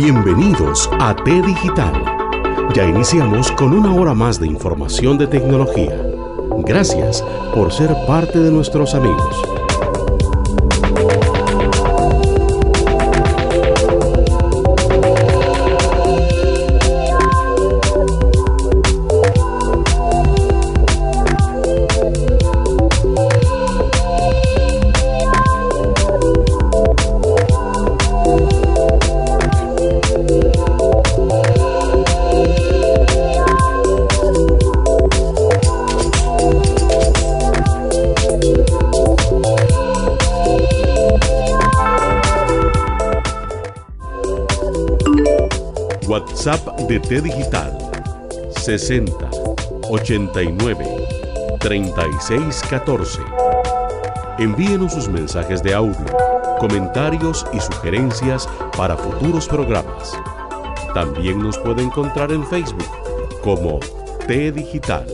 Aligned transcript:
Bienvenidos 0.00 0.88
a 1.00 1.12
T 1.12 1.42
Digital. 1.42 1.92
Ya 2.72 2.86
iniciamos 2.86 3.50
con 3.50 3.72
una 3.72 3.92
hora 3.92 4.14
más 4.14 4.38
de 4.38 4.46
información 4.46 5.18
de 5.18 5.26
tecnología. 5.26 6.00
Gracias 6.58 7.24
por 7.52 7.72
ser 7.72 7.92
parte 8.06 8.38
de 8.38 8.52
nuestros 8.52 8.94
amigos. 8.94 9.57
De 46.88 46.98
T 47.00 47.20
Digital 47.20 47.76
60 48.56 49.12
89 49.90 50.86
36 51.60 52.62
14. 52.70 53.20
Envíenos 54.38 54.94
sus 54.94 55.06
mensajes 55.08 55.62
de 55.62 55.74
audio, 55.74 56.06
comentarios 56.58 57.44
y 57.52 57.60
sugerencias 57.60 58.48
para 58.74 58.96
futuros 58.96 59.46
programas. 59.46 60.18
También 60.94 61.40
nos 61.40 61.58
puede 61.58 61.82
encontrar 61.82 62.32
en 62.32 62.46
Facebook 62.46 62.88
como 63.42 63.80
T 64.26 64.50
Digital. 64.52 65.06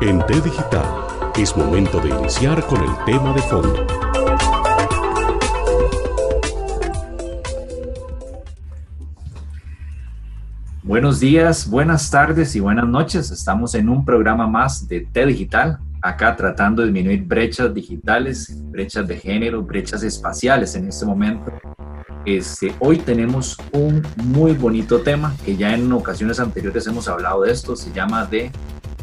En 0.00 0.24
T 0.26 0.40
Digital 0.40 1.05
es 1.38 1.54
momento 1.54 2.00
de 2.00 2.08
iniciar 2.08 2.66
con 2.66 2.82
el 2.82 2.90
tema 3.04 3.34
de 3.34 3.42
fondo. 3.42 3.86
Buenos 10.82 11.20
días, 11.20 11.68
buenas 11.68 12.10
tardes 12.10 12.56
y 12.56 12.60
buenas 12.60 12.88
noches. 12.88 13.30
Estamos 13.30 13.74
en 13.74 13.90
un 13.90 14.04
programa 14.04 14.46
más 14.46 14.88
de 14.88 15.00
T 15.00 15.26
Digital, 15.26 15.78
acá 16.00 16.34
tratando 16.36 16.80
de 16.80 16.88
disminuir 16.88 17.24
brechas 17.24 17.74
digitales, 17.74 18.56
brechas 18.70 19.06
de 19.06 19.18
género, 19.18 19.62
brechas 19.62 20.02
espaciales 20.02 20.74
en 20.74 20.88
este 20.88 21.04
momento. 21.04 21.52
Este, 22.24 22.74
hoy 22.78 22.96
tenemos 22.96 23.58
un 23.72 24.02
muy 24.24 24.52
bonito 24.52 25.00
tema 25.02 25.34
que 25.44 25.54
ya 25.54 25.74
en 25.74 25.92
ocasiones 25.92 26.40
anteriores 26.40 26.86
hemos 26.86 27.08
hablado 27.08 27.42
de 27.42 27.52
esto, 27.52 27.76
se 27.76 27.92
llama 27.92 28.24
de 28.24 28.50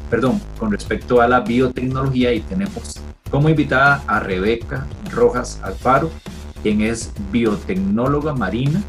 perdón, 0.10 0.42
con 0.60 0.72
respecto 0.72 1.22
a 1.22 1.28
la 1.28 1.42
biotecnología 1.42 2.34
y 2.34 2.42
tenemos 2.42 3.00
como 3.30 3.50
invitada 3.50 4.04
a 4.08 4.20
Rebeca 4.20 4.86
Rojas 5.12 5.60
Alfaro, 5.64 6.12
quien 6.62 6.82
es 6.82 7.12
biotecnóloga 7.32 8.34
marina, 8.34 8.82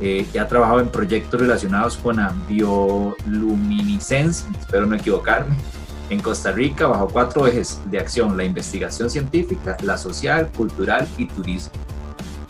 eh, 0.00 0.26
que 0.32 0.38
ha 0.38 0.46
trabajado 0.46 0.80
en 0.80 0.88
proyectos 0.88 1.40
relacionados 1.40 1.96
con 1.96 2.16
la 2.16 2.34
bioluminiscencia, 2.48 4.46
espero 4.58 4.86
no 4.86 4.94
equivocarme, 4.94 5.56
en 6.10 6.20
Costa 6.20 6.52
Rica 6.52 6.86
bajo 6.86 7.08
cuatro 7.08 7.46
ejes 7.46 7.80
de 7.86 7.98
acción, 7.98 8.36
la 8.36 8.44
investigación 8.44 9.10
científica, 9.10 9.76
la 9.82 9.98
social, 9.98 10.48
cultural 10.56 11.08
y 11.18 11.26
turismo. 11.26 11.72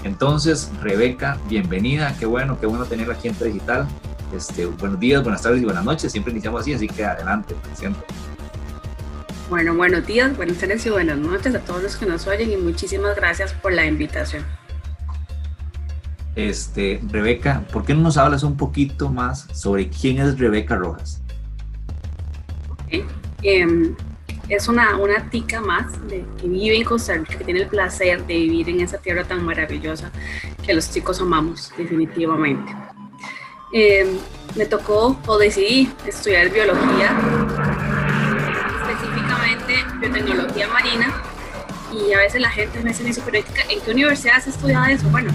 Entonces, 0.05 0.71
Rebeca, 0.83 1.39
bienvenida, 1.49 2.15
qué 2.19 2.27
bueno, 2.27 2.59
qué 2.61 2.67
bueno 2.67 2.85
tenerla 2.85 3.15
aquí 3.15 3.29
en 3.29 3.39
Digital. 3.39 3.89
Este, 4.37 4.67
buenos 4.67 5.01
días, 5.01 5.23
buenas 5.23 5.41
tardes 5.41 5.63
y 5.63 5.65
buenas 5.65 5.83
noches. 5.83 6.13
Siempre 6.13 6.31
iniciamos 6.31 6.61
así, 6.61 6.75
así 6.75 6.87
que 6.87 7.03
adelante, 7.03 7.55
presento. 7.63 8.05
Bueno, 9.49 9.75
buenos 9.75 10.07
días, 10.07 10.37
buenas 10.37 10.59
tardes 10.59 10.85
y 10.85 10.91
buenas 10.91 11.17
noches 11.17 11.55
a 11.55 11.61
todos 11.61 11.83
los 11.83 11.97
que 11.97 12.05
nos 12.05 12.27
oyen 12.27 12.53
y 12.53 12.57
muchísimas 12.59 13.17
gracias 13.17 13.55
por 13.55 13.73
la 13.73 13.87
invitación. 13.87 14.45
Este, 16.35 17.01
Rebeca, 17.09 17.63
¿por 17.73 17.87
qué 17.87 17.95
no 17.95 18.03
nos 18.03 18.19
hablas 18.19 18.43
un 18.43 18.59
poquito 18.59 19.09
más 19.09 19.47
sobre 19.55 19.89
quién 19.89 20.19
es 20.19 20.39
Rebeca 20.39 20.77
Rojas? 20.77 21.23
Em, 23.43 23.97
es 24.51 24.69
una, 24.69 24.99
una 24.99 25.31
tica 25.31 25.63
más 25.63 25.99
de, 26.09 26.27
que 26.39 26.47
vive 26.47 26.77
en 26.77 26.85
Costa 26.85 27.15
Rica, 27.15 27.39
que 27.39 27.45
tiene 27.45 27.61
el 27.63 27.69
placer 27.69 28.27
de 28.27 28.35
vivir 28.35 28.69
en 28.69 28.81
esa 28.81 28.99
tierra 28.99 29.25
tan 29.25 29.43
maravillosa 29.47 30.11
que 30.63 30.75
los 30.75 30.91
chicos 30.91 31.23
amamos 31.23 31.73
definitivamente. 31.79 32.86
Em, 33.79 34.19
me 34.55 34.65
tocó 34.65 35.21
o 35.27 35.37
decidí 35.37 35.93
estudiar 36.07 36.49
biología, 36.49 37.15
específicamente 38.81 39.85
biotecnología 40.01 40.67
marina. 40.69 41.23
Y 41.93 42.15
a 42.15 42.17
veces 42.17 42.41
la 42.41 42.49
gente 42.49 42.81
me 42.81 42.95
dice, 42.95 43.21
pero 43.23 43.37
¿en 43.37 43.81
qué 43.83 43.91
universidad 43.91 44.37
has 44.37 44.47
estudiado 44.47 44.87
eso? 44.87 45.07
Bueno, 45.11 45.31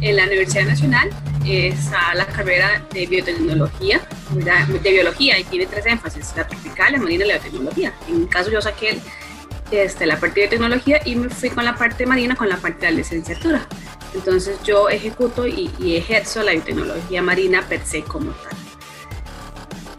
en 0.00 0.16
la 0.16 0.24
Universidad 0.24 0.64
Nacional 0.64 1.08
está 1.46 2.16
la 2.16 2.26
carrera 2.26 2.82
de 2.92 3.06
biotecnología, 3.06 4.00
de 4.32 4.90
biología, 4.90 5.38
y 5.38 5.44
tiene 5.44 5.66
tres 5.66 5.86
énfasis, 5.86 6.32
la 6.36 6.48
tropical, 6.48 6.94
la 6.94 6.98
marina 6.98 7.26
y 7.26 7.28
la 7.28 7.34
biotecnología. 7.34 7.92
En 8.08 8.22
mi 8.22 8.26
caso 8.26 8.50
yo 8.50 8.60
saqué 8.60 8.98
este, 9.70 10.04
la 10.04 10.18
parte 10.18 10.40
de 10.40 10.46
biotecnología 10.48 11.00
y 11.04 11.14
me 11.14 11.28
fui 11.28 11.50
con 11.50 11.64
la 11.64 11.76
parte 11.76 12.06
marina, 12.06 12.34
con 12.34 12.48
la 12.48 12.56
parte 12.56 12.86
de 12.86 12.90
la 12.90 12.98
licenciatura. 12.98 13.68
Entonces 14.14 14.58
yo 14.64 14.88
ejecuto 14.88 15.46
y, 15.46 15.70
ejerzo 15.96 16.42
la 16.42 16.52
biotecnología 16.52 17.22
marina 17.22 17.62
per 17.68 17.84
se 17.84 18.02
como 18.02 18.30
tal. 18.32 18.56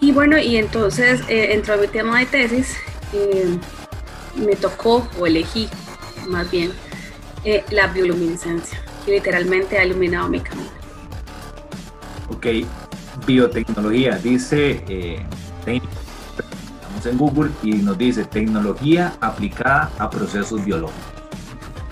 Y 0.02 0.12
bueno, 0.12 0.38
y 0.38 0.58
entonces 0.58 1.22
eh, 1.28 1.54
entró 1.54 1.78
mi 1.78 1.88
tema 1.88 2.20
de 2.20 2.26
tesis, 2.26 2.76
eh, 3.14 3.58
me 4.36 4.56
tocó 4.56 5.08
o 5.20 5.28
elegí 5.28 5.70
más 6.28 6.50
bien 6.50 6.72
eh, 7.44 7.64
la 7.70 7.88
bioluminiscencia, 7.88 8.82
que 9.06 9.12
literalmente 9.12 9.78
ha 9.78 9.86
iluminado 9.86 10.30
mi 10.30 10.40
camino. 10.40 10.70
Ok, 12.30 12.48
biotecnología, 13.26 14.18
dice, 14.18 14.84
estamos 15.66 17.06
en 17.06 17.18
Google 17.18 17.52
y 17.62 17.74
nos 17.74 17.98
dice 17.98 18.24
tecnología 18.24 19.14
aplicada 19.20 19.92
a 19.98 20.10
procesos 20.10 20.64
biológicos. 20.64 21.20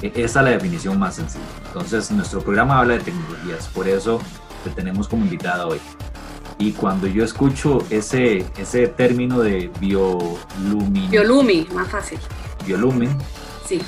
E-, 0.02 0.12
esa 0.16 0.40
es 0.40 0.46
la 0.46 0.52
definición 0.52 0.98
más 0.98 1.16
sencilla. 1.16 1.44
Entonces, 1.78 2.10
nuestro 2.10 2.42
programa 2.42 2.80
habla 2.80 2.96
de 2.96 3.02
tecnologías, 3.02 3.68
por 3.68 3.88
eso 3.88 4.20
te 4.64 4.72
tenemos 4.72 5.08
como 5.08 5.24
invitada 5.24 5.68
hoy. 5.68 5.80
Y 6.58 6.72
cuando 6.72 7.06
yo 7.06 7.24
escucho 7.24 7.86
ese, 7.92 8.48
ese 8.58 8.88
término 8.88 9.42
de 9.42 9.70
biolumin... 9.80 11.12
Biolumi, 11.12 11.68
más 11.72 11.88
fácil. 11.88 12.18
Biolumin. 12.66 13.16
Sí. 13.64 13.80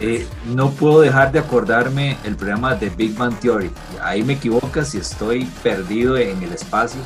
Eh, 0.00 0.26
no 0.46 0.72
puedo 0.72 1.00
dejar 1.00 1.30
de 1.30 1.38
acordarme 1.38 2.16
el 2.24 2.34
programa 2.34 2.74
de 2.74 2.90
Big 2.90 3.16
Bang 3.16 3.38
Theory. 3.38 3.70
Ahí 4.02 4.24
me 4.24 4.32
equivocas 4.32 4.88
si 4.88 4.98
estoy 4.98 5.44
perdido 5.62 6.16
en 6.16 6.42
el 6.42 6.52
espacio, 6.52 7.00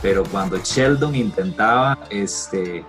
pero 0.00 0.22
cuando 0.22 0.58
Sheldon 0.58 1.16
intentaba 1.16 1.98
este, 2.08 2.84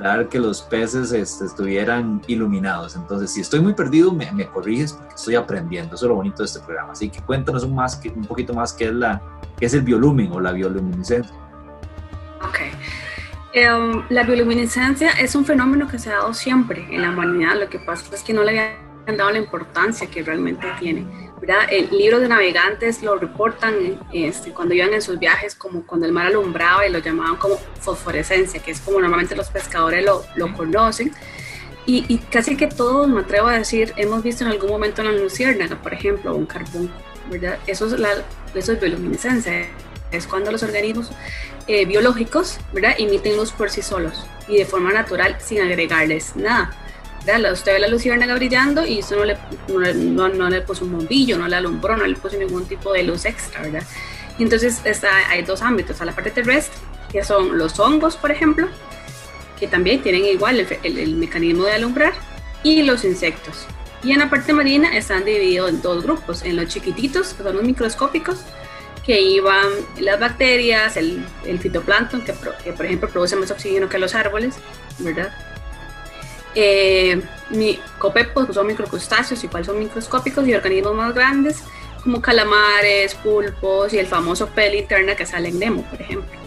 dar 0.00 0.28
que 0.28 0.38
los 0.38 0.62
peces 0.62 1.12
este, 1.12 1.44
estuvieran 1.44 2.22
iluminados. 2.26 2.96
Entonces, 2.96 3.30
si 3.32 3.40
estoy 3.40 3.60
muy 3.60 3.74
perdido, 3.74 4.12
me, 4.12 4.46
corriges 4.46 4.94
porque 4.94 5.14
estoy 5.14 5.34
aprendiendo. 5.34 5.94
Eso 5.94 6.06
es 6.06 6.08
lo 6.08 6.16
bonito 6.16 6.38
de 6.38 6.46
este 6.46 6.60
programa. 6.60 6.92
Así 6.92 7.10
que 7.10 7.20
cuéntanos 7.20 7.64
un, 7.64 7.74
más, 7.74 8.00
un 8.14 8.24
poquito 8.24 8.54
más 8.54 8.72
qué 8.72 8.86
es, 8.86 8.94
la, 8.94 9.20
qué 9.58 9.66
es 9.66 9.74
el 9.74 9.82
biolumen 9.82 10.32
o 10.32 10.40
la 10.40 10.52
bioluminiscencia. 10.52 11.34
Ok. 12.42 12.58
Em, 13.52 14.02
la 14.08 14.22
bioluminiscencia 14.22 15.10
es 15.12 15.34
un 15.34 15.44
fenómeno 15.44 15.88
que 15.88 15.98
se 15.98 16.10
ha 16.10 16.14
dado 16.14 16.34
siempre 16.34 16.86
en 16.90 17.02
la 17.02 17.10
humanidad. 17.10 17.58
Lo 17.60 17.68
que 17.68 17.78
pasa 17.78 18.14
es 18.14 18.22
que 18.22 18.32
no 18.32 18.42
le 18.42 18.50
habían 18.50 19.16
dado 19.16 19.30
la 19.30 19.38
importancia 19.38 20.08
que 20.08 20.22
realmente 20.22 20.66
tiene 20.78 21.29
el 21.70 21.90
libro 21.90 22.20
de 22.20 22.28
navegantes 22.28 23.02
lo 23.02 23.16
reportan 23.16 23.98
este, 24.12 24.52
cuando 24.52 24.74
iban 24.74 24.92
en 24.92 25.02
sus 25.02 25.18
viajes 25.18 25.54
como 25.54 25.86
cuando 25.86 26.06
el 26.06 26.12
mar 26.12 26.26
alumbraba 26.26 26.86
y 26.86 26.90
lo 26.90 26.98
llamaban 26.98 27.36
como 27.36 27.56
fosforescencia, 27.80 28.62
que 28.62 28.70
es 28.72 28.80
como 28.80 29.00
normalmente 29.00 29.34
los 29.34 29.48
pescadores 29.48 30.04
lo, 30.04 30.24
lo 30.36 30.52
conocen. 30.54 31.12
Y, 31.86 32.18
casi 32.30 32.56
que 32.56 32.68
todos, 32.68 33.08
me 33.08 33.22
atrevo 33.22 33.48
a 33.48 33.54
decir, 33.54 33.92
hemos 33.96 34.22
visto 34.22 34.44
en 34.44 34.50
algún 34.50 34.70
momento 34.70 35.02
una 35.02 35.10
luciérnaga, 35.10 35.74
por 35.82 35.92
ejemplo, 35.92 36.36
un 36.36 36.46
carbón, 36.46 36.88
¿verdad? 37.28 37.58
Eso 37.66 37.86
es, 37.86 37.98
la, 37.98 38.10
eso 38.54 38.72
es 38.72 38.80
bioluminiscencia, 38.80 39.66
es 40.12 40.26
cuando 40.28 40.52
los 40.52 40.62
organismos 40.62 41.10
eh, 41.66 41.86
biológicos, 41.86 42.58
¿verdad? 42.72 42.94
Emiten 42.96 43.36
luz 43.36 43.50
por 43.50 43.70
sí 43.70 43.82
solos 43.82 44.24
y 44.46 44.58
de 44.58 44.66
forma 44.66 44.92
natural 44.92 45.36
sin 45.40 45.62
agregarles 45.62 46.36
nada. 46.36 46.70
Usted 47.52 47.74
ve 47.74 47.78
la 47.78 47.88
luciérnaga 47.88 48.34
brillando 48.34 48.86
y 48.86 49.00
eso 49.00 49.16
no 49.16 49.24
le, 49.24 49.36
no, 49.94 50.28
no, 50.28 50.48
le 50.48 50.62
puso 50.62 50.84
un 50.84 50.92
bombillo, 50.92 51.38
no 51.38 51.46
le 51.46 51.56
alumbró, 51.56 51.96
no 51.96 52.06
le 52.06 52.16
puso 52.16 52.36
ningún 52.36 52.66
tipo 52.66 52.92
de 52.92 53.02
luz 53.02 53.24
extra, 53.24 53.62
¿verdad? 53.62 53.82
Y 54.38 54.42
entonces 54.42 54.80
está, 54.84 55.28
hay 55.28 55.42
dos 55.42 55.60
ámbitos, 55.60 55.92
está 55.92 56.04
la 56.06 56.14
parte 56.14 56.30
terrestre, 56.30 56.80
que 57.12 57.22
son 57.22 57.58
los 57.58 57.78
hongos, 57.78 58.16
por 58.16 58.30
ejemplo, 58.30 58.68
que 59.58 59.66
también 59.66 60.02
tienen 60.02 60.24
igual 60.24 60.58
el, 60.60 60.98
el, 60.98 61.14
mecanismo 61.16 61.64
de 61.64 61.72
alumbrar, 61.72 62.14
y 62.62 62.82
los 62.82 63.04
insectos. 63.04 63.66
Y 64.02 64.12
en 64.12 64.20
la 64.20 64.30
parte 64.30 64.54
marina 64.54 64.96
están 64.96 65.24
divididos 65.24 65.68
en 65.68 65.82
dos 65.82 66.02
grupos, 66.02 66.42
en 66.42 66.56
los 66.56 66.68
chiquititos, 66.68 67.34
que 67.34 67.42
son 67.42 67.56
los 67.56 67.64
microscópicos, 67.64 68.38
que 69.04 69.20
iban 69.20 69.66
las 69.98 70.18
bacterias, 70.18 70.96
el, 70.96 71.22
fitoplancton, 71.60 72.22
que, 72.22 72.32
por 72.32 72.86
ejemplo 72.86 73.08
produce 73.08 73.36
más 73.36 73.50
oxígeno 73.50 73.88
que 73.88 73.98
los 73.98 74.14
árboles, 74.14 74.54
¿verdad? 74.98 75.32
Eh, 76.54 77.22
mi, 77.50 77.78
copepos, 77.98 78.46
que 78.46 78.52
son 78.52 78.66
microcrustáceos, 78.66 79.42
igual 79.44 79.64
son 79.64 79.78
microscópicos, 79.78 80.46
y 80.46 80.54
organismos 80.54 80.94
más 80.94 81.14
grandes, 81.14 81.62
como 82.02 82.20
calamares, 82.20 83.14
pulpos 83.14 83.92
y 83.92 83.98
el 83.98 84.06
famoso 84.06 84.48
peli 84.48 84.78
interna 84.78 85.14
que 85.14 85.26
sale 85.26 85.48
en 85.50 85.58
Nemo, 85.58 85.82
por 85.82 86.00
ejemplo. 86.00 86.39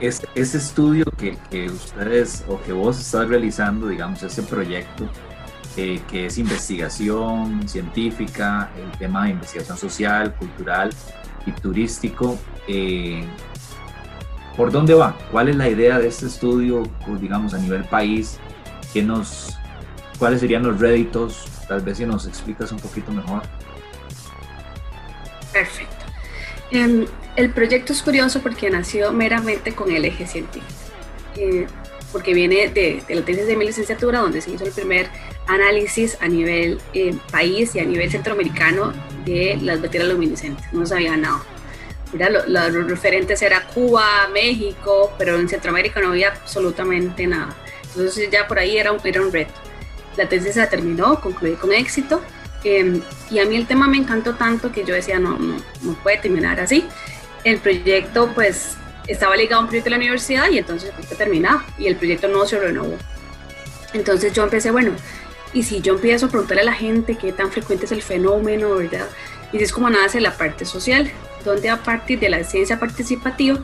Ese 0.00 0.56
estudio 0.56 1.04
que, 1.16 1.66
ustedes 1.66 2.44
o 2.48 2.60
que 2.62 2.72
vos 2.72 2.98
estás 2.98 3.28
realizando, 3.28 3.88
digamos, 3.88 4.22
ese 4.22 4.42
proyecto, 4.42 5.08
eh, 5.76 6.00
que 6.10 6.26
es 6.26 6.38
investigación 6.38 7.68
científica, 7.68 8.70
el 8.76 8.98
tema 8.98 9.24
de 9.24 9.30
investigación 9.30 9.76
social, 9.76 10.34
cultural 10.34 10.90
y 11.46 11.52
turístico, 11.52 12.38
eh, 12.66 13.24
¿por 14.56 14.72
dónde 14.72 14.94
va? 14.94 15.16
¿Cuál 15.30 15.48
es 15.48 15.56
la 15.56 15.68
idea 15.68 15.98
de 15.98 16.08
este 16.08 16.26
estudio, 16.26 16.82
digamos, 17.20 17.54
a 17.54 17.58
nivel 17.58 17.84
país? 17.84 18.38
¿Qué 18.92 19.02
nos, 19.02 19.56
¿Cuáles 20.18 20.40
serían 20.40 20.62
los 20.62 20.80
réditos? 20.80 21.46
Tal 21.68 21.82
vez 21.82 21.98
si 21.98 22.06
nos 22.06 22.26
explicas 22.26 22.72
un 22.72 22.78
poquito 22.78 23.12
mejor. 23.12 23.42
Perfecto. 25.52 26.00
Em, 26.70 27.06
el 27.36 27.50
proyecto 27.50 27.92
es 27.92 28.02
curioso 28.02 28.40
porque 28.40 28.70
nació 28.70 29.12
meramente 29.12 29.74
con 29.74 29.90
el 29.90 30.04
eje 30.04 30.26
científico, 30.26 30.66
eh, 31.36 31.66
porque 32.12 32.34
viene 32.34 32.68
de, 32.68 33.02
la 33.08 33.24
tesis 33.24 33.46
de 33.46 33.56
mi 33.56 33.66
licenciatura, 33.66 34.20
donde 34.20 34.40
se 34.40 34.50
hizo 34.50 34.64
el 34.64 34.72
primer 34.72 35.08
análisis 35.46 36.16
a 36.20 36.28
nivel 36.28 36.80
eh, 36.94 37.14
país 37.30 37.74
y 37.74 37.80
a 37.80 37.84
nivel 37.84 38.10
centroamericano 38.10 38.92
de 39.24 39.58
las 39.62 39.80
baterías 39.80 40.08
luminiscentes. 40.08 40.64
No 40.72 40.86
sabía 40.86 41.16
nada. 41.16 41.42
los 42.46 42.88
referentes 42.88 43.42
eran 43.42 43.62
Cuba, 43.74 44.28
México, 44.32 45.12
pero 45.18 45.38
en 45.38 45.48
Centroamérica 45.48 46.00
no 46.00 46.08
había 46.10 46.28
absolutamente 46.28 47.26
nada. 47.26 47.56
Entonces 47.82 48.30
ya 48.30 48.46
por 48.46 48.58
ahí 48.58 48.76
era 48.76 48.92
un, 48.92 49.00
era 49.02 49.22
un 49.22 49.32
reto. 49.32 49.54
La 50.16 50.28
tesis 50.28 50.54
se 50.54 50.66
terminó, 50.66 51.20
concluí 51.20 51.54
con 51.54 51.72
éxito 51.72 52.20
Em, 52.64 53.02
y 53.30 53.38
a 53.38 53.46
mí 53.46 53.56
el 53.56 53.66
tema 53.66 53.88
me 53.88 53.96
encantó 53.96 54.34
tanto 54.34 54.70
que 54.70 54.84
yo 54.84 54.94
decía, 54.94 55.18
no, 55.18 55.38
no, 55.38 55.56
no 55.82 55.94
puede 56.02 56.18
terminar 56.18 56.60
así. 56.60 56.86
El 57.44 57.58
proyecto 57.58 58.30
pues 58.34 58.76
estaba 59.06 59.36
ligado 59.36 59.60
a 59.60 59.64
un 59.64 59.66
proyecto 59.68 59.86
de 59.86 59.90
la 59.90 59.96
universidad 59.96 60.50
y 60.50 60.58
entonces 60.58 60.92
el 60.98 61.16
terminado 61.16 61.62
y 61.78 61.86
el 61.86 61.96
proyecto 61.96 62.28
no 62.28 62.46
se 62.46 62.58
renovó. 62.58 62.96
Entonces 63.92 64.32
yo 64.32 64.44
empecé, 64.44 64.70
bueno, 64.70 64.92
y 65.52 65.62
si 65.62 65.80
yo 65.80 65.94
empiezo 65.94 66.26
a 66.26 66.28
preguntarle 66.28 66.62
a 66.62 66.66
la 66.66 66.72
gente 66.74 67.16
qué 67.16 67.32
tan 67.32 67.50
frecuente 67.50 67.86
es 67.86 67.92
el 67.92 68.02
fenómeno, 68.02 68.76
¿verdad? 68.76 69.08
Y 69.52 69.62
es 69.62 69.72
como 69.72 69.90
nace 69.90 70.20
la 70.20 70.36
parte 70.36 70.64
social, 70.64 71.10
donde 71.44 71.70
a 71.70 71.82
partir 71.82 72.20
de 72.20 72.28
la 72.28 72.44
ciencia 72.44 72.78
participativa, 72.78 73.58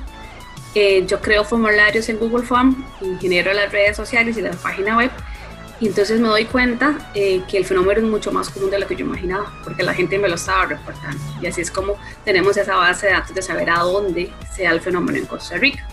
eh, 0.74 1.04
yo 1.06 1.20
creo 1.20 1.44
formularios 1.44 2.08
en 2.08 2.18
Google 2.18 2.44
Form 2.44 2.84
y 3.00 3.16
genero 3.20 3.52
las 3.52 3.70
redes 3.70 3.96
sociales 3.96 4.36
y 4.36 4.42
la 4.42 4.50
página 4.50 4.96
web 4.96 5.10
y 5.78 5.88
entonces 5.88 6.20
me 6.20 6.28
doy 6.28 6.46
cuenta 6.46 7.10
eh, 7.14 7.42
que 7.48 7.58
el 7.58 7.66
fenómeno 7.66 8.00
es 8.00 8.06
mucho 8.06 8.32
más 8.32 8.48
común 8.48 8.70
de 8.70 8.78
lo 8.78 8.86
que 8.86 8.96
yo 8.96 9.04
imaginaba, 9.04 9.52
porque 9.62 9.82
la 9.82 9.92
gente 9.92 10.18
me 10.18 10.28
lo 10.28 10.36
estaba 10.36 10.64
reportando. 10.66 11.22
Y 11.42 11.46
así 11.46 11.60
es 11.60 11.70
como 11.70 11.96
tenemos 12.24 12.56
esa 12.56 12.76
base 12.76 13.06
de 13.06 13.12
datos 13.12 13.34
de 13.34 13.42
saber 13.42 13.68
a 13.68 13.80
dónde 13.80 14.32
se 14.54 14.62
da 14.62 14.70
el 14.70 14.80
fenómeno 14.80 15.18
en 15.18 15.26
Costa 15.26 15.56
Rica. 15.56 15.86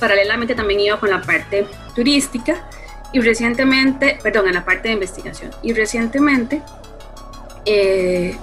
Paralelamente 0.00 0.54
también 0.54 0.80
iba 0.80 0.98
con 0.98 1.10
la 1.10 1.20
parte 1.20 1.66
turística 1.94 2.68
y 3.12 3.20
recientemente, 3.20 4.18
perdón, 4.22 4.48
en 4.48 4.54
la 4.54 4.64
parte 4.64 4.88
de 4.88 4.94
investigación. 4.94 5.50
Y 5.62 5.74
recientemente 5.74 6.62
eh, 7.66 8.34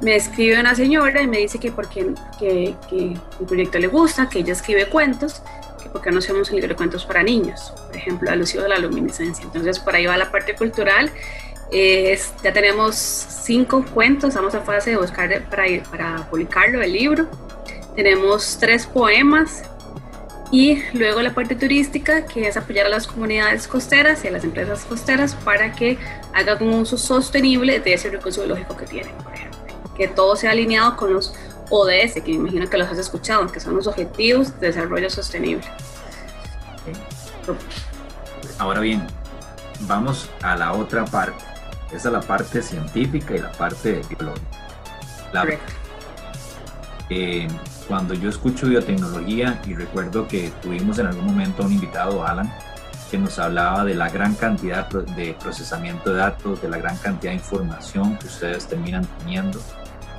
me 0.00 0.16
escribe 0.16 0.58
una 0.58 0.74
señora 0.74 1.20
y 1.20 1.26
me 1.26 1.38
dice 1.38 1.58
que 1.58 1.72
porque 1.72 2.14
que, 2.38 2.74
que 2.88 3.16
el 3.40 3.46
proyecto 3.46 3.78
le 3.78 3.88
gusta, 3.88 4.30
que 4.30 4.38
ella 4.38 4.52
escribe 4.54 4.88
cuentos 4.88 5.42
porque 5.92 6.10
no 6.10 6.18
hacemos 6.18 6.48
un 6.50 6.56
libro 6.56 6.70
de 6.70 6.76
cuentos 6.76 7.04
para 7.04 7.22
niños, 7.22 7.72
por 7.86 7.96
ejemplo, 7.96 8.30
alusivo 8.30 8.62
de 8.62 8.70
la 8.70 8.78
luminiscencia. 8.78 9.44
Entonces, 9.44 9.78
por 9.78 9.94
ahí 9.94 10.06
va 10.06 10.16
la 10.16 10.30
parte 10.30 10.54
cultural. 10.54 11.10
ya 11.70 12.52
tenemos 12.52 12.96
cinco 12.96 13.84
cuentos, 13.94 14.30
estamos 14.30 14.54
en 14.54 14.62
fase 14.64 14.90
de 14.90 14.96
buscar 14.96 15.44
para, 15.48 15.64
para 15.90 16.28
publicarlo, 16.30 16.82
el 16.82 16.92
libro. 16.92 17.28
Tenemos 17.94 18.56
tres 18.58 18.86
poemas 18.86 19.64
y 20.52 20.82
luego 20.92 21.22
la 21.22 21.34
parte 21.34 21.56
turística, 21.56 22.26
que 22.26 22.46
es 22.46 22.58
apoyar 22.58 22.84
a 22.84 22.90
las 22.90 23.06
comunidades 23.06 23.66
costeras 23.66 24.22
y 24.22 24.28
a 24.28 24.30
las 24.30 24.44
empresas 24.44 24.84
costeras 24.84 25.34
para 25.34 25.72
que 25.72 25.96
hagan 26.34 26.62
un 26.62 26.74
uso 26.80 26.98
sostenible 26.98 27.80
de 27.80 27.94
ese 27.94 28.10
recurso 28.10 28.42
biológico 28.42 28.76
que 28.76 28.84
tienen, 28.84 29.14
por 29.16 29.32
ejemplo. 29.32 29.58
Que 29.96 30.08
todo 30.08 30.36
sea 30.36 30.50
alineado 30.50 30.94
con 30.98 31.14
los 31.14 31.34
ODS, 31.72 32.20
que 32.22 32.32
me 32.32 32.34
imagino 32.34 32.68
que 32.68 32.76
los 32.76 32.88
has 32.88 32.98
escuchado, 32.98 33.46
que 33.50 33.58
son 33.58 33.74
los 33.74 33.86
Objetivos 33.86 34.60
de 34.60 34.66
Desarrollo 34.68 35.08
Sostenible. 35.08 35.64
Ahora 38.58 38.80
bien, 38.80 39.06
vamos 39.80 40.28
a 40.42 40.54
la 40.54 40.74
otra 40.74 41.06
parte. 41.06 41.42
Esa 41.86 42.08
es 42.08 42.12
la 42.12 42.20
parte 42.20 42.60
científica 42.60 43.34
y 43.34 43.38
la 43.38 43.50
parte 43.52 44.02
biológica. 44.08 44.46
La, 45.32 45.46
eh, 47.08 47.48
cuando 47.88 48.12
yo 48.12 48.28
escucho 48.28 48.68
biotecnología 48.68 49.60
y 49.66 49.74
recuerdo 49.74 50.28
que 50.28 50.52
tuvimos 50.60 50.98
en 50.98 51.06
algún 51.06 51.24
momento 51.24 51.62
un 51.62 51.72
invitado, 51.72 52.26
Alan, 52.26 52.52
que 53.10 53.16
nos 53.16 53.38
hablaba 53.38 53.84
de 53.84 53.94
la 53.94 54.10
gran 54.10 54.34
cantidad 54.34 54.88
de 54.88 55.34
procesamiento 55.40 56.10
de 56.12 56.18
datos, 56.18 56.60
de 56.60 56.68
la 56.68 56.76
gran 56.76 56.98
cantidad 56.98 57.32
de 57.32 57.36
información 57.36 58.18
que 58.18 58.26
ustedes 58.26 58.66
terminan 58.66 59.06
teniendo 59.18 59.58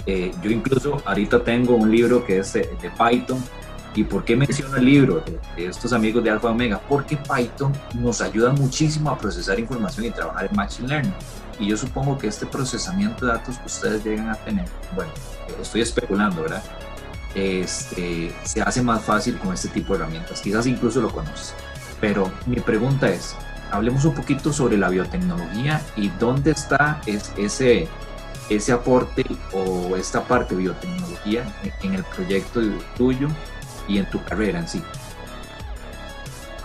eh, 0.05 0.31
yo 0.41 0.51
incluso 0.51 1.01
ahorita 1.05 1.43
tengo 1.43 1.75
un 1.75 1.89
libro 1.91 2.25
que 2.25 2.39
es 2.39 2.53
de, 2.53 2.67
Python. 2.97 3.43
¿Y 3.95 4.03
por 4.03 4.25
qué 4.25 4.35
menciono 4.35 4.75
el 4.77 4.85
libro 4.85 5.23
de, 5.55 5.67
estos 5.67 5.93
amigos 5.93 6.23
de 6.23 6.31
Alpha 6.31 6.49
Omega? 6.49 6.81
Porque 6.89 7.15
Python 7.15 7.71
nos 7.93 8.21
ayuda 8.21 8.51
muchísimo 8.51 9.11
a 9.11 9.17
procesar 9.17 9.59
información 9.59 10.07
y 10.07 10.09
trabajar 10.09 10.47
en 10.49 10.55
Machine 10.55 10.87
Learning. 10.87 11.13
Y 11.59 11.67
yo 11.67 11.77
supongo 11.77 12.17
que 12.17 12.27
este 12.27 12.47
procesamiento 12.47 13.27
de 13.27 13.33
datos 13.33 13.59
que 13.59 13.67
ustedes 13.67 14.03
llegan 14.03 14.29
a 14.29 14.35
tener, 14.35 14.65
bueno, 14.95 15.11
estoy 15.61 15.81
especulando, 15.81 16.41
¿verdad? 16.41 16.63
Este, 17.35 18.31
se 18.43 18.61
hace 18.61 18.81
más 18.81 19.03
fácil 19.03 19.37
con 19.37 19.53
este 19.53 19.67
tipo 19.67 19.93
de 19.93 19.99
herramientas. 19.99 20.41
Quizás 20.41 20.65
incluso 20.65 20.99
lo 20.99 21.11
conoces. 21.11 21.53
Pero 22.01 22.31
mi 22.47 22.59
pregunta 22.59 23.09
es, 23.09 23.35
hablemos 23.71 24.05
un 24.05 24.13
poquito 24.13 24.51
sobre 24.51 24.77
la 24.77 24.89
biotecnología 24.89 25.81
y 25.95 26.09
dónde 26.19 26.51
está 26.51 27.01
ese, 27.05 27.87
ese 28.49 28.71
aporte 28.71 29.25
o 29.51 29.95
esta 29.95 30.23
parte 30.23 30.55
de 30.55 30.61
biotecnología 30.61 31.45
en 31.81 31.93
el 31.93 32.03
proyecto 32.03 32.61
tuyo 32.97 33.27
y 33.87 33.97
en 33.97 34.09
tu 34.09 34.23
carrera 34.23 34.59
en 34.59 34.67
sí? 34.67 34.81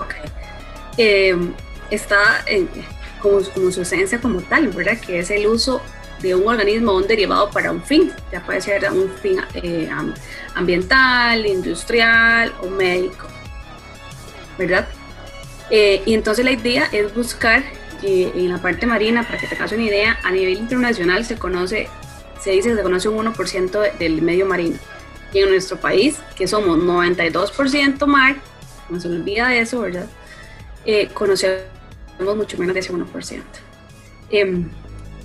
Ok. 0.00 0.14
Eh, 0.96 1.36
está 1.90 2.44
como, 3.20 3.40
como, 3.54 3.70
su 3.70 3.82
esencia 3.82 4.20
como 4.20 4.40
tal, 4.42 4.68
¿verdad? 4.68 4.98
Que 4.98 5.20
es 5.20 5.30
el 5.30 5.46
uso 5.46 5.80
de 6.20 6.34
un 6.34 6.48
organismo 6.48 6.96
un 6.96 7.06
derivado 7.06 7.50
para 7.50 7.70
un 7.70 7.82
fin, 7.82 8.12
ya 8.32 8.42
puede 8.44 8.60
ser 8.60 8.90
un 8.90 9.10
fin 9.22 9.40
eh, 9.54 9.88
ambiental, 10.54 11.46
industrial 11.46 12.52
o 12.60 12.68
médico, 12.68 13.26
¿verdad? 14.58 14.88
Eh, 15.70 16.02
y 16.06 16.14
entonces 16.14 16.44
la 16.44 16.52
idea 16.52 16.88
es 16.92 17.14
buscar 17.14 17.62
en 18.02 18.48
la 18.48 18.58
parte 18.58 18.86
marina, 18.86 19.24
para 19.24 19.38
que 19.38 19.46
te 19.46 19.54
hagas 19.54 19.72
una 19.72 19.82
idea, 19.82 20.18
a 20.22 20.30
nivel 20.30 20.54
internacional 20.54 21.24
se 21.24 21.36
conoce, 21.36 21.88
se 22.40 22.50
dice 22.50 22.70
que 22.70 22.76
se 22.76 22.82
conoce 22.82 23.08
un 23.08 23.26
1% 23.26 23.98
del 23.98 24.22
medio 24.22 24.46
marino. 24.46 24.76
Y 25.32 25.40
en 25.40 25.50
nuestro 25.50 25.78
país, 25.78 26.18
que 26.36 26.46
somos 26.46 26.78
92% 26.78 28.06
mar, 28.06 28.36
no 28.88 29.00
se 29.00 29.08
olvida 29.08 29.48
de 29.48 29.60
eso, 29.60 29.80
¿verdad? 29.80 30.06
Eh, 30.86 31.08
conocemos 31.12 31.66
mucho 32.36 32.56
menos 32.58 32.74
de 32.74 32.80
ese 32.80 32.92
1%. 32.92 33.42
Em, 34.30 34.68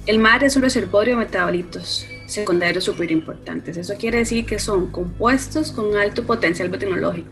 el 0.06 0.20
mar 0.20 0.44
es 0.44 0.56
un 0.56 0.64
reservorio 0.64 1.16
de 1.16 1.26
metabolitos 1.26 2.06
secundarios 2.26 2.84
súper 2.84 3.12
importantes. 3.12 3.78
Eso 3.78 3.94
quiere 3.98 4.20
decir 4.20 4.46
que 4.46 4.60
son 4.60 4.92
compuestos 4.92 5.72
con 5.72 5.96
alto 5.96 6.26
potencial 6.26 6.70
biotecnológico. 6.70 7.30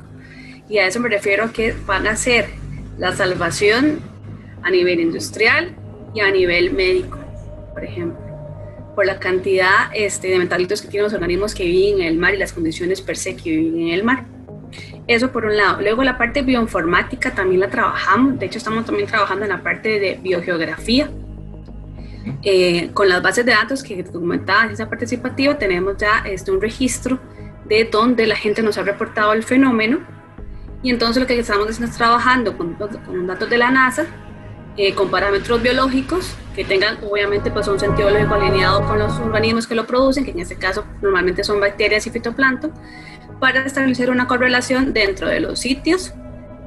Y 0.70 0.78
a 0.78 0.88
eso 0.88 1.00
me 1.00 1.10
refiero 1.10 1.46
a 1.46 1.52
que 1.52 1.76
van 1.86 2.08
a 2.08 2.16
ser 2.16 2.48
la 2.98 3.16
salvación 3.16 4.00
a 4.64 4.70
nivel 4.70 5.00
industrial 5.00 5.76
y 6.14 6.20
a 6.22 6.32
nivel 6.32 6.74
médico, 6.74 7.18
por 7.74 7.84
ejemplo. 7.84 8.20
por 8.96 9.06
la 9.06 9.20
cantidad 9.20 9.90
este, 9.94 10.28
de 10.28 10.38
metalitos 10.38 10.82
que 10.82 10.90
tienen 10.90 11.06
los 11.06 11.14
organismos 11.14 11.56
que 11.56 11.64
viven 11.64 12.02
en 12.02 12.08
el 12.08 12.18
mar 12.18 12.34
y 12.34 12.38
las 12.38 12.52
condiciones 12.52 13.02
per 13.02 13.16
se 13.16 13.38
que 13.38 13.50
viven 13.50 13.88
en 13.88 13.94
el 13.94 14.04
mar. 14.04 14.26
Eso 15.08 15.32
por 15.32 15.46
un 15.46 15.58
lado. 15.58 15.82
Luego 15.82 16.04
la 16.04 16.18
parte 16.18 16.42
bioinformática 16.42 17.32
también 17.32 17.62
la 17.62 17.70
trabajamos. 17.70 18.38
De 18.40 18.46
hecho, 18.46 18.58
estamos 18.58 18.86
también 18.86 19.08
trabajando 19.08 19.46
en 19.46 19.50
la 19.50 19.64
parte 19.64 20.00
de 20.00 20.20
biogeografía. 20.22 21.10
Eh, 22.44 22.92
con 22.94 23.10
las 23.10 23.22
bases 23.22 23.46
de 23.46 23.52
datos 23.52 23.84
que 23.84 24.04
comentaba 24.04 24.72
esa 24.72 24.88
participativa, 24.88 25.58
tenemos 25.58 25.98
ya 25.98 26.24
este, 26.26 26.52
un 26.52 26.62
registro 26.62 27.20
de 27.66 27.86
donde 27.86 28.28
la 28.28 28.36
gente 28.36 28.62
nos 28.62 28.78
ha 28.78 28.84
reportado 28.84 29.34
el 29.34 29.44
fenómeno. 29.44 30.00
Y 30.84 30.90
entonces 30.90 31.22
lo 31.22 31.28
que 31.28 31.38
estamos 31.38 31.68
haciendo 31.68 31.92
es 31.92 31.98
trabajando 31.98 32.58
con, 32.58 32.74
con 32.74 33.28
datos 33.28 33.50
de 33.50 33.58
la 33.58 33.72
NASA, 33.72 34.06
eh, 34.78 34.94
con 34.94 35.12
parámetros 35.12 35.62
biológicos 35.62 36.36
que 36.56 36.66
tengan 36.66 36.98
obviamente 37.04 37.52
pues 37.52 37.68
un 37.68 37.80
sentido 37.80 38.10
biológico 38.10 38.36
alineado 38.36 38.86
con 38.86 39.00
los 39.00 39.14
organismos 39.20 39.68
que 39.68 39.76
lo 39.76 39.86
producen, 39.86 40.26
que 40.26 40.32
en 40.32 40.40
este 40.40 40.56
caso 40.56 40.86
normalmente 41.02 41.44
son 41.44 41.60
bacterias 41.60 42.06
y 42.08 42.10
fitoplancton, 42.10 42.74
para 43.40 43.66
establecer 43.66 44.10
una 44.10 44.28
correlación 44.28 44.94
dentro 44.94 45.28
de 45.28 45.40
los 45.40 45.60
sitios 45.60 46.14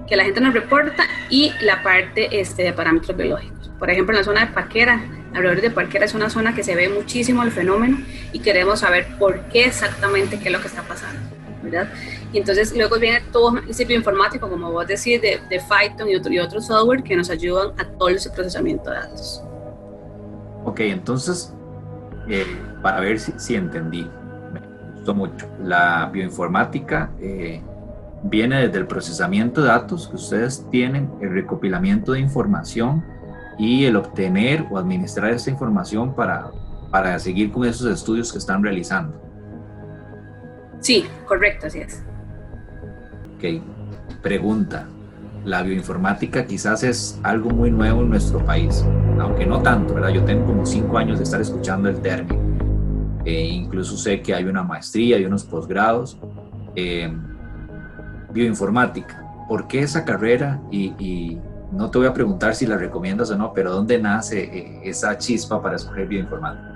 que 0.06 0.16
la 0.16 0.24
gente 0.24 0.40
nos 0.40 0.54
reporta 0.54 1.04
y 1.30 1.52
la 1.60 1.82
parte 1.82 2.40
este, 2.40 2.62
de 2.62 2.72
parámetros 2.72 3.16
biológicos. 3.16 3.70
Por 3.78 3.90
ejemplo, 3.90 4.14
en 4.14 4.18
la 4.18 4.24
zona 4.24 4.46
de 4.46 4.52
Parquera, 4.52 5.00
alrededor 5.34 5.60
de 5.60 5.70
Parquera 5.70 6.04
es 6.04 6.14
una 6.14 6.30
zona 6.30 6.54
que 6.54 6.62
se 6.62 6.74
ve 6.74 6.88
muchísimo 6.88 7.42
el 7.42 7.50
fenómeno 7.50 7.98
y 8.32 8.40
queremos 8.40 8.80
saber 8.80 9.06
por 9.18 9.40
qué 9.48 9.64
exactamente 9.64 10.38
qué 10.38 10.48
es 10.48 10.52
lo 10.52 10.60
que 10.60 10.68
está 10.68 10.82
pasando, 10.82 11.20
¿verdad? 11.64 11.88
Y 12.32 12.38
entonces 12.38 12.76
luego 12.76 12.98
viene 12.98 13.22
todo 13.32 13.58
el 13.58 13.74
sitio 13.74 13.96
informático, 13.96 14.48
como 14.48 14.70
vos 14.70 14.86
decís, 14.86 15.20
de, 15.20 15.40
de 15.48 15.60
Python 15.60 16.08
y 16.08 16.16
otro, 16.16 16.32
y 16.32 16.38
otro 16.38 16.60
software 16.60 17.02
que 17.02 17.16
nos 17.16 17.30
ayudan 17.30 17.72
a 17.78 17.84
todo 17.84 18.08
ese 18.08 18.30
procesamiento 18.30 18.90
de 18.90 18.96
datos. 18.96 19.42
Ok, 20.64 20.80
entonces, 20.80 21.52
eh, 22.28 22.46
para 22.82 23.00
ver 23.00 23.18
si, 23.18 23.32
si 23.36 23.54
entendí, 23.54 24.08
mucho. 25.12 25.46
La 25.62 26.08
bioinformática 26.10 27.10
eh, 27.20 27.60
viene 28.22 28.66
desde 28.66 28.78
el 28.78 28.86
procesamiento 28.86 29.60
de 29.60 29.68
datos 29.68 30.08
que 30.08 30.16
ustedes 30.16 30.64
tienen, 30.70 31.10
el 31.20 31.34
recopilamiento 31.34 32.12
de 32.12 32.20
información 32.20 33.04
y 33.58 33.84
el 33.84 33.96
obtener 33.96 34.64
o 34.70 34.78
administrar 34.78 35.32
esa 35.32 35.50
información 35.50 36.14
para, 36.14 36.50
para 36.90 37.18
seguir 37.18 37.52
con 37.52 37.66
esos 37.66 37.92
estudios 37.92 38.32
que 38.32 38.38
están 38.38 38.62
realizando. 38.62 39.20
Sí, 40.84 41.06
correcto, 41.26 41.66
así 41.66 41.78
es. 41.78 42.02
Ok, 43.36 43.62
pregunta. 44.22 44.86
La 45.44 45.62
bioinformática 45.62 46.46
quizás 46.46 46.82
es 46.82 47.18
algo 47.22 47.50
muy 47.50 47.70
nuevo 47.70 48.02
en 48.02 48.10
nuestro 48.10 48.44
país, 48.44 48.84
aunque 49.18 49.46
no 49.46 49.62
tanto, 49.62 49.94
¿verdad? 49.94 50.10
Yo 50.10 50.24
tengo 50.24 50.44
como 50.44 50.66
cinco 50.66 50.98
años 50.98 51.18
de 51.18 51.24
estar 51.24 51.40
escuchando 51.40 51.88
el 51.88 52.00
término 52.00 52.54
eh, 53.24 53.46
incluso 53.46 53.96
sé 53.96 54.20
que 54.20 54.34
hay 54.34 54.44
una 54.44 54.62
maestría 54.62 55.18
y 55.18 55.24
unos 55.24 55.44
posgrados. 55.44 56.18
Eh, 56.76 57.10
bioinformática. 58.32 59.22
¿Por 59.48 59.66
qué 59.66 59.80
esa 59.80 60.04
carrera? 60.04 60.60
Y, 60.70 61.38
no 61.72 61.90
te 61.90 61.98
voy 61.98 62.06
a 62.06 62.12
preguntar 62.12 62.54
si 62.54 62.66
la 62.66 62.76
recomiendas 62.76 63.32
o 63.32 63.36
no, 63.36 63.52
pero 63.52 63.72
¿dónde 63.72 63.98
nace 63.98 64.44
eh, 64.44 64.80
esa 64.84 65.18
chispa 65.18 65.60
para 65.60 65.74
escoger 65.74 66.06
bioinformática? 66.06 66.73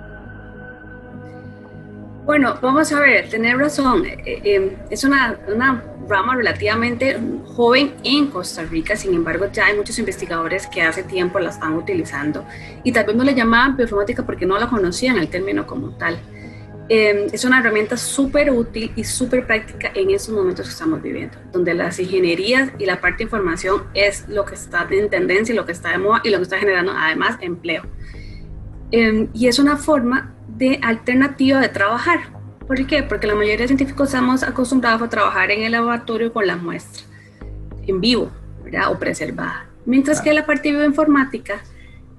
Bueno, 2.28 2.58
vamos 2.60 2.92
a 2.92 3.00
ver, 3.00 3.26
tener 3.30 3.56
razón. 3.56 4.04
es 4.04 5.02
una, 5.02 5.40
una, 5.48 5.82
rama 6.06 6.36
relativamente 6.36 7.18
joven 7.46 7.94
en 8.04 8.26
Costa 8.26 8.64
Rica, 8.64 8.96
sin 8.96 9.14
embargo 9.14 9.46
ya 9.50 9.64
hay 9.64 9.76
muchos 9.78 9.98
investigadores 9.98 10.66
que 10.66 10.82
hace 10.82 11.02
tiempo 11.02 11.38
la 11.38 11.48
están 11.48 11.72
utilizando 11.72 12.44
y 12.84 12.92
tal 12.92 13.06
vez 13.06 13.16
no 13.16 13.24
le 13.24 13.34
llamaban 13.34 13.76
bioinformática 13.76 14.26
porque 14.26 14.44
no 14.44 14.58
la 14.58 14.68
conocían 14.68 15.16
el 15.16 15.28
término 15.28 15.66
como 15.66 15.92
tal. 15.96 16.18
Em, 16.90 17.28
es 17.32 17.46
una 17.46 17.60
herramienta 17.60 17.96
súper 17.96 18.50
útil 18.50 18.92
y 18.94 19.04
súper 19.04 19.46
práctica 19.46 19.90
en 19.94 20.10
estos 20.10 20.34
momentos 20.34 20.66
que 20.66 20.72
estamos 20.72 21.00
viviendo, 21.00 21.38
donde 21.50 21.72
las 21.72 21.98
ingenierías 21.98 22.72
y 22.78 22.84
la 22.84 23.00
parte 23.00 23.18
de 23.18 23.24
información 23.24 23.84
es 23.94 24.28
lo 24.28 24.44
que 24.44 24.54
está 24.54 24.86
en 24.90 25.08
tendencia 25.08 25.54
y 25.54 25.56
lo 25.56 25.64
que 25.64 25.72
está 25.72 25.92
de 25.92 25.98
moda 25.98 26.20
y 26.24 26.28
lo 26.28 26.36
que 26.36 26.42
está 26.42 26.58
generando 26.58 26.92
además 26.94 27.38
empleo. 27.40 27.84
Em, 28.90 29.28
y 29.32 29.48
es 29.48 29.58
una 29.58 29.78
forma 29.78 30.34
de 30.58 30.80
alternativa 30.82 31.60
de 31.60 31.68
trabajar. 31.68 32.18
¿Por 32.66 32.84
qué? 32.86 33.02
Porque 33.04 33.28
la 33.28 33.34
mayoría 33.34 33.58
de 33.58 33.68
científicos 33.68 34.08
estamos 34.08 34.42
acostumbrados 34.42 35.00
a 35.00 35.08
trabajar 35.08 35.50
en 35.52 35.62
el 35.62 35.72
laboratorio 35.72 36.32
con 36.32 36.46
la 36.46 36.56
muestra, 36.56 37.04
en 37.86 38.00
vivo, 38.00 38.30
¿verdad? 38.64 38.90
O 38.90 38.98
preservada. 38.98 39.68
Mientras 39.86 40.20
que 40.20 40.34
la 40.34 40.44
parte 40.44 40.72
bioinformática 40.72 41.62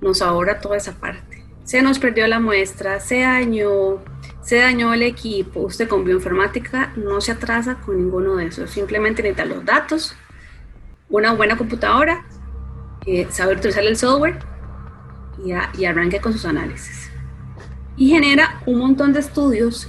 nos 0.02 0.22
ahorra 0.22 0.62
toda 0.62 0.78
esa 0.78 0.94
parte. 0.94 1.44
Se 1.66 1.82
nos 1.82 2.00
perdió 2.00 2.26
la 2.28 2.40
muestra, 2.40 3.00
se 3.02 3.20
dañó, 3.20 4.00
se 4.42 4.60
dañó 4.60 4.94
el 4.94 5.04
equipo, 5.04 5.60
usted 5.60 5.88
con 5.88 6.06
bioinformática 6.06 6.94
no 6.96 7.20
se 7.22 7.34
atrasa 7.34 7.76
con 7.76 7.98
ninguno 7.98 8.38
de 8.38 8.48
esos, 8.48 8.72
simplemente 8.72 9.22
necesita 9.22 9.46
los 9.46 9.66
datos, 9.66 10.16
una 11.10 11.34
buena 11.34 11.58
computadora, 11.58 12.26
eh, 13.06 13.28
saber 13.30 13.58
utilizar 13.58 13.84
el 13.84 13.98
software 13.98 14.40
y, 15.46 15.52
y 15.80 15.86
arranque 15.86 16.22
con 16.22 16.34
sus 16.34 16.46
análisis. 16.46 17.09
Y 18.00 18.10
genera 18.10 18.62
un 18.66 18.80
montón 18.80 19.14
de 19.14 19.20
estudios 19.20 19.88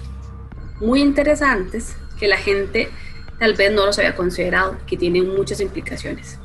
muy 0.80 1.00
interesantes 1.00 1.96
que 2.18 2.26
la 2.28 2.36
gente 2.36 2.90
tal 3.38 3.54
vez 3.54 3.72
no 3.72 3.86
los 3.86 3.98
había 3.98 4.14
considerado, 4.14 4.76
que 4.86 4.96
tienen 4.96 5.34
muchas 5.34 5.60
implicaciones. 5.60 6.38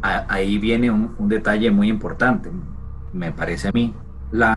Ahí 0.00 0.58
viene 0.58 0.90
un, 0.90 1.28
detalle 1.28 1.70
muy 1.70 1.88
importante, 1.88 2.50
me 3.12 3.32
parece 3.32 3.68
a 3.68 3.72
mí. 3.72 3.92
La, 4.30 4.56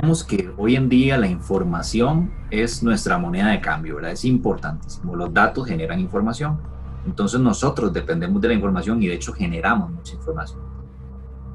Digamos 0.00 0.22
que 0.22 0.52
hoy 0.56 0.76
en 0.76 0.88
día 0.88 1.18
la 1.18 1.26
información 1.26 2.30
es 2.52 2.84
nuestra 2.84 3.18
moneda 3.18 3.48
de 3.48 3.60
cambio, 3.60 3.96
¿verdad? 3.96 4.12
Es 4.12 4.24
importantísimo. 4.24 5.16
Los 5.16 5.34
datos 5.34 5.66
generan 5.66 5.98
información. 5.98 6.60
Entonces 7.04 7.40
nosotros 7.40 7.92
dependemos 7.92 8.40
de 8.40 8.46
la 8.46 8.54
información 8.54 9.02
y 9.02 9.08
de 9.08 9.14
hecho 9.14 9.32
generamos 9.32 9.90
mucha 9.90 10.14
información. 10.14 10.77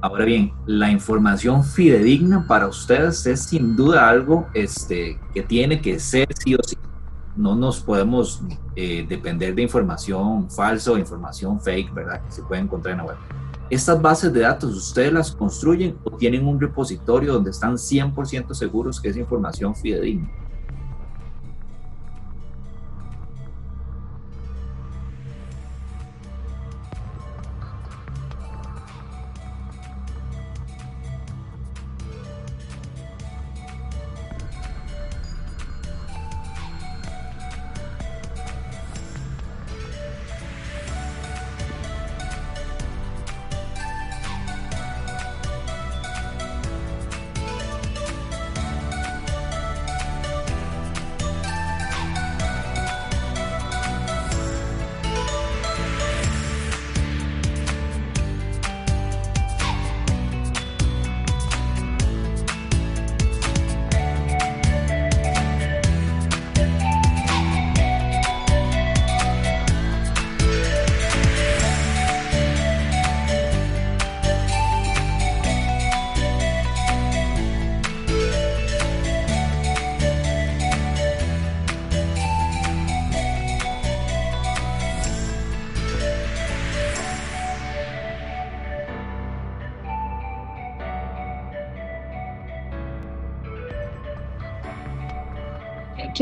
Ahora 0.04 0.26
bien, 0.26 0.52
la 0.66 0.92
información 0.92 1.64
fidedigna 1.64 2.46
para 2.46 2.68
ustedes 2.68 3.26
es 3.26 3.46
sin 3.46 3.74
duda 3.74 4.10
algo 4.10 4.50
este, 4.54 5.18
que 5.34 5.44
tiene 5.44 5.80
que 5.80 5.98
ser 5.98 6.28
sí 6.44 6.56
o 6.56 6.58
sí. 6.62 6.76
No 7.38 7.56
nos 7.56 7.80
podemos 7.80 8.42
eh, 8.76 9.06
depender 9.08 9.56
de 9.56 9.62
información 9.62 10.52
falsa 10.52 10.92
o 10.92 10.98
información 10.98 11.58
fake, 11.58 11.94
¿verdad? 11.94 12.22
Que 12.22 12.34
se 12.34 12.44
puede 12.44 12.60
encontrar 12.64 12.92
en 12.92 12.98
la 12.98 13.06
web. 13.06 13.16
Estas 13.70 14.02
bases 14.02 14.34
de 14.34 14.42
datos, 14.42 14.76
¿ustedes 14.76 15.14
las 15.14 15.32
construyen 15.32 15.96
o 16.04 16.18
tienen 16.18 16.46
un 16.46 16.60
repositorio 16.60 17.32
donde 17.32 17.52
están 17.52 17.76
100% 17.76 18.54
seguros 18.54 19.00
que 19.00 19.08
es 19.08 19.16
información 19.16 19.74
fidedigna? 19.74 20.30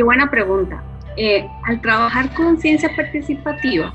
Qué 0.01 0.05
buena 0.05 0.31
pregunta. 0.31 0.84
Eh, 1.15 1.46
al 1.65 1.79
trabajar 1.79 2.34
con 2.34 2.60
ciencia 2.60 2.89
participativa 2.96 3.93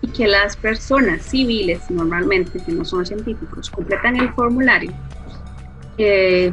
y 0.00 0.06
que 0.12 0.28
las 0.28 0.56
personas 0.56 1.22
civiles, 1.22 1.90
normalmente 1.90 2.60
que 2.64 2.70
no 2.70 2.84
son 2.84 3.04
científicos, 3.04 3.68
completan 3.68 4.14
el 4.14 4.32
formulario, 4.34 4.92
eh, 5.96 6.52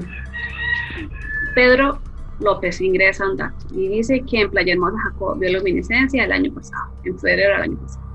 Pedro 1.54 2.02
López 2.40 2.82
ingresa 2.82 3.30
un 3.30 3.38
dato 3.38 3.68
y 3.70 3.88
dice 3.88 4.24
que 4.28 4.42
en 4.42 4.50
Playa 4.50 4.74
Hermosa 4.74 4.98
Jacob 5.12 5.38
vio 5.38 5.60
luminiscencia 5.60 6.24
el 6.24 6.32
año 6.32 6.52
pasado, 6.52 6.92
en 7.04 7.20
febrero 7.20 7.54
del 7.54 7.62
año 7.62 7.78
pasado. 7.78 8.06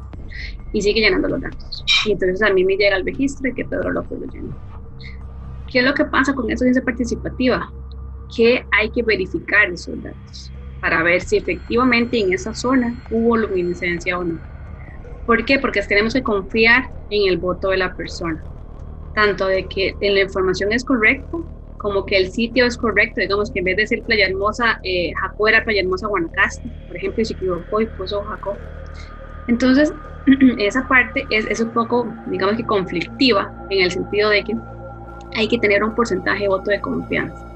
Y 0.73 0.83
sigue 0.83 1.01
llenando 1.01 1.29
los 1.29 1.41
datos. 1.41 1.85
Y 2.07 2.11
entonces 2.11 2.43
a 2.43 2.53
mí 2.53 2.65
me 2.65 2.75
llega 2.75 2.97
el 2.97 3.07
registro 3.07 3.55
que 3.55 3.65
Pedro 3.67 3.93
López 3.93 4.19
lo 4.19 4.27
llenó. 4.27 4.57
¿Qué 5.71 5.79
es 5.79 5.85
lo 5.85 5.95
que 5.95 6.07
pasa 6.07 6.35
con 6.35 6.51
esa 6.51 6.65
ciencia 6.65 6.83
participativa? 6.83 7.71
Que 8.35 8.65
hay 8.71 8.91
que 8.91 9.03
verificar 9.03 9.71
esos 9.71 10.01
datos 10.03 10.53
para 10.81 11.03
ver 11.03 11.21
si 11.21 11.37
efectivamente 11.37 12.19
en 12.19 12.33
esa 12.33 12.55
zona 12.55 12.97
hubo 13.11 13.37
luminiscencia 13.37 14.19
o 14.19 14.25
no. 14.25 14.39
¿Por 15.27 15.45
qué? 15.45 15.59
Porque 15.59 15.83
tenemos 15.83 16.15
que 16.15 16.23
confiar 16.23 16.91
en 17.09 17.29
el 17.29 17.39
voto 17.39 17.71
de 17.71 17.77
la 17.77 17.95
persona, 17.95 18.45
tanto 19.13 19.47
de 19.47 19.69
que 19.69 19.97
la 20.01 20.21
información 20.21 20.73
es 20.73 20.85
correcta 20.85 21.39
como 21.81 22.05
que 22.05 22.19
el 22.19 22.31
sitio 22.31 22.67
es 22.67 22.77
correcto, 22.77 23.23
digamos 23.23 23.51
que 23.51 23.61
en 23.61 23.65
vez 23.65 23.77
de 23.79 23.87
ser 23.87 24.03
Playa 24.05 24.27
Hermosa, 24.27 24.79
eh, 24.83 25.13
era 25.49 25.65
Playa 25.65 25.81
Hermosa 25.81 26.09
Guanacaste, 26.09 26.69
por 26.87 26.95
ejemplo, 26.99 27.23
y 27.23 27.25
se 27.25 27.33
equivocó 27.33 27.81
y 27.81 27.87
puso 27.87 28.23
Jacó. 28.23 28.59
Entonces, 29.47 29.91
esa 30.59 30.87
parte 30.87 31.27
es, 31.31 31.47
es 31.47 31.59
un 31.61 31.73
poco, 31.73 32.15
digamos 32.27 32.59
que 32.59 32.67
conflictiva, 32.67 33.51
en 33.71 33.81
el 33.81 33.91
sentido 33.91 34.29
de 34.29 34.45
que 34.45 34.53
hay 35.35 35.49
que 35.49 35.59
tener 35.59 35.83
un 35.83 35.95
porcentaje 35.95 36.43
de 36.43 36.49
voto 36.49 36.71
de 36.71 36.83
confianza. 36.83 37.50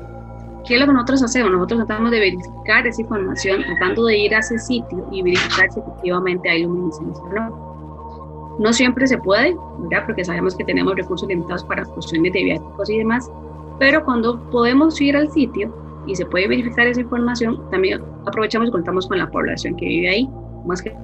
¿Qué 0.66 0.74
es 0.74 0.80
lo 0.80 0.86
que 0.86 0.92
nosotros 0.94 1.22
hacemos? 1.22 1.52
Nosotros 1.52 1.86
tratamos 1.86 2.10
de 2.10 2.20
verificar 2.20 2.86
esa 2.86 3.02
información, 3.02 3.62
tratando 3.64 4.06
de 4.06 4.18
ir 4.18 4.34
a 4.34 4.38
ese 4.38 4.58
sitio 4.58 5.06
y 5.12 5.22
verificar 5.22 5.70
si 5.70 5.80
efectivamente 5.80 6.48
hay 6.48 6.62
luminiscencia 6.62 7.22
o 7.22 7.32
no. 7.32 8.56
No 8.58 8.72
siempre 8.72 9.06
se 9.06 9.18
puede, 9.18 9.54
¿verdad? 9.80 10.06
porque 10.06 10.24
sabemos 10.24 10.56
que 10.56 10.64
tenemos 10.64 10.94
recursos 10.94 11.28
limitados 11.28 11.64
para 11.64 11.84
cuestiones 11.84 12.32
de 12.32 12.44
viáticos 12.44 12.88
y 12.88 12.98
demás, 12.98 13.30
pero 13.78 14.04
cuando 14.04 14.40
podemos 14.50 14.98
ir 15.00 15.16
al 15.16 15.30
sitio 15.30 15.74
y 16.06 16.14
se 16.14 16.24
puede 16.24 16.48
verificar 16.48 16.86
esa 16.86 17.00
información, 17.00 17.60
también 17.70 18.00
aprovechamos 18.26 18.68
y 18.68 18.70
contamos 18.70 19.06
con 19.06 19.18
la 19.18 19.28
población 19.30 19.76
que 19.76 19.86
vive 19.86 20.08
ahí, 20.08 20.30
más 20.64 20.80
que 20.80 20.96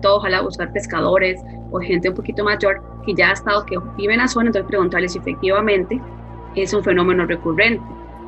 todo, 0.00 0.16
ojalá 0.16 0.40
buscar 0.40 0.72
pescadores 0.72 1.40
o 1.70 1.78
gente 1.78 2.08
un 2.08 2.14
poquito 2.14 2.42
mayor 2.42 2.82
que 3.04 3.14
ya 3.14 3.30
ha 3.30 3.32
estado, 3.32 3.64
que 3.66 3.78
vive 3.96 4.14
en 4.14 4.20
la 4.20 4.28
zona, 4.28 4.46
entonces 4.46 4.68
preguntarles 4.68 5.12
si 5.12 5.18
efectivamente 5.18 6.00
es 6.56 6.72
un 6.74 6.82
fenómeno 6.82 7.26
recurrente, 7.26 7.84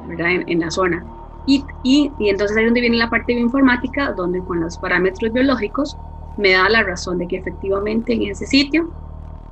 ¿verdad? 0.06 0.28
En, 0.46 0.60
la 0.60 0.70
zona. 0.70 1.04
Y, 1.46 1.64
y, 1.82 2.10
y, 2.18 2.28
entonces 2.28 2.56
ahí 2.56 2.64
es 2.64 2.68
donde 2.68 2.80
viene 2.80 2.96
la 2.96 3.10
parte 3.10 3.34
bioinformática, 3.34 4.12
donde 4.12 4.40
con 4.40 4.60
los 4.60 4.78
parámetros 4.78 5.32
biológicos 5.32 5.96
me 6.36 6.52
da 6.52 6.68
la 6.68 6.82
razón 6.82 7.18
de 7.18 7.28
que 7.28 7.36
efectivamente 7.36 8.12
en 8.12 8.22
ese 8.22 8.46
sitio 8.46 8.90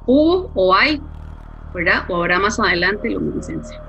hubo 0.06 0.50
o 0.54 0.75
hay, 0.75 1.00
¿verdad? 1.75 2.04
O 2.09 2.16
habrá 2.16 2.38
más 2.38 2.59
adelante 2.59 3.11
luminiscencia. 3.11 3.80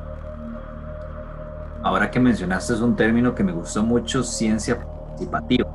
Ahora 1.81 2.09
que 2.09 2.19
mencionaste 2.19 2.73
es 2.73 2.79
un 2.79 2.95
término 2.95 3.35
que 3.35 3.43
me 3.43 3.51
gustó 3.51 3.83
mucho, 3.83 4.23
ciencia 4.23 4.79
participativa. 4.79 5.67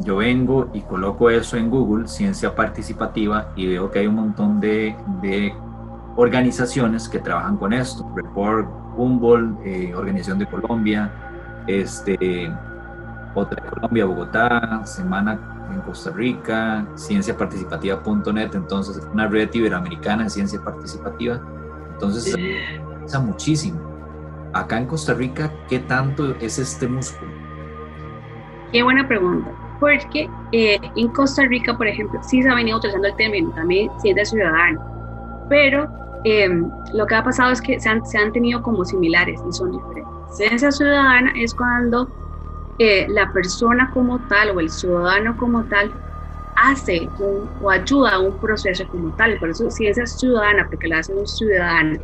Yo 0.00 0.16
vengo 0.16 0.70
y 0.72 0.80
coloco 0.80 1.30
eso 1.30 1.56
en 1.56 1.70
Google, 1.70 2.08
ciencia 2.08 2.54
participativa, 2.54 3.52
y 3.54 3.66
veo 3.66 3.90
que 3.90 4.00
hay 4.00 4.06
un 4.06 4.14
montón 4.14 4.58
de, 4.58 4.96
de 5.20 5.54
organizaciones 6.16 7.08
que 7.08 7.18
trabajan 7.18 7.58
con 7.58 7.72
esto. 7.72 8.10
Report, 8.16 8.66
Humboldt, 8.96 9.60
eh, 9.64 9.94
Organización 9.94 10.38
de 10.38 10.46
Colombia, 10.46 11.10
este, 11.66 12.52
otra 13.34 13.62
de 13.62 13.70
Colombia, 13.70 14.04
Bogotá, 14.04 14.82
Semana 14.84 15.38
en 15.72 15.80
Costa 15.82 16.10
Rica, 16.10 16.86
cienciaparticipativa.net, 16.96 18.54
entonces 18.54 19.00
una 19.12 19.28
red 19.28 19.52
iberoamericana 19.52 20.24
de 20.24 20.30
ciencia 20.30 20.60
participativa. 20.60 21.40
Entonces, 21.92 22.36
se 23.04 23.18
muchísimo 23.18 23.90
acá 24.52 24.78
en 24.78 24.86
Costa 24.86 25.14
Rica, 25.14 25.52
¿qué 25.68 25.78
tanto 25.80 26.34
es 26.40 26.58
este 26.58 26.88
músculo? 26.88 27.30
Qué 28.72 28.82
buena 28.82 29.06
pregunta. 29.06 29.50
Porque 29.78 30.28
eh, 30.52 30.78
en 30.96 31.08
Costa 31.08 31.44
Rica, 31.46 31.76
por 31.76 31.86
ejemplo, 31.86 32.20
sí 32.22 32.42
se 32.42 32.48
ha 32.48 32.54
venido 32.54 32.78
utilizando 32.78 33.08
el 33.08 33.16
término 33.16 33.50
también 33.52 33.90
ciencia 34.00 34.24
ciudadana, 34.24 34.78
pero 35.48 35.88
em, 36.24 36.70
lo 36.92 37.06
que 37.06 37.14
ha 37.14 37.22
pasado 37.22 37.52
es 37.52 37.60
que 37.60 37.78
se 37.80 37.88
han, 37.88 38.32
tenido 38.32 38.62
como 38.62 38.84
similares 38.84 39.40
y 39.48 39.52
son 39.52 39.72
diferentes. 39.72 40.36
Ciencia 40.36 40.70
ciudadana 40.70 41.32
es 41.36 41.54
cuando 41.54 42.08
eh, 42.78 43.06
la 43.08 43.32
persona 43.32 43.90
como 43.92 44.26
tal 44.28 44.50
o 44.50 44.60
el 44.60 44.70
ciudadano 44.70 45.36
como 45.36 45.64
tal 45.64 45.92
hace 46.56 47.08
o 47.18 47.70
ayuda 47.70 48.14
a 48.14 48.18
un 48.20 48.38
proceso 48.38 48.84
como 48.88 49.14
tal, 49.16 49.38
por 49.38 49.50
eso 49.50 49.70
ciencia 49.70 50.06
ciudadana, 50.06 50.66
porque 50.68 50.88
la 50.88 50.98
hace 50.98 51.14
un 51.14 51.26
ciudadano 51.26 51.98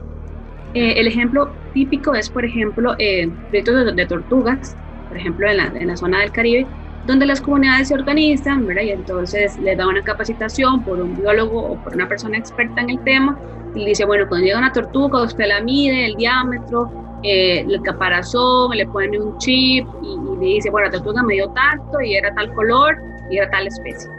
eh, 0.77 1.01
el 1.01 1.07
ejemplo 1.07 1.57
típico 1.73 2.15
es, 2.15 2.29
por 2.29 2.45
ejemplo, 2.45 2.95
eh, 2.99 3.31
proyectos 3.49 3.97
de, 3.97 4.07
tortugas, 4.07 4.77
por 5.09 5.17
ejemplo, 5.17 5.51
la, 5.51 5.69
en 5.69 5.87
la, 5.87 5.97
zona 5.97 6.21
del 6.21 6.33
Caribe, 6.33 6.67
donde 7.07 7.27
las 7.27 7.41
comunidades 7.41 7.89
se 7.89 7.95
organizan, 7.95 8.67
¿verdad? 8.67 8.83
Y 8.83 8.91
entonces 8.91 9.57
les 9.59 9.77
da 9.77 9.87
una 9.87 10.03
capacitación 10.03 10.85
por 10.85 11.01
un 11.01 11.17
biólogo 11.17 11.73
o 11.73 11.83
por 11.83 11.95
una 11.95 12.09
persona 12.09 12.37
experta 12.37 12.81
en 12.81 12.91
el 12.91 13.01
tema, 13.05 13.39
y 13.75 13.85
dice, 13.85 14.05
bueno, 14.07 14.27
cuando 14.29 14.47
llega 14.47 14.59
una 14.59 14.73
tortuga, 14.73 15.23
usted 15.23 15.47
la 15.47 15.61
mide, 15.61 16.07
el 16.07 16.17
diámetro, 16.17 16.91
eh, 17.23 17.61
el 17.61 17.83
caparazón, 17.83 18.77
le 18.77 18.87
pone 18.87 19.21
un 19.21 19.37
chip 19.39 19.87
y, 20.03 20.39
le 20.41 20.47
dice, 20.47 20.71
bueno, 20.71 20.87
la 20.87 20.93
tortuga 20.93 21.23
me 21.23 21.35
dio 21.35 21.49
tanto 21.51 22.01
y 22.01 22.15
era 22.15 22.35
tal 22.35 22.53
color 22.55 22.97
y 23.31 23.37
era 23.37 23.51
tal 23.51 23.67
especie. 23.67 24.11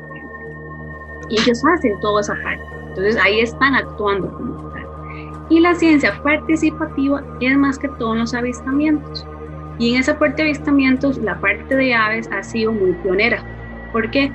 Y 1.30 1.42
ellos 1.42 1.62
hacen 1.74 2.00
toda 2.02 2.22
esa 2.22 2.36
parte. 2.44 2.64
Entonces 2.90 3.18
ahí 3.18 3.40
están 3.40 3.76
actuando 3.76 4.32
como 4.32 4.68
y 5.50 5.62
la 5.62 5.76
ciencia 5.76 6.14
participativa 6.24 7.24
es 7.40 7.58
más 7.58 7.80
que 7.80 7.88
todo 7.88 8.14
en 8.14 8.20
los 8.20 8.34
avistamientos. 8.34 9.26
Y 9.80 9.94
en 9.94 10.00
esa 10.00 10.18
parte 10.18 10.44
de 10.44 10.50
avistamientos, 10.50 11.18
la 11.18 11.40
parte 11.40 11.76
de 11.76 11.94
aves 11.94 12.30
ha 12.32 12.42
sido 12.44 12.72
muy 12.72 12.94
pionera. 12.94 13.44
¿Por 13.92 14.10
qué? 14.10 14.32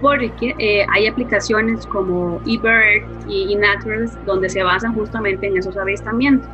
Porque 0.00 0.54
eh, 0.58 0.86
hay 0.90 1.06
aplicaciones 1.06 1.86
como 1.86 2.40
eBird 2.46 3.06
y 3.28 3.52
eNaturalist 3.52 4.16
donde 4.24 4.48
se 4.48 4.62
basan 4.62 4.94
justamente 4.94 5.46
en 5.46 5.58
esos 5.58 5.76
avistamientos. 5.76 6.48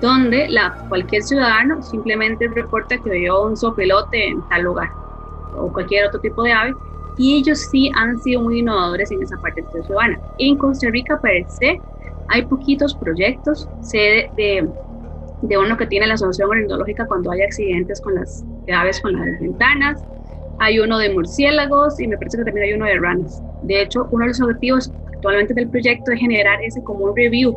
Donde 0.00 0.48
la, 0.48 0.74
cualquier 0.88 1.22
ciudadano 1.22 1.82
simplemente 1.82 2.48
reporta 2.48 2.96
que 2.96 3.10
vio 3.10 3.42
un 3.44 3.56
sopelote 3.56 4.28
en 4.28 4.40
tal 4.48 4.62
lugar 4.62 4.90
o 5.54 5.70
cualquier 5.72 6.06
otro 6.06 6.20
tipo 6.20 6.42
de 6.42 6.52
ave. 6.52 6.74
Y 7.18 7.36
ellos 7.36 7.58
sí 7.58 7.90
han 7.94 8.18
sido 8.18 8.40
muy 8.40 8.60
innovadores 8.60 9.10
en 9.10 9.22
esa 9.22 9.36
parte 9.36 9.62
ciudadana. 9.70 10.18
En 10.38 10.56
Costa 10.56 10.88
Rica, 10.88 11.20
per 11.20 11.44
se, 11.48 11.78
hay 12.28 12.42
poquitos 12.46 12.94
proyectos, 12.94 13.68
sé 13.82 14.30
de, 14.36 14.66
de, 15.42 15.58
uno 15.58 15.76
que 15.76 15.86
tiene 15.86 16.06
la 16.06 16.14
Asociación 16.14 16.50
Ornitológica 16.50 17.06
cuando 17.06 17.30
hay 17.30 17.42
accidentes 17.42 18.00
con 18.00 18.14
las 18.14 18.44
aves 18.72 19.00
con 19.00 19.12
las 19.12 19.40
ventanas, 19.40 20.02
hay 20.58 20.78
uno 20.78 20.98
de 20.98 21.12
murciélagos 21.12 21.98
y 22.00 22.06
me 22.06 22.16
parece 22.18 22.38
que 22.38 22.44
también 22.44 22.66
hay 22.66 22.72
uno 22.74 22.84
de 22.84 22.98
ranas. 22.98 23.42
De 23.62 23.82
hecho, 23.82 24.06
uno 24.10 24.24
de 24.24 24.28
los 24.28 24.40
objetivos 24.40 24.92
actualmente 25.14 25.54
del 25.54 25.68
proyecto 25.68 26.12
es 26.12 26.20
generar 26.20 26.62
ese 26.62 26.82
como 26.82 27.06
un 27.06 27.16
review, 27.16 27.56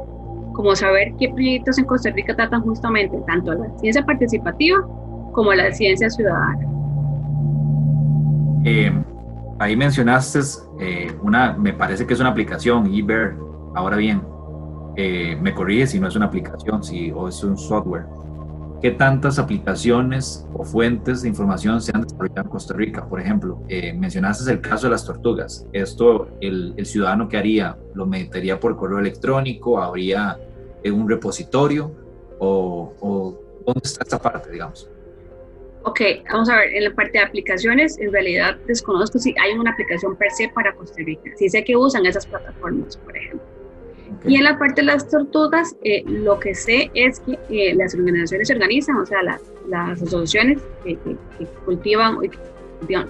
como 0.53 0.75
saber 0.75 1.11
qué 1.19 1.29
proyectos 1.29 1.77
en 1.77 1.85
Costa 1.85 2.11
Rica 2.11 2.35
tratan 2.35 2.61
justamente 2.61 3.17
tanto 3.27 3.53
la 3.53 3.69
ciencia 3.79 4.05
participativa 4.05 4.87
como 5.33 5.53
la 5.53 5.71
ciencia 5.73 6.09
ciudadana. 6.09 6.67
Eh, 8.65 8.91
ahí 9.59 9.75
mencionaste 9.75 10.39
eh, 10.79 11.11
una, 11.21 11.53
me 11.53 11.73
parece 11.73 12.07
que 12.07 12.13
es 12.13 12.19
una 12.19 12.29
aplicación, 12.29 12.87
eBird. 12.87 13.35
Ahora 13.75 13.97
bien, 13.97 14.21
eh, 14.95 15.37
me 15.41 15.53
corrige 15.53 15.87
si 15.87 15.99
no 15.99 16.07
es 16.07 16.15
una 16.15 16.25
aplicación 16.27 16.83
si, 16.83 17.11
o 17.11 17.27
es 17.27 17.43
un 17.43 17.57
software. 17.57 18.05
¿Qué 18.81 18.91
tantas 18.91 19.39
aplicaciones 19.39 20.45
o 20.53 20.65
fuentes 20.65 21.21
de 21.21 21.29
información 21.29 21.79
se 21.81 21.93
han 21.95 22.01
desarrollado 22.01 22.41
en 22.41 22.49
Costa 22.49 22.73
Rica? 22.73 23.07
Por 23.07 23.21
ejemplo, 23.21 23.61
eh, 23.69 23.93
mencionaste 23.93 24.51
el 24.51 24.59
caso 24.59 24.87
de 24.87 24.91
las 24.91 25.05
tortugas. 25.05 25.65
¿Esto 25.71 26.27
el, 26.41 26.75
ciudadano 26.85 27.29
que 27.29 27.37
haría? 27.37 27.77
¿Lo 27.93 28.05
metería 28.05 28.59
por 28.59 28.75
correo 28.75 28.99
electrónico? 28.99 29.81
¿Habría 29.81 30.37
en 30.83 30.93
un 30.93 31.09
repositorio? 31.09 31.95
¿O, 32.39 32.93
o 32.99 33.39
dónde 33.65 33.81
está 33.83 34.03
esta 34.03 34.21
parte, 34.21 34.51
digamos? 34.51 34.89
Ok, 35.85 36.01
vamos 36.31 36.49
a 36.49 36.57
ver, 36.57 36.73
en 36.73 36.83
la 36.85 36.93
parte 36.93 37.17
de 37.17 37.19
aplicaciones, 37.19 37.97
en 37.99 38.11
realidad 38.11 38.57
desconozco 38.67 39.19
si 39.19 39.33
hay 39.41 39.53
una 39.53 39.71
aplicación 39.71 40.15
per 40.15 40.31
se 40.31 40.49
para 40.49 40.73
Costa 40.75 41.01
Rica. 41.03 41.31
Sí 41.35 41.49
sé 41.49 41.63
que 41.63 41.75
usan 41.75 42.05
esas 42.05 42.25
plataformas, 42.25 42.97
por 42.97 43.15
ejemplo. 43.15 43.52
Y 44.25 44.35
en 44.35 44.43
la 44.43 44.57
parte 44.57 44.81
de 44.81 44.87
las 44.87 45.09
tortugas, 45.09 45.75
eh, 45.83 46.03
lo 46.05 46.39
que 46.39 46.55
sé 46.55 46.91
es 46.93 47.19
que 47.19 47.39
eh, 47.49 47.75
las 47.75 47.93
organizaciones 47.93 48.47
se 48.47 48.53
organizan, 48.53 48.97
o 48.97 49.05
sea, 49.05 49.19
las 49.23 50.01
asociaciones 50.01 50.61
que, 50.83 50.97
cultivan, 51.65 52.17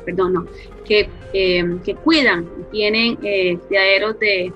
perdón, 0.05 0.33
no, 0.33 0.45
que, 0.85 1.09
em, 1.33 1.79
que 1.79 1.95
cuidan, 1.95 2.47
tienen 2.71 3.17
eh, 3.23 3.57
criaderos 3.67 4.19
de, 4.19 4.51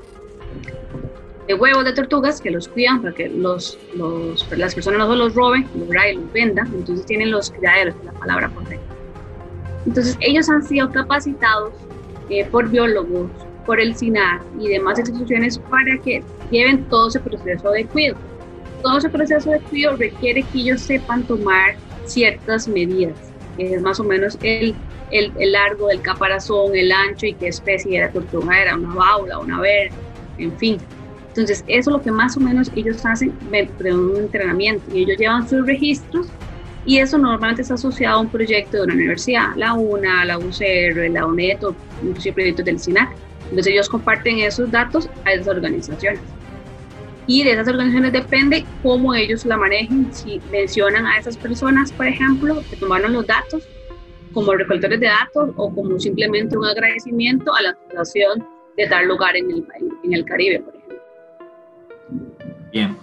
de 1.47 1.53
huevos 1.53 1.85
de 1.85 1.93
tortugas 1.93 2.41
que 2.41 2.51
los 2.51 2.67
cuidan 2.67 3.01
para 3.01 3.13
que 3.13 3.29
los, 3.29 3.79
los, 3.95 4.47
las 4.57 4.75
personas 4.75 5.07
no 5.07 5.15
los 5.15 5.33
roben, 5.33 5.67
los, 5.75 5.87
los 5.87 6.33
vendan, 6.33 6.67
entonces 6.67 7.05
tienen 7.05 7.31
los 7.31 7.51
criaderos, 7.51 7.95
la 8.03 8.11
palabra 8.13 8.49
correcta. 8.49 8.85
Entonces 9.85 10.17
ellos 10.19 10.49
han 10.49 10.63
sido 10.63 10.91
capacitados 10.91 11.73
por 12.51 12.67
biólogos, 12.69 13.31
por 13.67 13.79
el 13.79 13.95
SINAR 13.95 14.41
y 14.59 14.69
demás 14.69 14.97
instituciones 14.97 15.59
para 15.59 15.95
que 15.99 16.23
lleven 16.49 16.85
todo 16.85 17.09
ese 17.09 17.19
proceso 17.19 17.69
de 17.69 17.85
cuidado. 17.85 18.17
Todo 18.81 18.97
ese 18.97 19.09
proceso 19.09 19.51
de 19.51 19.59
cuidado 19.59 19.97
requiere 19.97 20.41
que 20.41 20.59
ellos 20.59 20.81
sepan 20.81 21.23
tomar 21.23 21.75
ciertas 22.05 22.67
medidas, 22.67 23.15
es 23.57 23.81
más 23.81 23.99
o 23.99 24.03
menos 24.03 24.37
el, 24.41 24.73
el, 25.11 25.31
el, 25.37 25.51
largo 25.51 25.87
del 25.87 26.01
caparazón, 26.01 26.75
el 26.75 26.91
ancho 26.91 27.25
y 27.25 27.33
qué 27.33 27.49
especie 27.49 27.97
era 27.97 28.11
tortuga, 28.11 28.61
era 28.61 28.75
una 28.75 28.93
baula, 28.95 29.39
una 29.39 29.59
verde, 29.59 29.91
en 30.37 30.57
fin. 30.57 30.77
Entonces, 31.27 31.63
eso 31.67 31.91
es 31.91 31.97
lo 31.97 32.01
que 32.01 32.11
más 32.11 32.37
o 32.37 32.39
menos 32.39 32.71
ellos 32.75 33.05
hacen 33.05 33.31
de 33.51 33.93
un 33.93 34.15
entrenamiento 34.15 34.83
y 34.95 35.03
ellos 35.03 35.17
llevan 35.17 35.47
sus 35.47 35.67
registros 35.67 36.27
y 36.87 36.99
eso 36.99 37.17
normalmente 37.17 37.61
está 37.61 37.73
asociado 37.73 38.17
a 38.17 38.21
un 38.21 38.29
proyecto 38.29 38.77
de 38.77 38.83
una 38.83 38.93
universidad, 38.93 39.55
la 39.57 39.73
UNA, 39.73 40.23
la 40.23 40.37
UCR, 40.37 41.11
la 41.11 41.25
UNED 41.25 41.65
o 41.65 41.75
inclusive 42.01 42.33
proyectos 42.33 42.65
del 42.65 42.79
SINAC. 42.79 43.09
Entonces 43.49 43.67
ellos 43.67 43.89
comparten 43.89 44.39
esos 44.39 44.69
datos 44.71 45.09
a 45.25 45.33
esas 45.33 45.47
organizaciones. 45.47 46.21
Y 47.25 47.43
de 47.43 47.51
esas 47.51 47.67
organizaciones 47.67 48.13
depende 48.13 48.65
cómo 48.81 49.13
ellos 49.13 49.45
la 49.45 49.57
manejen. 49.57 50.07
Si 50.13 50.41
mencionan 50.51 51.05
a 51.05 51.17
esas 51.17 51.35
personas, 51.35 51.91
por 51.91 52.07
ejemplo, 52.07 52.63
que 52.69 52.77
tomaron 52.77 53.13
los 53.13 53.27
datos 53.27 53.67
como 54.33 54.53
recolectores 54.53 54.99
de 54.99 55.07
datos 55.07 55.49
o 55.55 55.73
como 55.73 55.99
simplemente 55.99 56.57
un 56.57 56.65
agradecimiento 56.65 57.53
a 57.53 57.61
la 57.61 57.77
situación 57.87 58.45
de 58.77 58.87
dar 58.87 59.05
lugar 59.05 59.35
en 59.35 59.49
el, 59.51 59.67
en 60.03 60.13
el 60.13 60.23
Caribe, 60.23 60.59
por 60.59 60.75
ejemplo. 60.75 60.97
Bien, 62.71 62.97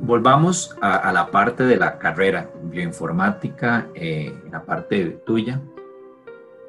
volvamos 0.00 0.76
a, 0.80 1.12
la 1.12 1.30
parte 1.30 1.64
de 1.64 1.76
la 1.76 1.98
carrera, 1.98 2.50
bioinformática, 2.64 3.88
eh, 3.94 4.34
la 4.50 4.62
parte 4.62 5.20
tuya. 5.24 5.60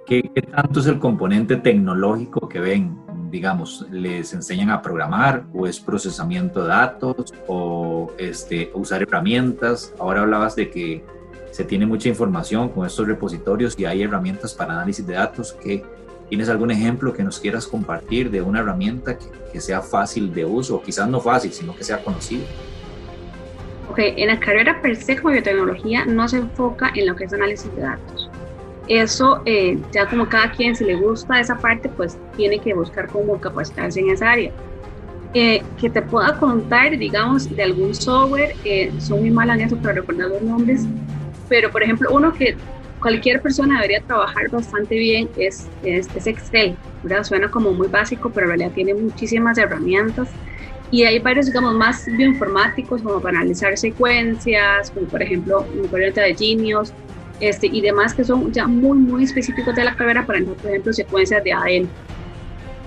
¿Qué, 0.06 0.21
tanto 0.51 0.80
es 0.80 0.88
el 0.88 0.99
componente 0.99 1.56
tecnológico 1.56 2.47
que 2.47 2.60
ven? 2.60 3.04
Digamos, 3.35 3.85
¿les 3.91 4.31
enseñan 4.31 4.69
a 4.69 4.81
programar 4.81 5.43
o 5.53 5.67
es 5.67 5.77
procesamiento 5.77 6.61
de 6.61 6.69
datos 6.69 7.33
o 7.47 8.13
este, 8.17 8.71
usar 8.73 9.01
herramientas? 9.01 9.93
Ahora 9.99 10.21
hablabas 10.21 10.55
de 10.55 10.69
que 10.69 11.03
se 11.51 11.65
tiene 11.65 11.85
mucha 11.85 12.07
información 12.07 12.69
con 12.69 12.85
estos 12.85 13.05
repositorios 13.05 13.77
y 13.77 13.83
hay 13.83 14.03
herramientas 14.03 14.53
para 14.53 14.71
análisis 14.75 15.05
de 15.05 15.15
datos. 15.15 15.51
que 15.51 15.83
¿Tienes 16.29 16.47
algún 16.47 16.71
ejemplo 16.71 17.11
que 17.11 17.23
nos 17.23 17.37
quieras 17.37 17.67
compartir 17.67 18.31
de 18.31 18.41
una 18.41 18.61
herramienta 18.61 19.17
que, 19.51 19.59
sea 19.59 19.81
fácil 19.81 20.33
de 20.33 20.45
uso 20.45 20.81
quizás 20.81 21.09
no 21.09 21.19
fácil, 21.19 21.51
sino 21.51 21.75
que 21.75 21.83
sea 21.83 22.01
conocida? 22.01 22.45
Ok, 23.89 23.99
en 23.99 24.27
la 24.27 24.39
carrera 24.39 24.81
per 24.81 24.95
se 24.95 25.17
como 25.17 25.33
biotecnología 25.33 26.05
no 26.05 26.25
se 26.29 26.37
enfoca 26.37 26.93
en 26.95 27.05
lo 27.05 27.17
que 27.17 27.25
es 27.25 27.33
análisis 27.33 27.75
de 27.75 27.81
datos. 27.81 28.24
Eso, 28.87 29.41
eh, 29.45 29.79
ya 29.91 30.07
como 30.07 30.27
cada 30.29 30.51
quien 30.51 30.75
si 30.75 30.83
le 30.83 30.95
gusta 30.95 31.39
esa 31.39 31.57
parte, 31.57 31.89
pues 31.89 32.17
tiene 32.37 32.59
que 32.59 32.73
buscar 32.73 33.07
cómo 33.07 33.39
capacitarse 33.39 33.99
en 33.99 34.11
esa 34.11 34.31
área. 34.31 34.51
Eh, 35.33 35.63
que 35.79 35.89
te 35.89 36.01
pueda 36.01 36.37
contar, 36.37 36.97
digamos, 36.97 37.53
de 37.53 37.63
algún 37.63 37.93
software, 37.93 38.55
eh, 38.63 38.93
son 38.99 39.19
muy 39.19 39.31
malas 39.31 39.59
en 39.59 39.65
eso 39.65 39.77
para 39.77 39.95
recordar 39.95 40.29
los 40.29 40.41
nombres, 40.41 40.85
pero 41.49 41.69
por 41.71 41.83
ejemplo, 41.83 42.09
uno 42.11 42.31
que 42.31 42.55
cualquier 43.01 43.41
persona 43.41 43.75
debería 43.75 44.01
trabajar 44.01 44.49
bastante 44.49 44.95
bien 44.95 45.29
es, 45.35 45.67
es, 45.83 46.07
es 46.15 46.27
Excel, 46.27 46.77
¿verdad? 47.03 47.23
Suena 47.23 47.51
como 47.51 47.71
muy 47.71 47.87
básico, 47.87 48.29
pero 48.29 48.45
en 48.45 48.49
realidad 48.51 48.71
tiene 48.73 48.93
muchísimas 48.93 49.57
herramientas 49.57 50.29
y 50.91 51.03
hay 51.03 51.19
varios, 51.19 51.47
digamos, 51.47 51.73
más 51.73 52.05
bioinformáticos 52.05 53.01
como 53.01 53.19
para 53.19 53.39
analizar 53.39 53.77
secuencias, 53.77 54.91
como 54.91 55.07
por 55.07 55.21
ejemplo 55.21 55.65
un 55.75 55.87
corriente 55.87 56.21
de 56.21 56.35
Genius, 56.35 56.93
este, 57.39 57.67
y 57.67 57.81
demás 57.81 58.13
que 58.13 58.23
son 58.23 58.51
ya 58.51 58.67
muy, 58.67 58.97
muy 58.97 59.23
específicos 59.23 59.75
de 59.75 59.83
la 59.83 59.95
carrera 59.95 60.25
para, 60.25 60.43
por 60.43 60.69
ejemplo, 60.69 60.93
secuencias 60.93 61.43
de 61.43 61.53
ADN. 61.53 61.89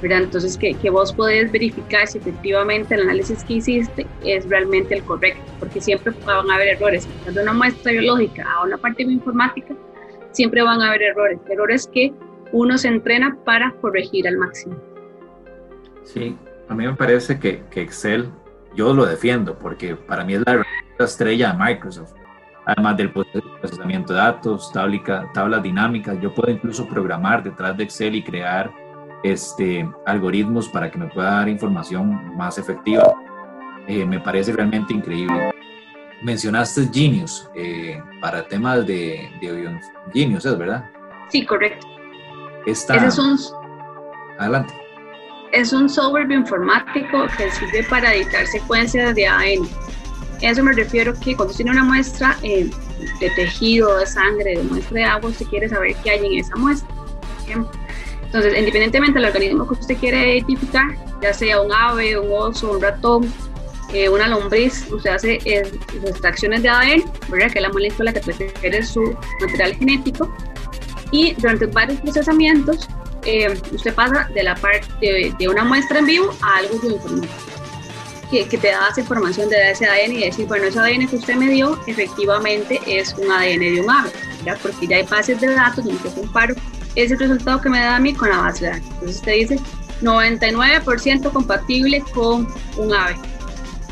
¿verdad? 0.00 0.22
Entonces, 0.22 0.56
que, 0.56 0.74
que 0.74 0.90
vos 0.90 1.12
podés 1.12 1.50
verificar 1.50 2.06
si 2.06 2.18
efectivamente 2.18 2.94
el 2.94 3.02
análisis 3.02 3.42
que 3.42 3.54
hiciste 3.54 4.06
es 4.24 4.48
realmente 4.48 4.94
el 4.94 5.02
correcto, 5.02 5.42
porque 5.58 5.80
siempre 5.80 6.12
van 6.24 6.50
a 6.50 6.54
haber 6.54 6.68
errores. 6.68 7.08
Cuando 7.24 7.42
una 7.42 7.52
muestra 7.52 7.92
biológica 7.92 8.46
a 8.48 8.64
una 8.64 8.76
parte 8.76 9.04
bioinformática, 9.04 9.74
siempre 10.30 10.62
van 10.62 10.80
a 10.82 10.88
haber 10.88 11.02
errores, 11.02 11.40
errores 11.48 11.90
que 11.92 12.12
uno 12.52 12.78
se 12.78 12.88
entrena 12.88 13.36
para 13.44 13.72
corregir 13.80 14.28
al 14.28 14.36
máximo. 14.36 14.76
Sí, 16.04 16.36
a 16.68 16.74
mí 16.74 16.86
me 16.86 16.94
parece 16.94 17.38
que, 17.38 17.62
que, 17.70 17.82
Excel, 17.82 18.30
yo 18.74 18.94
lo 18.94 19.04
defiendo 19.04 19.58
porque 19.58 19.96
para 19.96 20.24
mí 20.24 20.34
es 20.34 20.42
la 20.46 20.64
estrella 20.98 21.52
de 21.52 21.58
Microsoft. 21.58 22.14
Además 22.68 22.98
del 22.98 23.10
procesamiento 23.10 24.12
de 24.12 24.18
datos, 24.18 24.70
tablas 24.72 25.62
dinámicas, 25.62 26.20
yo 26.20 26.34
puedo 26.34 26.52
incluso 26.52 26.86
programar 26.86 27.42
detrás 27.42 27.74
de 27.78 27.84
Excel 27.84 28.14
y 28.14 28.22
crear 28.22 28.70
este, 29.22 29.88
algoritmos 30.04 30.68
para 30.68 30.90
que 30.90 30.98
me 30.98 31.06
pueda 31.06 31.30
dar 31.30 31.48
información 31.48 32.36
más 32.36 32.58
efectiva. 32.58 33.14
Eh, 33.86 34.04
me 34.04 34.20
parece 34.20 34.52
realmente 34.52 34.92
increíble. 34.92 35.50
Mencionaste 36.20 36.90
Genius 36.92 37.48
eh, 37.54 38.02
para 38.20 38.46
temas 38.46 38.86
de, 38.86 39.30
de 39.40 39.80
Genius, 40.12 40.44
¿es 40.44 40.58
verdad? 40.58 40.84
Sí, 41.30 41.46
correcto. 41.46 41.86
Esta... 42.66 42.96
es 42.96 43.18
un... 43.18 43.38
Adelante 44.38 44.74
es 45.52 45.72
un 45.72 45.88
software 45.88 46.26
bioinformático 46.26 47.26
que 47.36 47.50
sirve 47.50 47.82
para 47.88 48.14
editar 48.14 48.46
secuencias 48.46 49.14
de 49.14 49.26
ADN. 49.26 49.68
Eso 50.40 50.62
me 50.62 50.72
refiero 50.72 51.14
que 51.14 51.34
cuando 51.34 51.54
tiene 51.54 51.72
una 51.72 51.84
muestra 51.84 52.36
eh, 52.42 52.70
de 53.20 53.30
tejido, 53.30 53.98
de 53.98 54.06
sangre, 54.06 54.56
de 54.56 54.62
muestra 54.62 54.94
de 54.94 55.04
agua, 55.04 55.30
usted 55.30 55.46
quiere 55.46 55.68
saber 55.68 55.96
qué 56.02 56.10
hay 56.10 56.26
en 56.26 56.38
esa 56.38 56.54
muestra. 56.56 56.88
Entonces, 58.22 58.58
independientemente 58.58 59.18
del 59.18 59.28
organismo 59.28 59.66
que 59.66 59.74
usted 59.74 59.96
quiere 59.96 60.36
identificar, 60.36 60.86
ya 61.22 61.32
sea 61.32 61.60
un 61.60 61.72
ave, 61.72 62.18
un 62.18 62.28
oso, 62.30 62.72
un 62.72 62.80
ratón, 62.80 63.32
eh, 63.92 64.08
una 64.08 64.28
lombriz, 64.28 64.86
usted 64.92 65.10
hace 65.10 65.38
eh, 65.46 65.62
extracciones 66.06 66.62
de 66.62 66.68
ADN, 66.68 67.04
¿verdad? 67.30 67.50
que 67.50 67.58
es 67.58 67.62
la 67.62 67.70
molécula 67.70 68.12
que 68.12 68.20
prefiere 68.20 68.82
su 68.82 69.16
material 69.40 69.74
genético, 69.76 70.30
y 71.10 71.32
durante 71.34 71.66
varios 71.66 72.00
procesamientos 72.00 72.86
eh, 73.24 73.58
usted 73.72 73.94
pasa 73.94 74.28
de 74.34 74.42
la 74.42 74.54
parte 74.54 75.34
de, 75.38 75.48
una 75.48 75.64
muestra 75.64 75.98
en 75.98 76.06
vivo 76.06 76.36
a 76.42 76.58
algo 76.58 76.78
de 76.80 76.94
información 76.94 77.47
que, 78.30 78.46
que, 78.46 78.58
te 78.58 78.68
da 78.68 78.88
esa 78.90 79.00
información 79.00 79.48
de 79.48 79.70
ese 79.70 79.86
ADN 79.86 80.12
y 80.12 80.24
decir, 80.24 80.46
bueno, 80.46 80.66
ese 80.66 80.78
ADN 80.78 81.08
que 81.08 81.16
usted 81.16 81.34
me 81.36 81.48
dio 81.48 81.78
efectivamente 81.86 82.80
es 82.86 83.14
un 83.14 83.30
ADN 83.30 83.60
de 83.60 83.80
un 83.80 83.90
ave, 83.90 84.10
porque 84.62 84.86
ya 84.86 84.96
hay 84.96 85.02
bases 85.04 85.40
de 85.40 85.54
datos 85.54 85.84
donde 85.84 86.02
yo 86.02 86.14
comparo 86.14 86.54
ese 86.94 87.16
resultado 87.16 87.60
que 87.60 87.68
me 87.68 87.78
da 87.78 87.96
a 87.96 88.00
mí 88.00 88.14
con 88.14 88.28
la 88.28 88.38
base 88.38 88.64
de 88.64 88.70
datos. 88.72 88.88
Entonces 88.90 89.16
usted 89.16 89.32
dice 89.32 89.60
99% 90.02 91.32
compatible 91.32 92.02
con 92.14 92.48
un 92.76 92.94
ave. 92.94 93.16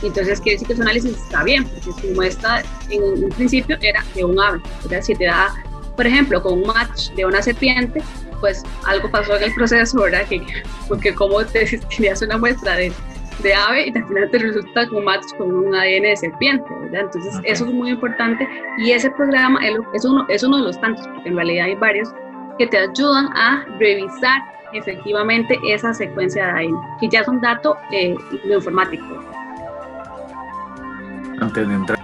Entonces 0.03 0.40
quiere 0.40 0.57
decir 0.57 0.68
que 0.68 0.77
su 0.77 0.83
análisis 0.83 1.12
está 1.12 1.42
bien, 1.42 1.64
porque 1.64 2.01
su 2.01 2.14
muestra 2.14 2.62
en 2.90 3.25
un 3.25 3.31
principio 3.31 3.79
era 3.81 4.05
de 4.14 4.25
un 4.25 4.38
ave. 4.38 4.61
Si 5.03 5.14
te 5.14 5.25
da, 5.25 5.55
por 5.96 6.07
ejemplo, 6.07 6.42
con 6.42 6.61
un 6.61 6.66
match 6.66 7.11
de 7.12 7.25
una 7.25 7.42
serpiente, 7.42 8.03
pues 8.40 8.62
algo 8.85 9.11
pasó 9.11 9.37
en 9.37 9.44
el 9.44 9.55
proceso, 9.55 10.01
¿verdad? 10.03 10.27
Que, 10.29 10.44
porque 10.88 11.14
como 11.14 11.44
te, 11.44 11.66
tenías 11.96 12.20
una 12.22 12.37
muestra 12.37 12.77
de, 12.77 12.92
de 13.42 13.55
ave 13.55 13.88
y 13.88 13.96
al 13.96 14.07
final 14.07 14.31
te 14.31 14.38
resulta 14.38 14.88
con 14.88 15.05
match 15.05 15.25
con 15.37 15.55
un 15.55 15.75
ADN 15.75 16.03
de 16.03 16.16
serpiente, 16.16 16.64
¿verdad? 16.83 17.03
Entonces 17.03 17.40
eso 17.44 17.66
es 17.66 17.72
muy 17.72 17.90
importante 17.90 18.49
y 18.79 18.92
ese 18.92 19.11
programa 19.11 19.61
es 19.94 20.05
uno, 20.05 20.27
es 20.29 20.42
uno 20.42 20.59
de 20.59 20.62
los 20.64 20.81
tantos, 20.81 21.07
porque 21.09 21.29
en 21.29 21.37
realidad 21.37 21.66
hay 21.66 21.75
varios 21.75 22.09
que 22.59 22.66
te 22.66 22.79
ayudan 22.79 23.27
a 23.37 23.64
revisar 23.79 24.40
efectivamente 24.72 25.59
esa 25.68 25.92
secuencia 25.94 26.46
de 26.46 26.53
ADN, 26.53 26.99
que 27.01 27.09
ya 27.09 27.20
es 27.20 27.29
un 27.29 27.40
dato 27.40 27.77
eh. 27.92 28.16
Antes 31.38 31.68
de 31.68 31.75
entrar 31.75 31.95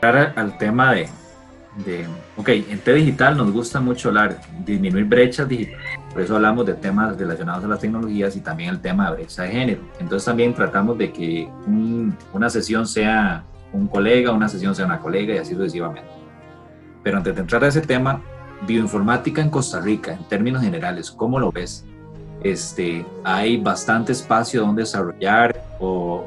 entrar 0.00 0.32
al 0.36 0.56
tema 0.56 0.94
de, 0.94 1.08
de, 1.84 2.06
ok, 2.36 2.48
en 2.48 2.78
T 2.78 2.94
Digital 2.94 3.36
nos 3.36 3.52
gusta 3.52 3.80
mucho 3.80 4.08
hablar, 4.08 4.40
disminuir 4.64 5.04
brechas 5.04 5.46
digitales, 5.46 5.78
por 6.10 6.22
eso 6.22 6.36
hablamos 6.36 6.64
de 6.64 6.74
temas 6.74 7.16
relacionados 7.18 7.64
a 7.64 7.68
las 7.68 7.80
tecnologías 7.80 8.34
y 8.34 8.40
también 8.40 8.70
el 8.70 8.80
tema 8.80 9.10
de 9.10 9.16
brecha 9.16 9.42
de 9.42 9.50
género. 9.50 9.82
Entonces 10.00 10.24
también 10.24 10.54
tratamos 10.54 10.96
de 10.96 11.12
que 11.12 11.48
una 12.32 12.48
sesión 12.48 12.86
sea 12.86 13.44
un 13.72 13.86
colega, 13.86 14.32
una 14.32 14.48
sesión 14.48 14.74
sea 14.74 14.86
una 14.86 14.98
colega 14.98 15.34
y 15.34 15.38
así 15.38 15.54
sucesivamente. 15.54 16.08
Pero 17.02 17.18
antes 17.18 17.34
de 17.34 17.40
entrar 17.42 17.62
a 17.62 17.68
ese 17.68 17.82
tema, 17.82 18.22
bioinformática 18.66 19.42
en 19.42 19.50
Costa 19.50 19.80
Rica, 19.80 20.12
en 20.12 20.24
términos 20.24 20.62
generales, 20.62 21.10
¿cómo 21.10 21.38
lo 21.38 21.52
ves? 21.52 21.84
Este, 22.42 23.04
hay 23.22 23.58
bastante 23.58 24.12
espacio 24.12 24.62
donde 24.62 24.82
desarrollar 24.82 25.59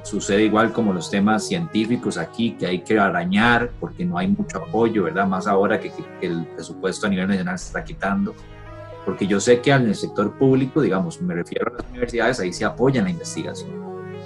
sucede 0.03 0.43
igual 0.43 0.71
como 0.71 0.93
los 0.93 1.09
temas 1.09 1.47
científicos 1.47 2.17
aquí 2.17 2.51
que 2.51 2.67
hay 2.67 2.81
que 2.81 2.99
arañar 2.99 3.71
porque 3.79 4.05
no 4.05 4.17
hay 4.17 4.27
mucho 4.27 4.57
apoyo, 4.59 5.03
¿verdad? 5.03 5.25
Más 5.25 5.47
ahora 5.47 5.79
que, 5.79 5.91
el 6.21 6.45
presupuesto 6.45 7.07
a 7.07 7.09
nivel 7.09 7.27
nacional 7.27 7.57
se 7.57 7.67
está 7.67 7.83
quitando. 7.83 8.35
Porque 9.05 9.27
yo 9.27 9.39
sé 9.39 9.59
que 9.59 9.71
en 9.71 9.87
el 9.87 9.95
sector 9.95 10.37
público, 10.37 10.81
digamos, 10.81 11.21
me 11.21 11.33
refiero 11.33 11.71
a 11.71 11.77
las 11.77 11.89
universidades, 11.89 12.39
ahí 12.39 12.53
se 12.53 12.63
apoya 12.63 13.01
la 13.01 13.09
investigación. 13.09 13.71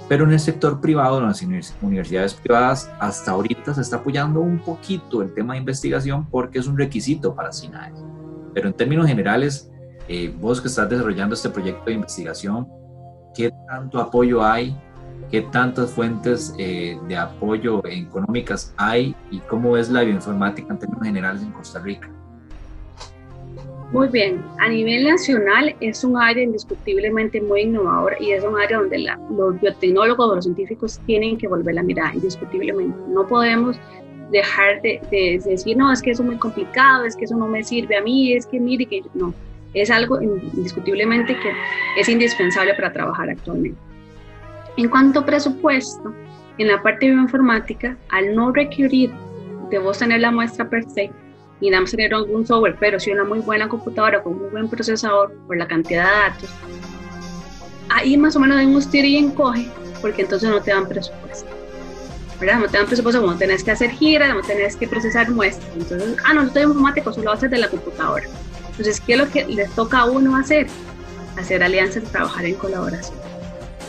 Pero 0.08 0.24
en 0.24 0.32
el 0.32 0.40
sector 0.40 0.80
privado, 0.80 1.18
en 1.18 1.26
las 1.26 1.42
universidades 1.82 2.34
privadas, 2.34 2.90
hasta 2.98 3.32
ahorita 3.32 3.74
se 3.74 3.82
está 3.82 3.96
apoyando 3.96 4.40
un 4.40 4.58
poquito 4.58 5.22
el 5.22 5.34
tema 5.34 5.54
de 5.54 5.60
investigación 5.60 6.26
porque 6.30 6.58
es 6.58 6.66
un 6.66 6.78
requisito 6.78 7.34
para 7.34 7.52
SINAE. 7.52 7.92
Pero 8.54 8.68
en 8.68 8.74
términos 8.74 9.06
generales, 9.06 9.70
eh, 10.08 10.34
vos 10.40 10.60
que 10.60 10.68
estás 10.68 10.88
desarrollando 10.88 11.34
este 11.34 11.50
proyecto 11.50 11.84
de 11.86 11.92
investigación, 11.92 12.66
¿qué 13.34 13.52
tanto 13.68 14.00
apoyo 14.00 14.42
hay? 14.42 14.74
¿Qué 15.30 15.42
tantas 15.42 15.90
fuentes 15.90 16.54
eh, 16.58 16.98
de 17.06 17.16
apoyo 17.16 17.82
económicas 17.84 18.72
hay? 18.78 19.14
¿Y 19.30 19.40
cómo 19.40 19.76
es 19.76 19.90
la 19.90 20.02
bioinformática 20.02 20.72
en 20.72 20.78
términos 20.78 21.04
generales 21.04 21.42
en 21.42 21.52
Costa 21.52 21.80
Rica? 21.80 22.08
Muy 23.92 24.08
bien, 24.08 24.42
a 24.58 24.68
nivel 24.68 25.06
nacional 25.06 25.74
es 25.80 26.02
un 26.04 26.16
área 26.16 26.42
indiscutiblemente 26.42 27.40
muy 27.40 27.62
innovadora 27.62 28.16
y 28.20 28.32
es 28.32 28.44
un 28.44 28.58
área 28.58 28.78
donde 28.78 28.98
los 28.98 29.60
biotecnólogos 29.60 30.30
o 30.30 30.34
los 30.34 30.44
científicos 30.44 31.00
tienen 31.06 31.36
que 31.36 31.48
volver 31.48 31.74
la 31.74 31.82
mirada, 31.82 32.14
indiscutiblemente. 32.14 32.98
No 33.08 33.26
podemos 33.26 33.78
dejar 34.30 34.80
de, 34.82 35.00
de, 35.10 35.42
decir, 35.44 35.76
no, 35.76 35.90
es 35.92 36.02
que 36.02 36.10
eso 36.10 36.22
es 36.22 36.28
muy 36.28 36.38
complicado, 36.38 37.04
es 37.04 37.16
que 37.16 37.24
eso 37.24 37.36
no 37.36 37.48
me 37.48 37.62
sirve 37.64 37.96
a 37.96 38.02
mí, 38.02 38.34
es 38.34 38.46
que 38.46 38.60
mire 38.60 38.86
que 38.86 39.02
no 39.14 39.34
es 39.74 39.90
algo 39.90 40.20
indiscutiblemente 40.20 41.34
que 41.38 41.52
es 41.98 42.08
indispensable 42.08 42.74
para 42.74 42.92
trabajar 42.92 43.30
actualmente. 43.30 43.87
En 44.78 44.88
cuanto 44.88 45.18
a 45.18 45.26
presupuesto, 45.26 46.14
en 46.56 46.68
la 46.68 46.80
parte 46.80 47.06
de 47.06 47.12
bioinformática, 47.12 47.96
al 48.10 48.36
no 48.36 48.52
requerir 48.52 49.10
de 49.70 49.78
vos 49.80 49.98
tener 49.98 50.20
la 50.20 50.30
muestra 50.30 50.70
per 50.70 50.88
se, 50.88 51.10
ni 51.60 51.68
nada 51.68 51.80
más 51.80 51.90
tener 51.90 52.14
algún 52.14 52.46
software, 52.46 52.76
pero 52.78 53.00
sí 53.00 53.10
una 53.10 53.24
muy 53.24 53.40
buena 53.40 53.68
computadora 53.68 54.22
con 54.22 54.34
un 54.34 54.52
buen 54.52 54.68
procesador 54.68 55.34
por 55.48 55.56
la 55.56 55.66
cantidad 55.66 56.04
de 56.04 56.30
datos, 56.30 56.50
ahí 57.88 58.16
más 58.16 58.36
o 58.36 58.38
menos 58.38 58.56
hay 58.56 58.66
un 58.66 58.80
y 58.92 59.16
encoge, 59.16 59.68
porque 60.00 60.22
entonces 60.22 60.48
no 60.48 60.62
te 60.62 60.70
dan 60.70 60.86
presupuesto. 60.86 61.50
¿verdad? 62.38 62.60
No 62.60 62.68
te 62.68 62.78
dan 62.78 62.86
presupuesto 62.86 63.20
como 63.20 63.36
tenés 63.36 63.64
que 63.64 63.72
hacer 63.72 63.90
giras, 63.90 64.32
no 64.32 64.42
tenés 64.42 64.76
que 64.76 64.86
procesar 64.86 65.28
muestras. 65.28 65.68
Entonces, 65.76 66.16
ah, 66.24 66.34
no, 66.34 66.42
no 66.42 66.46
estoy 66.46 66.62
informático, 66.62 67.12
solo 67.12 67.32
haces 67.32 67.50
de 67.50 67.58
la 67.58 67.68
computadora. 67.68 68.26
Entonces, 68.70 69.00
¿qué 69.00 69.14
es 69.14 69.18
lo 69.18 69.28
que 69.28 69.44
les 69.44 69.68
toca 69.72 69.98
a 69.98 70.04
uno 70.04 70.36
hacer? 70.36 70.68
Hacer 71.36 71.64
alianzas, 71.64 72.04
trabajar 72.04 72.44
en 72.44 72.54
colaboración, 72.54 73.18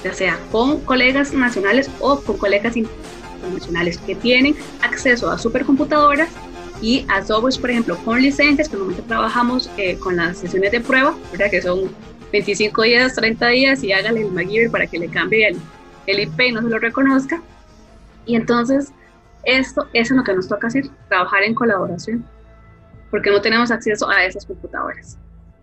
ya 0.04 0.14
sea 0.14 0.40
con 0.52 0.80
colegas 0.82 1.34
nacionales 1.34 1.90
o 2.00 2.22
con 2.22 2.38
colegas 2.38 2.76
internacionales 2.76 3.98
que 3.98 4.16
tienen 4.16 4.56
acceso 4.82 5.30
a 5.30 5.38
supercomputadoras 5.38 6.30
y 6.82 7.06
a 7.10 7.24
softwares, 7.24 7.58
por 7.58 7.72
ejemplo, 7.72 7.98
con 8.06 8.22
licencias, 8.22 8.70
que 8.70 8.78
normalmente 8.78 9.08
trabajamos 9.08 9.70
eh, 9.78 9.98
con 9.98 10.16
las 10.16 10.38
sesiones 10.38 10.72
de 10.72 10.80
prueba, 10.80 11.16
¿verdad? 11.32 11.52
que 11.52 11.62
son 11.62 11.90
25 12.32 12.84
días, 12.84 13.16
30 13.16 13.48
días 13.48 13.84
y 13.84 13.92
hágale 13.92 14.22
el 14.22 14.32
MacGyver 14.32 14.72
para 14.72 14.88
que 14.88 15.00
le 15.00 15.10
cambie 15.10 15.50
el, 15.50 15.58
el 16.08 16.20
IP 16.22 16.40
y 16.40 16.52
no 16.52 16.62
se 16.62 16.70
lo 16.70 16.80
reconozca. 16.80 17.42
Y 18.26 18.36
entonces, 18.36 18.94
esto, 19.44 19.88
eso 19.94 20.14
es 20.14 20.18
lo 20.18 20.24
que 20.24 20.34
nos 20.34 20.48
toca 20.48 20.68
hacer, 20.68 20.86
trabajar 21.10 21.44
en 21.44 21.54
colaboración 21.54 22.26
porque 23.10 23.32
no 23.32 23.42
tenemos 23.42 23.72
acceso 23.72 24.10
a 24.10 24.24
esas 24.24 24.46
computadoras. 24.46 25.18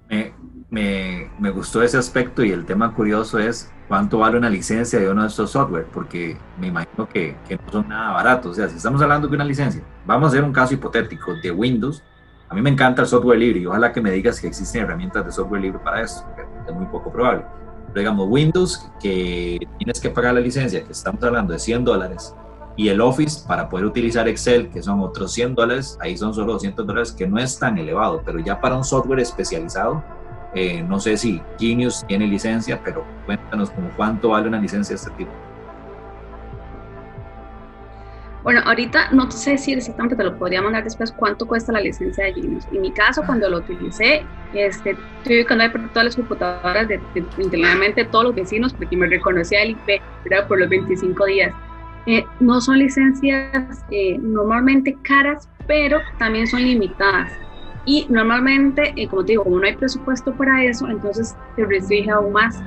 Me, 0.09 0.33
me, 0.71 1.31
me, 1.39 1.51
gustó 1.51 1.83
ese 1.83 1.97
aspecto 1.97 2.45
y 2.45 2.51
el 2.51 2.65
tema 2.65 2.93
curioso 2.93 3.39
es 3.39 3.71
cuánto 3.89 4.19
vale 4.19 4.37
una 4.37 4.51
licencia 4.51 4.99
de 4.99 5.09
uno 5.09 5.23
de 5.23 5.29
estos 5.29 5.51
software, 5.51 5.87
porque 5.93 6.37
me 6.59 6.69
imagino 6.69 7.09
que, 7.09 7.37
que, 7.49 7.57
no 7.57 7.63
son 7.71 7.89
nada 7.89 8.13
baratos. 8.13 8.53
O 8.53 8.55
sea, 8.55 8.69
si 8.69 8.77
estamos 8.77 9.01
hablando 9.01 9.29
de 9.29 9.37
una 9.37 9.45
licencia, 9.45 9.83
vamos 10.05 10.27
a 10.27 10.29
hacer 10.29 10.45
un 10.45 10.53
caso 10.53 10.75
hipotético 10.75 11.35
de 11.43 11.51
Windows. 11.51 12.03
A 12.49 12.55
mí 12.55 12.63
me 12.63 12.71
encanta 12.71 13.03
el 13.03 13.09
software 13.09 13.39
libre 13.39 13.61
y 13.61 13.67
ojalá 13.67 13.93
que 13.93 14.01
me 14.01 14.11
digas 14.11 14.41
que 14.41 14.49
existen 14.49 14.83
herramientas 14.83 15.25
de 15.25 15.33
software 15.33 15.63
libre 15.63 15.79
para 15.79 16.03
eso, 16.03 16.25
es 16.67 16.75
muy 16.75 16.87
poco 16.87 17.13
probable. 17.13 17.45
Pero 17.89 18.01
digamos, 18.01 18.29
Windows, 18.29 18.91
que 19.01 19.59
tienes 19.79 20.01
que 20.01 20.11
pagar 20.11 20.35
la 20.35 20.41
licencia, 20.41 20.85
que 20.85 20.93
estamos 20.93 21.23
hablando 21.23 21.53
de 21.53 21.59
100 21.59 21.85
dólares, 21.85 22.35
y 22.77 22.89
el 22.89 23.01
Office 23.01 23.47
para 23.47 23.69
poder 23.69 23.87
utilizar 23.87 24.29
Excel, 24.29 24.69
que 24.69 24.83
son 24.83 25.01
otros 25.01 25.33
100 25.33 25.55
dólares, 25.55 25.99
ahí 26.01 26.17
son 26.17 26.35
solo 26.35 26.53
200 26.53 26.87
dólares, 26.87 27.13
que 27.13 27.27
no 27.27 27.39
es 27.39 27.59
tan 27.59 27.79
elevado, 27.79 28.23
pero 28.25 28.39
ya 28.39 28.61
para 28.61 28.77
un 28.77 28.85
software 28.85 29.21
especializado, 29.21 30.05
eh, 30.55 30.83
no 30.83 31.01
sé 31.01 31.17
si 31.17 31.43
Genius 31.59 32.05
tiene 32.07 32.27
licencia, 32.27 32.81
pero 32.85 33.05
cuéntanos 33.27 33.71
como 33.71 33.89
cuánto 33.97 34.31
vale 34.31 34.49
una 34.49 34.61
licencia 34.61 34.95
de 34.95 34.97
este 34.97 35.11
tipo. 35.13 35.31
Bueno, 38.47 38.61
ahorita 38.65 39.11
no 39.11 39.29
sé 39.29 39.59
si 39.59 39.73
exactamente 39.73 40.15
te 40.15 40.23
lo 40.23 40.39
podría 40.39 40.63
mandar 40.63 40.85
después 40.85 41.11
cuánto 41.11 41.49
cuesta 41.49 41.73
la 41.73 41.81
licencia 41.81 42.27
de 42.27 42.35
Genius. 42.35 42.65
En 42.71 42.81
mi 42.81 42.93
caso, 42.93 43.25
cuando 43.27 43.49
lo 43.49 43.59
utilicé, 43.59 44.23
este, 44.55 44.97
tuve 45.25 45.45
que 45.45 45.53
andar 45.53 45.73
por 45.73 45.89
todas 45.89 46.05
las 46.05 46.15
computadoras 46.15 46.87
de, 46.87 47.01
de, 47.09 48.05
todos 48.05 48.25
los 48.27 48.35
vecinos 48.37 48.73
porque 48.73 48.97
me 48.97 49.09
reconocía 49.09 49.63
el 49.63 49.71
IP, 49.71 50.01
era 50.27 50.47
por 50.47 50.61
los 50.61 50.69
25 50.69 51.25
días. 51.27 51.53
Eh, 52.07 52.25
no 52.39 52.61
son 52.61 52.79
licencias 52.79 53.85
eh, 53.91 54.17
normalmente 54.19 54.97
caras, 55.03 55.49
pero 55.67 55.99
también 56.21 56.47
son 56.47 56.63
limitadas. 56.63 57.33
Y 57.87 58.07
normalmente, 58.11 58.92
eh, 58.96 59.09
como 59.09 59.25
te 59.25 59.33
digo, 59.33 59.44
como 59.44 59.59
no 59.59 59.66
hay 59.66 59.77
presupuesto 59.77 60.35
para 60.35 60.64
eso, 60.64 60.88
entonces 60.88 61.35
se 61.55 61.64
restringe 61.64 62.11
aún 62.11 62.33
más. 62.33 62.61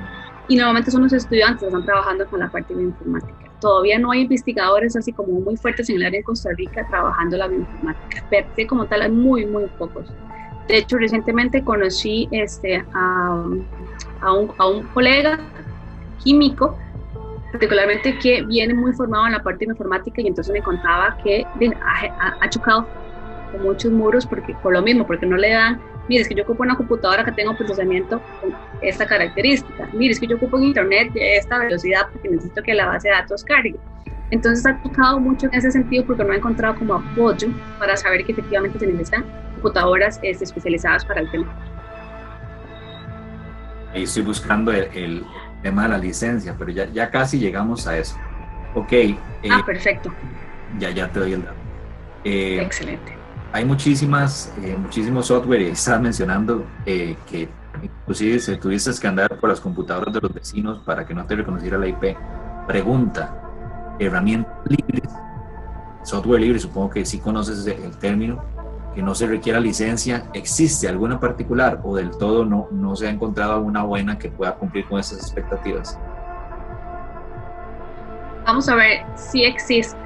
Y 0.48 0.56
normalmente 0.56 0.90
son 0.90 1.02
los 1.02 1.12
estudiantes 1.12 1.60
que 1.60 1.66
están 1.66 1.84
trabajando 1.84 2.26
con 2.26 2.40
la 2.40 2.50
parte 2.50 2.74
de 2.74 2.82
informática. 2.82 3.34
Todavía 3.60 3.98
no 3.98 4.10
hay 4.10 4.22
investigadores 4.22 4.96
así 4.96 5.12
como 5.12 5.38
muy 5.40 5.56
fuertes 5.56 5.88
en 5.90 5.96
el 5.96 6.06
área 6.06 6.18
de 6.18 6.24
Costa 6.24 6.50
Rica 6.56 6.86
trabajando 6.88 7.36
la 7.36 7.46
bioinformática. 7.46 8.24
Pero 8.30 8.68
como 8.68 8.86
tal, 8.86 9.02
hay 9.02 9.10
muy, 9.10 9.46
muy 9.46 9.66
pocos. 9.78 10.10
De 10.66 10.78
hecho, 10.78 10.96
recientemente 10.96 11.62
conocí 11.62 12.26
este, 12.30 12.82
a, 12.94 13.44
a, 14.22 14.32
un, 14.32 14.52
a 14.56 14.66
un 14.66 14.82
colega 14.88 15.38
químico 16.24 16.76
particularmente 17.52 18.16
que 18.18 18.42
viene 18.42 18.74
muy 18.74 18.92
formado 18.92 19.26
en 19.26 19.32
la 19.32 19.42
parte 19.42 19.64
informática 19.64 20.22
y 20.22 20.28
entonces 20.28 20.52
me 20.52 20.62
contaba 20.62 21.16
que 21.22 21.44
ha, 22.40 22.48
chocado 22.48 22.86
con 23.50 23.62
muchos 23.62 23.90
muros 23.92 24.26
porque 24.26 24.54
por 24.62 24.72
lo 24.72 24.82
mismo, 24.82 25.06
porque 25.06 25.26
no 25.26 25.36
le 25.36 25.50
dan, 25.50 25.80
mire, 26.08 26.22
es 26.22 26.28
que 26.28 26.34
yo 26.34 26.44
ocupo 26.44 26.62
una 26.62 26.76
computadora 26.76 27.24
que 27.24 27.32
tenga 27.32 27.56
procesamiento 27.56 28.20
con 28.40 28.54
esta 28.80 29.06
característica, 29.06 29.88
mire, 29.92 30.12
es 30.12 30.20
que 30.20 30.26
yo 30.26 30.36
ocupo 30.36 30.56
un 30.56 30.64
internet 30.64 31.12
de 31.12 31.36
esta 31.36 31.58
velocidad 31.58 32.08
porque 32.12 32.28
necesito 32.28 32.62
que 32.62 32.74
la 32.74 32.86
base 32.86 33.08
de 33.08 33.14
datos 33.14 33.44
cargue. 33.44 33.76
Entonces 34.30 34.64
ha 34.64 34.80
tocado 34.82 35.18
mucho 35.18 35.46
en 35.46 35.54
ese 35.54 35.72
sentido 35.72 36.04
porque 36.06 36.22
no 36.22 36.32
ha 36.32 36.36
encontrado 36.36 36.76
como 36.76 36.94
apoyo 36.94 37.48
para 37.78 37.96
saber 37.96 38.24
que 38.24 38.32
efectivamente 38.32 38.78
se 38.78 38.86
necesitan 38.86 39.24
computadoras 39.54 40.20
este, 40.22 40.44
especializadas 40.44 41.04
para 41.04 41.20
el 41.20 41.30
tema. 41.30 41.52
Ahí 43.92 44.04
estoy 44.04 44.22
buscando 44.22 44.70
el 44.70 45.24
tema 45.62 45.82
de 45.82 45.88
la 45.88 45.98
licencia, 45.98 46.54
pero 46.56 46.70
ya, 46.70 46.86
ya 46.86 47.10
casi 47.10 47.38
llegamos 47.38 47.86
a 47.86 47.98
eso. 47.98 48.16
Ok. 48.74 48.92
Eh, 48.92 49.18
ah, 49.50 49.62
perfecto. 49.64 50.12
Ya, 50.78 50.90
ya 50.90 51.08
te 51.10 51.20
doy 51.20 51.32
el 51.32 51.42
dato. 51.42 51.56
Eh, 52.24 52.60
Excelente. 52.60 53.19
Hay 53.52 53.64
muchísimas, 53.64 54.52
eh, 54.62 54.76
muchísimos 54.78 55.26
software, 55.26 55.62
estás 55.62 56.00
mencionando 56.00 56.64
que 56.84 57.48
inclusive 57.82 58.38
si 58.38 58.56
tuviste 58.56 58.90
que 59.00 59.06
andar 59.06 59.38
por 59.38 59.50
las 59.50 59.60
computadoras 59.60 60.12
de 60.14 60.20
los 60.20 60.32
vecinos 60.32 60.80
para 60.84 61.06
que 61.06 61.14
no 61.14 61.24
te 61.24 61.36
reconociera 61.36 61.78
la 61.78 61.88
IP. 61.88 62.16
Pregunta, 62.66 63.34
herramientas 63.98 64.54
libres, 64.66 65.10
software 66.02 66.40
libre, 66.40 66.58
supongo 66.58 66.90
que 66.90 67.04
sí 67.04 67.18
conoces 67.18 67.66
el 67.66 67.96
término, 67.98 68.42
que 68.94 69.02
no 69.02 69.14
se 69.14 69.26
requiera 69.26 69.60
licencia, 69.60 70.24
¿existe 70.32 70.88
alguna 70.88 71.20
particular 71.20 71.80
o 71.84 71.96
del 71.96 72.10
todo 72.10 72.44
no, 72.44 72.68
no 72.70 72.96
se 72.96 73.06
ha 73.06 73.10
encontrado 73.10 73.54
alguna 73.54 73.82
buena 73.84 74.18
que 74.18 74.30
pueda 74.30 74.54
cumplir 74.54 74.86
con 74.86 74.98
esas 74.98 75.18
expectativas? 75.18 75.98
Vamos 78.44 78.68
a 78.68 78.74
ver, 78.74 79.04
sí 79.14 79.44
existe, 79.44 79.96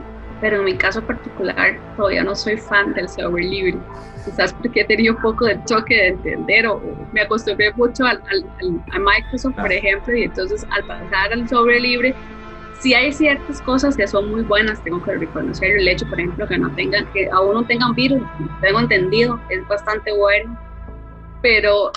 pero 0.44 0.58
en 0.58 0.64
mi 0.66 0.74
caso 0.76 1.00
particular 1.00 1.80
todavía 1.96 2.22
no 2.22 2.36
soy 2.36 2.58
fan 2.58 2.92
del 2.92 3.08
software 3.08 3.44
libre. 3.44 3.78
Quizás 4.26 4.52
porque 4.52 4.82
he 4.82 4.84
tenido 4.84 5.14
un 5.14 5.22
poco 5.22 5.46
de 5.46 5.58
choque 5.64 5.94
de 5.94 6.08
entender 6.08 6.66
o, 6.66 6.82
me 7.14 7.22
acostumbré 7.22 7.72
mucho 7.72 8.04
al, 8.04 8.22
al, 8.30 8.44
a 8.92 8.98
Microsoft, 8.98 9.54
por 9.54 9.72
ejemplo, 9.72 10.14
y 10.14 10.24
entonces 10.24 10.66
al 10.68 10.84
pasar 10.84 11.32
al 11.32 11.48
software 11.48 11.80
libre 11.80 12.14
sí 12.78 12.92
hay 12.92 13.10
ciertas 13.10 13.62
cosas 13.62 13.96
que 13.96 14.06
son 14.06 14.30
muy 14.30 14.42
buenas, 14.42 14.84
tengo 14.84 15.02
que 15.02 15.14
reconocer 15.14 15.78
el 15.78 15.88
hecho, 15.88 16.06
por 16.10 16.20
ejemplo, 16.20 16.46
que 16.46 16.58
no 16.58 16.70
tengan, 16.74 17.10
que 17.14 17.30
aún 17.30 17.54
no 17.54 17.64
tengan 17.64 17.94
virus, 17.94 18.20
tengo 18.60 18.80
entendido, 18.80 19.40
es 19.48 19.66
bastante 19.66 20.12
bueno, 20.12 20.60
pero 21.40 21.90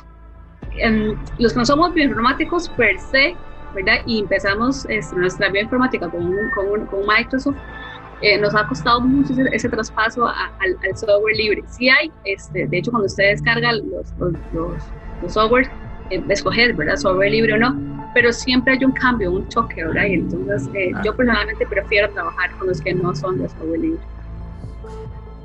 em, 0.78 1.18
los 1.38 1.52
que 1.52 1.60
no 1.60 1.66
somos 1.66 1.94
bioinformáticos 1.94 2.70
per 2.70 2.98
se, 2.98 3.36
¿verdad? 3.76 3.98
Y 4.06 4.20
empezamos 4.20 4.86
este, 4.88 5.18
nuestra 5.18 5.50
bioinformática 5.50 6.08
con, 6.08 6.34
con, 6.56 6.86
con 6.86 7.06
Microsoft, 7.06 7.58
eh, 8.22 8.38
nos 8.40 8.56
ha 8.56 8.68
costado 8.68 9.02
mucho 9.02 9.34
ese, 9.52 9.70
traspaso 9.70 10.28
al, 10.28 10.78
software 10.96 11.36
libre. 11.36 11.64
Sí 11.68 11.90
hay, 11.90 12.12
este, 12.26 12.68
de 12.68 12.78
hecho, 12.78 12.92
cuando 12.92 13.06
usted 13.06 13.32
descarga 13.32 13.74
los, 13.74 14.12
los, 14.20 14.34
los, 14.54 14.84
los 15.22 15.34
softwares, 15.34 15.70
eh, 16.10 16.24
escoger, 16.30 16.74
¿verdad? 16.74 16.96
Software 16.96 17.32
libre 17.32 17.54
o 17.54 17.58
no, 17.58 18.10
pero 18.14 18.32
siempre 18.32 18.74
hay 18.74 18.86
un 18.86 18.92
cambio, 18.92 19.32
un 19.32 19.48
choque, 19.50 19.84
¿verdad? 19.84 20.06
Y 20.06 20.14
entonces 20.16 20.70
eh, 20.74 20.92
ah. 20.96 21.02
yo 21.04 21.16
personalmente 21.16 21.66
prefiero 21.68 22.10
trabajar 22.12 22.52
con 22.58 22.68
los 22.68 22.82
que 22.82 22.94
no 22.94 23.16
son 23.16 23.40
de 23.40 23.50
software 23.50 23.80
libre. 23.80 24.00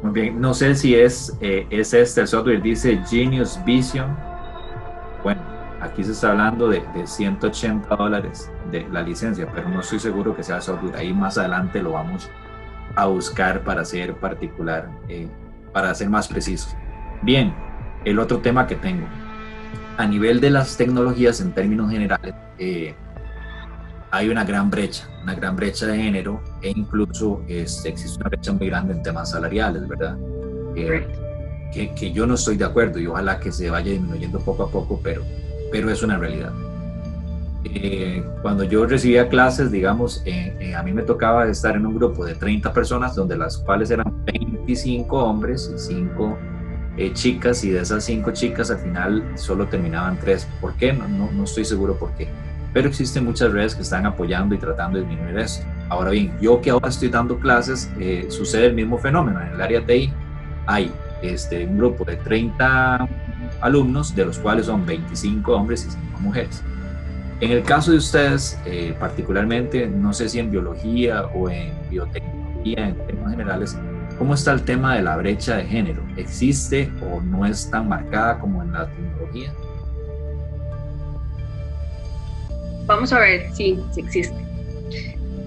Muy 0.03 0.13
bien, 0.13 0.41
no 0.41 0.55
sé 0.55 0.75
si 0.75 0.95
es, 0.95 1.37
eh, 1.41 1.67
es 1.71 1.95
este 1.95 2.23
el 2.23 2.27
software, 2.27 2.63
dice 2.63 3.01
Genius 3.09 3.59
Vision. 3.65 4.17
Bueno, 5.23 5.41
aquí 5.81 6.03
se 6.03 6.13
está 6.13 6.31
hablando 6.31 6.69
de, 6.69 6.83
de, 6.95 7.07
180 7.07 7.95
dólares 7.95 8.51
de 8.71 8.87
la 8.91 9.03
licencia, 9.03 9.47
pero 9.55 9.69
no 9.69 9.81
estoy 9.81 10.01
seguro 10.01 10.35
que 10.35 10.43
sea 10.43 10.61
software. 10.61 10.97
Ahí 10.97 11.13
más 11.13 11.39
adelante 11.39 11.83
lo 11.83 11.93
vamos 11.93 12.29
a 12.97 13.07
buscar 13.07 13.65
para 13.65 13.85
ser 13.85 14.15
particular, 14.15 14.91
eh, 15.09 15.29
para 15.73 15.95
ser 15.95 16.11
más 16.11 16.29
preciso. 16.29 16.69
Bien, 17.23 17.55
el 18.05 18.19
otro 18.19 18.39
tema 18.39 18.67
que 18.67 18.77
tengo 18.77 19.07
a 19.97 20.07
nivel 20.07 20.41
de 20.41 20.51
las 20.51 20.77
tecnologías 20.77 21.41
en 21.41 21.53
términos 21.53 21.91
generales, 21.91 22.35
eh, 22.59 22.95
hay 24.11 24.29
una 24.29 24.45
gran 24.45 24.71
brecha, 24.71 25.09
una 25.23 25.35
gran 25.35 25.57
brecha 25.57 25.87
de 25.87 25.97
género 25.97 26.43
e 26.61 26.71
incluso 26.71 27.43
este, 27.49 27.91
existe 27.91 28.19
una 28.21 28.29
brecha 28.29 28.53
muy 28.53 28.69
grande 28.69 28.95
en 28.95 29.03
temas 29.03 29.31
salariales, 29.31 29.87
¿verdad? 29.89 30.17
Eh, 30.77 31.07
que, 31.73 31.95
que, 31.95 32.13
yo 32.13 32.27
no 32.27 32.35
estoy 32.35 32.57
de 32.57 32.65
acuerdo 32.65 32.99
y 32.99 33.07
ojalá 33.07 33.41
que 33.41 33.51
se 33.51 33.71
vaya 33.71 33.93
disminuyendo 33.93 34.39
poco 34.41 34.65
a 34.65 34.71
poco, 34.71 35.01
pero, 35.03 35.23
pero 35.71 35.91
es 35.91 36.03
una 36.03 36.19
realidad. 36.19 36.53
Eh, 37.65 38.25
cuando 38.43 38.65
yo 38.65 38.87
recibía 38.87 39.29
clases, 39.29 39.71
digamos, 39.71 40.25
a 40.77 40.83
mí 40.83 40.93
me 40.93 41.03
tocaba 41.03 41.47
estar 41.47 41.77
en 41.77 41.87
un 41.87 41.95
grupo 41.95 42.25
de 42.25 42.35
30 42.35 42.73
personas, 42.73 43.15
donde 43.15 43.37
las 43.37 43.59
cuales 43.59 43.91
eran 43.91 44.25
25 44.25 45.17
hombres 45.17 45.73
y 45.75 45.79
5 45.79 46.39
eh, 46.99 47.11
chicas 47.15 47.65
y 47.65 47.71
de 47.71 47.81
esas 47.81 48.05
cinco 48.05 48.33
chicas 48.33 48.71
al 48.71 48.79
final 48.79 49.25
solo 49.35 49.67
terminaban 49.67 50.19
tres. 50.19 50.47
¿Por 50.61 50.75
qué? 50.75 50.93
No, 50.93 51.09
no, 51.09 51.45
estoy 51.45 51.65
seguro 51.65 51.99
por 51.99 52.13
qué. 52.13 52.29
Pero 52.75 52.89
existen 52.89 53.25
muchas 53.25 53.53
redes 53.53 53.75
que 53.75 53.83
están 53.83 54.05
apoyando 54.05 54.55
y 54.55 54.59
tratando 54.59 54.99
de 54.99 55.07
disminuir 55.07 55.39
esto. 55.39 55.67
Ahora 55.89 56.11
bien, 56.11 56.33
yo 56.41 56.61
que 56.61 56.71
ahora 56.71 56.89
estoy 56.89 57.09
dando 57.09 57.39
clases, 57.39 57.91
eh, 57.99 58.27
sucede 58.29 58.67
el 58.67 58.75
mismo 58.75 58.99
fenómeno. 58.99 59.41
En 59.41 59.49
el 59.49 59.61
área 59.61 59.85
TI 59.85 60.13
hay 60.67 60.93
este, 61.23 61.67
un 61.67 61.79
grupo 61.79 62.05
de 62.05 62.17
30 62.17 63.09
alumnos, 63.63 64.15
de 64.15 64.27
los 64.27 64.39
cuales 64.39 64.67
son 64.67 64.85
25 64.85 65.53
hombres 65.53 65.87
y 65.87 65.91
5 65.91 66.21
mujeres. 66.21 66.63
En 67.43 67.51
el 67.51 67.63
caso 67.63 67.91
de 67.91 67.99
ustedes, 67.99 68.59
eh, 68.65 68.95
particularmente, 68.99 69.87
no 69.87 70.15
sé 70.15 70.29
si 70.29 70.39
en 70.39 70.51
biología 70.51 71.27
o 71.35 71.51
en 71.51 71.73
biotecnología, 71.91 72.89
en 72.89 72.97
términos 73.07 73.31
generales, 73.33 73.77
¿Cómo 74.23 74.35
está 74.35 74.53
el 74.53 74.63
tema 74.63 74.95
de 74.95 75.03
la 75.03 75.17
brecha 75.17 75.57
de 75.57 75.65
género? 75.65 76.01
¿Existe 76.17 76.89
o 77.11 77.21
no 77.21 77.45
es 77.45 77.69
tan 77.71 77.89
marcada 77.89 78.39
como 78.39 78.63
en 78.63 78.73
la 78.73 78.87
tecnología? 78.87 79.53
Vamos 82.87 83.13
a 83.13 83.19
ver, 83.19 83.51
sí, 83.53 83.83
sí 83.93 84.01
existe. 84.01 84.37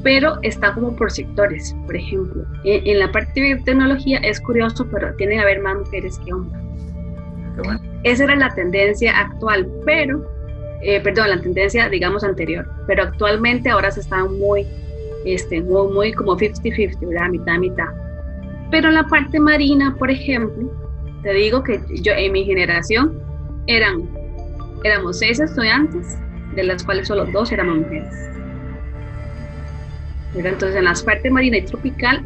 Pero 0.04 0.40
está 0.42 0.74
como 0.74 0.94
por 0.94 1.10
sectores. 1.10 1.74
Por 1.86 1.96
ejemplo, 1.96 2.44
en, 2.66 3.00
la 3.00 3.10
parte 3.14 3.40
de 3.40 3.56
tecnología 3.62 4.18
es 4.20 4.42
curioso, 4.42 4.86
pero 4.92 5.16
tiene 5.16 5.36
que 5.36 5.42
haber 5.42 5.62
más 5.62 5.78
mujeres 5.78 6.20
que 6.26 6.34
hombres. 6.34 6.62
Esa 8.04 8.26
era 8.26 8.36
la 8.36 8.54
tendencia 8.54 9.18
actual, 9.18 9.72
pero, 9.86 10.22
eh, 10.86 11.02
perdón, 11.02 11.30
la 11.30 11.42
tendencia, 11.42 11.90
digamos, 11.90 12.24
anterior. 12.24 12.68
Pero 12.88 13.04
actualmente 13.04 13.70
ahora 13.70 13.92
se 13.92 14.02
está 14.02 14.24
muy, 14.26 14.66
este, 15.26 15.62
muy, 15.62 15.92
muy 15.92 16.14
como 16.14 16.38
50-50, 16.38 17.08
¿verdad? 17.08 17.30
Mitad, 17.30 17.58
mitad 17.58 18.06
pero 18.72 18.90
en 18.90 18.96
la 18.96 19.04
parte 19.08 19.40
marina, 19.40 19.96
por 19.98 20.12
ejemplo, 20.12 20.70
te 21.24 21.34
digo 21.34 21.64
que 21.64 21.80
yo 22.02 22.14
en 22.14 22.32
mi 22.32 22.44
generación 22.46 23.20
eran, 23.68 24.10
éramos 24.84 25.20
seis 25.20 25.40
estudiantes, 25.40 26.18
de 26.56 26.64
las 26.64 26.84
cuales 26.84 27.08
solo 27.08 27.26
dos 27.26 27.52
éramos 27.52 27.78
mujeres. 27.78 28.14
Entonces, 30.34 30.76
en 30.76 30.86
la 30.86 30.94
parte 31.06 31.30
marina 31.30 31.58
y 31.58 31.62
tropical, 31.62 32.22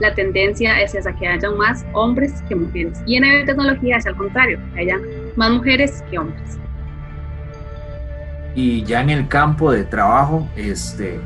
la 0.00 0.12
tendencia 0.14 0.80
es 0.80 0.94
esa, 0.94 1.14
que 1.14 1.28
haya 1.28 1.50
más 1.50 1.86
hombres 1.92 2.42
que 2.48 2.56
mujeres. 2.56 3.00
Y 3.06 3.16
en 3.16 3.22
biotecnología 3.22 3.98
es 3.98 4.06
al 4.06 4.16
contrario, 4.16 4.58
que 4.74 4.80
haya 4.80 5.00
más 5.36 5.52
mujeres 5.52 6.02
que 6.10 6.18
hombres. 6.18 6.58
Y 8.54 8.84
ya 8.84 9.00
en 9.00 9.10
el 9.10 9.28
campo 9.28 9.72
de 9.72 9.84
trabajo, 9.84 10.48
este, 10.56 11.18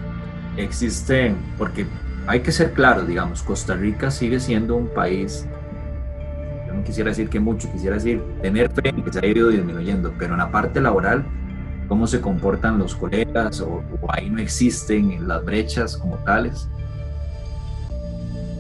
existe, 0.57 1.35
porque 1.59 1.87
hay 2.27 2.41
que 2.41 2.53
ser 2.53 2.73
claros, 2.73 3.07
digamos, 3.07 3.43
Costa 3.43 3.75
Rica 3.75 4.11
sigue 4.11 4.41
siendo 4.41 4.77
un 4.77 4.89
país, 4.89 5.47
yo 6.67 6.75
no 6.75 6.85
quisiera 6.85 7.11
decir 7.11 7.29
que 7.29 7.41
mucho, 7.41 7.71
quisiera 7.73 7.97
decir 7.97 8.23
tener 8.43 8.71
fe 8.71 8.89
en 8.89 9.03
que 9.03 9.13
se 9.13 9.21
ha 9.21 9.27
ido 9.27 9.49
disminuyendo, 9.49 10.13
pero 10.19 10.35
en 10.35 10.39
la 10.39 10.51
parte 10.51 10.81
laboral, 10.81 11.25
cómo 11.89 12.07
se 12.07 12.21
comportan 12.21 12.79
los 12.79 12.95
colegas 12.95 13.61
o, 13.61 13.83
ahí 14.09 14.29
no 14.29 14.41
existen 14.41 15.27
las 15.27 15.45
brechas 15.45 15.97
como 15.97 16.17
tales. 16.19 16.69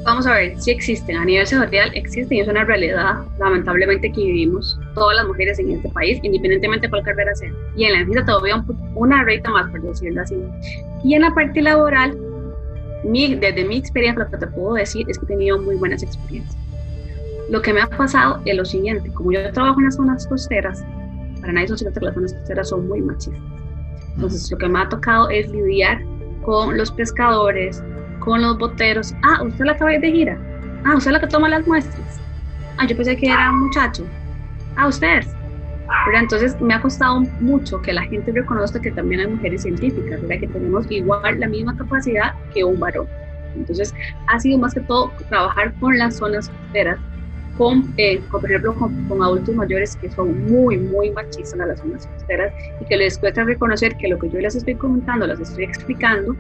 Vamos 0.05 0.27
a 0.27 0.35
ver, 0.35 0.61
si 0.61 0.71
existen, 0.71 1.17
a 1.17 1.25
nivel 1.25 1.47
social 1.47 1.91
existen 1.95 2.39
y 2.39 2.41
es 2.41 2.49
una 2.49 2.65
realidad 2.65 3.25
lamentablemente 3.39 4.13
que 4.13 4.21
vivimos 4.21 4.79
todas 4.97 5.17
las 5.17 5.27
mujeres 5.27 5.59
en 5.59 5.71
este 5.71 5.89
país, 5.91 6.19
independientemente 6.23 6.87
de 6.87 6.91
cuál 6.91 7.03
carrera 7.03 7.35
sea. 7.35 7.53
Y 7.77 7.85
en 7.85 7.93
la 7.93 8.05
vida 8.05 8.25
todavía 8.25 8.65
una 8.95 9.23
reita 9.23 9.51
más, 9.51 9.71
por 9.71 9.83
decirlo 9.83 10.23
así. 10.23 10.37
Y 11.05 11.15
en 11.15 11.23
la 11.23 11.33
parte 11.35 11.61
laboral, 11.61 12.19
desde 13.05 13.65
mi 13.65 13.77
experiencia, 13.77 14.25
lo 14.25 14.31
que 14.31 14.39
te 14.39 14.47
puedo 14.49 14.75
decir 14.75 15.07
es 15.09 15.19
que 15.19 15.27
he 15.27 15.29
tenido 15.29 15.61
muy 15.61 15.77
buenas 15.77 16.03
experiencias. 16.03 16.57
Lo 17.51 17.63
que 17.63 17.73
me 17.73 17.83
ha 17.83 17.87
pasado 17.87 18.41
es 18.45 18.57
lo 18.57 18.65
siguiente, 18.65 19.13
como 19.13 19.33
yo 19.33 19.53
trabajo 19.53 19.79
en 19.79 19.85
las 19.85 19.97
zonas 19.97 20.27
costeras, 20.27 20.83
para 21.41 21.53
nadie 21.53 21.67
es 21.67 21.83
que 21.83 22.01
las 22.01 22.15
zonas 22.15 22.35
costeras 22.35 22.69
son 22.71 22.89
muy 22.89 23.01
machistas. 23.03 23.41
Entonces, 24.15 24.51
lo 24.51 24.57
que 24.57 24.69
me 24.69 24.81
ha 24.81 24.89
tocado 24.89 25.29
es 25.29 25.49
lidiar 25.51 26.01
con 26.43 26.77
los 26.77 26.91
pescadores, 26.91 27.85
con 28.21 28.41
los 28.41 28.57
boteros. 28.59 29.15
Ah, 29.23 29.43
usted 29.43 29.65
la 29.67 29.73
acaba 29.73 29.91
de 29.93 30.11
gira. 30.11 30.39
Ah, 30.85 30.97
usted 30.97 31.11
la 31.11 31.21
que 31.21 31.27
toma 31.27 31.49
las 31.49 31.67
muestras. 31.67 32.21
Ah, 32.79 32.87
yo 32.87 32.97
pensé 32.97 33.17
que 33.17 33.27
era 33.27 33.51
un 33.51 33.67
muchacho. 33.67 34.05
Ah, 34.77 34.89
usted 34.89 35.23
pero 36.05 36.19
entonces 36.19 36.61
me 36.61 36.75
ha 36.75 36.81
costado 36.81 37.21
mucho 37.41 37.81
que 37.81 37.93
la 37.93 38.03
gente 38.03 38.33
reconozca 38.33 38.81
que 38.81 38.91
también 38.91 39.21
hay 39.21 39.27
mujeres 39.29 39.63
científicas, 39.63 40.21
¿verdad? 40.23 40.41
que 40.41 40.49
tenemos 40.49 40.91
igual 40.91 41.41
la 41.41 41.49
misma 41.49 41.77
capacidad 41.77 42.35
que 42.53 42.65
un 42.65 42.79
varón. 42.79 43.07
Entonces 43.55 43.95
ha 44.27 44.39
sido 44.39 44.59
más 44.59 44.75
que 44.75 44.81
todo 44.81 45.13
trabajar 45.29 45.73
con 45.81 45.97
las 45.97 46.17
zonas 46.17 46.49
costeras, 46.49 46.99
con, 47.57 47.95
eh, 47.97 48.21
por 48.31 48.45
ejemplo 48.45 48.75
con, 48.75 49.23
adultos 49.23 49.55
mayores 49.55 49.97
que 49.97 50.11
son 50.11 50.51
muy, 50.51 50.77
muy 50.77 51.11
machistas 51.11 51.55
en 51.55 51.69
las 51.69 51.81
zonas 51.81 52.07
costeras 52.07 52.53
y 52.81 52.85
que 52.85 52.97
les 52.97 53.17
cuesta 53.17 53.45
reconocer 53.45 53.97
que 53.97 54.09
lo 54.09 54.19
que 54.19 54.29
yo 54.29 54.41
les 54.41 54.55
estoy 54.55 54.75
comentando, 54.75 55.27
les 55.27 55.41
estoy 55.41 55.65
explicando, 55.65 56.37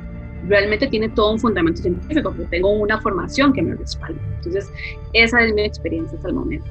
realmente 0.46 0.86
tiene 0.88 1.08
todo 1.08 1.32
un 1.32 1.40
fundamento 1.40 1.80
científico, 1.80 2.30
porque 2.30 2.44
tengo 2.50 2.70
una 2.70 3.00
formación 3.00 3.52
que 3.52 3.62
me 3.62 3.74
respalda. 3.74 4.20
Entonces, 4.36 4.70
esa 5.14 5.40
es 5.40 5.54
mi 5.54 5.62
experiencia 5.62 6.16
hasta 6.16 6.28
el 6.28 6.34
momento. 6.34 6.70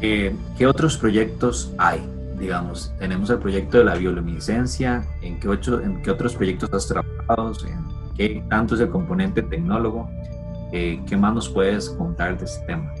Eh, 0.00 0.34
¿Qué 0.58 0.66
otros 0.66 0.96
proyectos 0.98 1.72
hay? 1.78 2.02
Digamos, 2.38 2.92
tenemos 2.98 3.30
el 3.30 3.38
proyecto 3.38 3.78
de 3.78 3.84
la 3.84 3.94
bioluminiscencia, 3.94 5.04
¿en 5.22 5.38
qué, 5.38 5.48
ocho, 5.48 5.80
en 5.80 6.02
qué 6.02 6.10
otros 6.10 6.34
proyectos 6.34 6.72
has 6.72 6.88
trabajado? 6.88 7.52
¿En 7.66 8.14
qué 8.16 8.42
tanto 8.50 8.74
es 8.74 8.80
el 8.80 8.90
componente 8.90 9.40
tecnólogo? 9.42 10.10
Eh, 10.72 11.00
¿Qué 11.08 11.16
más 11.16 11.32
nos 11.34 11.48
puedes 11.48 11.88
contar 11.90 12.36
de 12.36 12.44
este 12.44 12.66
tema? 12.66 12.92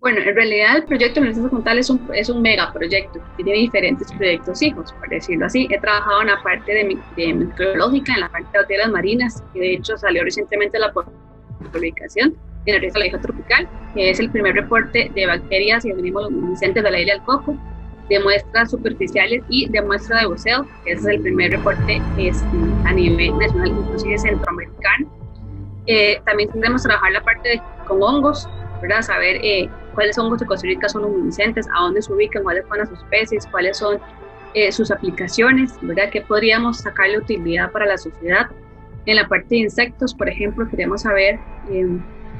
Bueno, 0.00 0.18
en 0.18 0.34
realidad 0.34 0.76
el 0.76 0.84
proyecto 0.84 1.14
de 1.14 1.20
Luminiscencia 1.20 1.48
Frontal 1.48 1.78
es 1.78 1.88
un, 1.88 2.10
es 2.12 2.28
un 2.28 2.42
megaproyecto, 2.42 3.20
tiene 3.36 3.52
diferentes 3.52 4.12
proyectos 4.12 4.60
hijos, 4.60 4.92
por 4.92 5.08
decirlo 5.08 5.46
así. 5.46 5.66
He 5.70 5.80
trabajado 5.80 6.20
en 6.20 6.26
la 6.26 6.42
parte 6.42 6.72
de, 6.74 6.98
de 7.16 7.32
microbiológica, 7.32 8.12
en 8.12 8.20
la 8.20 8.28
parte 8.28 8.58
de 8.68 8.78
las 8.78 8.90
marinas, 8.90 9.42
que 9.54 9.60
de 9.60 9.74
hecho 9.74 9.96
salió 9.96 10.24
recientemente 10.24 10.78
la 10.78 10.92
publicación 11.72 12.34
en 12.66 12.82
el 12.82 12.92
la 12.94 13.06
isla 13.06 13.20
tropical, 13.20 13.68
que 13.94 14.10
es 14.10 14.20
el 14.20 14.30
primer 14.30 14.54
reporte 14.54 15.10
de 15.14 15.26
bacterias 15.26 15.84
y 15.84 15.90
organismos 15.90 16.30
luminiscentes 16.30 16.82
de 16.82 16.90
la 16.90 17.00
isla 17.00 17.14
del 17.14 17.22
Coco, 17.22 17.56
de 18.08 18.20
muestras 18.20 18.70
superficiales 18.70 19.42
y 19.48 19.68
de 19.68 19.82
muestra 19.82 20.20
de 20.20 20.26
buceo, 20.26 20.66
que 20.84 20.92
es 20.92 21.04
el 21.06 21.20
primer 21.20 21.52
reporte 21.52 22.00
este, 22.18 22.56
a 22.84 22.92
nivel 22.92 23.36
nacional, 23.38 23.68
inclusive 23.68 24.18
centroamericano. 24.18 25.08
Eh, 25.86 26.20
también 26.24 26.50
tendremos 26.50 26.82
que 26.82 26.88
trabajar 26.88 27.12
la 27.12 27.22
parte 27.22 27.48
de, 27.50 27.62
con 27.86 28.02
hongos, 28.02 28.48
¿verdad? 28.80 29.02
Saber 29.02 29.36
eh, 29.42 29.68
cuáles 29.94 30.18
hongos 30.18 30.40
de 30.40 30.46
Costa 30.46 30.66
Rica 30.66 30.88
son 30.88 31.02
luminiscentes, 31.02 31.66
a 31.74 31.82
dónde 31.82 32.02
se 32.02 32.12
ubican, 32.12 32.42
cuáles 32.42 32.66
son 32.66 32.78
las 32.78 32.90
especies, 32.90 33.46
cuáles 33.46 33.78
son 33.78 33.98
eh, 34.54 34.70
sus 34.72 34.90
aplicaciones, 34.90 35.74
¿verdad? 35.82 36.10
¿Qué 36.10 36.20
podríamos 36.20 36.78
sacarle 36.78 37.18
utilidad 37.18 37.70
para 37.72 37.86
la 37.86 37.98
sociedad? 37.98 38.48
En 39.06 39.16
la 39.16 39.28
parte 39.28 39.46
de 39.50 39.56
insectos, 39.58 40.14
por 40.14 40.28
ejemplo, 40.28 40.66
queremos 40.68 41.02
saber 41.02 41.38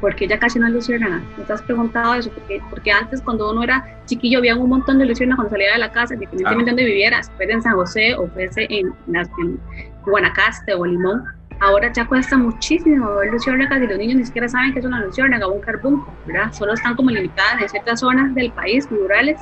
por 0.04 0.14
qué 0.16 0.28
ya 0.28 0.38
casi 0.38 0.58
no 0.58 0.66
hay 0.66 0.72
luciérnagas. 0.72 1.22
¿No 1.38 1.44
te 1.44 1.52
has 1.54 1.62
preguntado 1.62 2.12
eso? 2.12 2.30
Porque, 2.30 2.60
porque 2.68 2.92
antes, 2.92 3.22
cuando 3.22 3.50
uno 3.50 3.62
era 3.62 4.02
chiquillo, 4.04 4.40
había 4.40 4.54
un 4.54 4.68
montón 4.68 4.98
de 4.98 5.06
luciérnagas 5.06 5.36
cuando 5.36 5.50
salía 5.52 5.72
de 5.72 5.78
la 5.78 5.92
casa, 5.92 6.12
independientemente 6.12 6.70
de 6.70 6.70
donde 6.72 6.84
vivieras, 6.84 7.32
fuese 7.38 7.52
en 7.52 7.62
San 7.62 7.72
José 7.72 8.14
o 8.14 8.28
fuese 8.28 8.66
en, 8.68 8.92
en 9.14 9.60
Guanacaste 10.04 10.74
o 10.74 10.84
Limón. 10.84 11.24
Ahora 11.58 11.90
ya 11.90 12.06
cuesta 12.06 12.36
muchísimo 12.36 13.14
ver 13.14 13.32
luciérnagas 13.32 13.80
y 13.82 13.86
los 13.86 13.96
niños 13.96 14.16
ni 14.16 14.26
siquiera 14.26 14.46
saben 14.46 14.74
que 14.74 14.80
es 14.80 14.84
una 14.84 15.02
luciérnaga 15.02 15.46
o 15.46 15.52
un 15.54 15.62
carbunco, 15.62 16.12
¿verdad? 16.26 16.52
Solo 16.52 16.74
están 16.74 16.96
como 16.96 17.08
limitadas 17.08 17.62
en 17.62 17.68
ciertas 17.70 18.00
zonas 18.00 18.34
del 18.34 18.52
país, 18.52 18.86
rurales. 18.90 19.40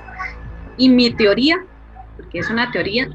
Y 0.76 0.90
mi 0.90 1.10
teoría, 1.12 1.56
porque 2.16 2.38
es 2.38 2.48
una 2.48 2.70
teoría, 2.70 3.08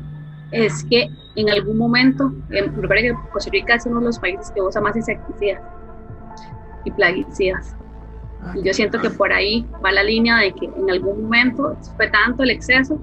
es 0.52 0.84
que 0.90 1.10
en 1.38 1.50
algún 1.50 1.78
momento, 1.78 2.34
recuerda 2.50 3.04
que 3.04 3.14
Costa 3.32 3.52
Rica 3.52 3.76
es 3.76 3.86
uno 3.86 4.02
de 4.02 4.08
los 4.08 4.20
países 4.20 4.52
que 4.52 4.62
usa 4.62 4.82
más 4.82 4.98
insecticidas 4.98 5.62
y 6.88 6.92
plaguicidas. 6.92 7.76
Ah, 8.42 8.54
y 8.56 8.64
yo 8.64 8.74
siento 8.74 9.00
que 9.02 9.10
por 9.10 9.32
ahí 9.34 9.68
va 9.84 9.92
la 9.92 10.04
línea 10.04 10.38
de 10.38 10.54
que 10.54 10.66
en 10.66 10.90
algún 10.90 11.24
momento 11.24 11.78
fue 11.96 12.08
tanto 12.08 12.44
el 12.44 12.52
exceso 12.52 13.00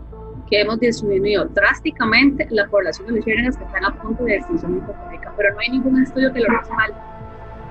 que 0.49 0.61
hemos 0.61 0.79
disminuido 0.81 1.47
drásticamente 1.47 2.47
la 2.51 2.67
población 2.67 3.07
de 3.09 3.15
luciérnagas 3.15 3.57
que 3.57 3.65
están 3.65 3.85
a 3.85 3.95
punto 3.95 4.25
de 4.25 4.37
extinción 4.37 4.75
en 4.75 4.81
Costa 4.81 5.09
Rica. 5.11 5.33
Pero 5.37 5.55
no 5.55 5.61
hay 5.61 5.69
ningún 5.71 6.03
estudio 6.03 6.33
que 6.33 6.41
lo 6.41 6.59
respalde. 6.59 6.97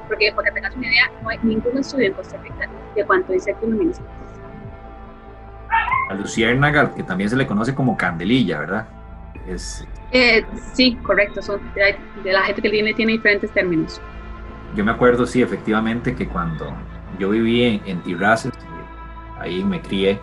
Porque, 0.07 0.32
para 0.36 0.49
que 0.49 0.55
tengas 0.55 0.76
una 0.76 0.88
idea, 0.88 1.11
no 1.22 1.30
hay 1.30 1.39
ningún 1.43 1.78
estudio 1.78 2.07
en 2.07 2.14
Costa 2.14 2.38
Rica 2.38 2.70
de 2.95 3.05
cuánto 3.05 3.34
insectos 3.34 3.70
luminiscentes. 3.70 4.14
La 6.09 6.16
luciérnaga, 6.16 6.93
que 6.93 7.03
también 7.03 7.30
se 7.30 7.36
le 7.36 7.47
conoce 7.47 7.74
como 7.74 7.97
candelilla, 7.97 8.59
¿verdad? 8.59 8.88
Es... 9.47 9.88
Eh, 10.11 10.45
sí, 10.74 10.95
correcto. 11.03 11.41
Son, 11.41 11.59
de, 11.74 12.32
la 12.32 12.43
gente 12.43 12.61
que 12.61 12.70
tiene, 12.70 12.93
tiene 12.93 13.14
diferentes 13.14 13.51
términos. 13.51 13.99
Yo 14.76 14.84
me 14.84 14.91
acuerdo, 14.91 15.26
sí, 15.26 15.41
efectivamente, 15.41 16.15
que 16.15 16.28
cuando 16.28 16.74
yo 17.19 17.30
viví 17.30 17.63
en, 17.63 17.82
en 17.86 18.24
ahí 19.39 19.63
me 19.63 19.82
crié, 19.82 20.19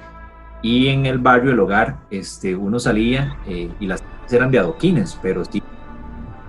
y 0.63 0.89
en 0.89 1.07
el 1.07 1.19
barrio, 1.19 1.53
el 1.53 1.61
hogar, 1.61 1.99
este, 2.11 2.55
uno 2.55 2.79
salía 2.79 3.37
eh, 3.47 3.71
y 3.81 3.87
las 3.87 4.03
eran 4.31 4.51
de 4.51 4.59
adoquines, 4.59 5.19
pero 5.21 5.45
sí 5.45 5.63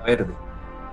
verde. 0.05 0.33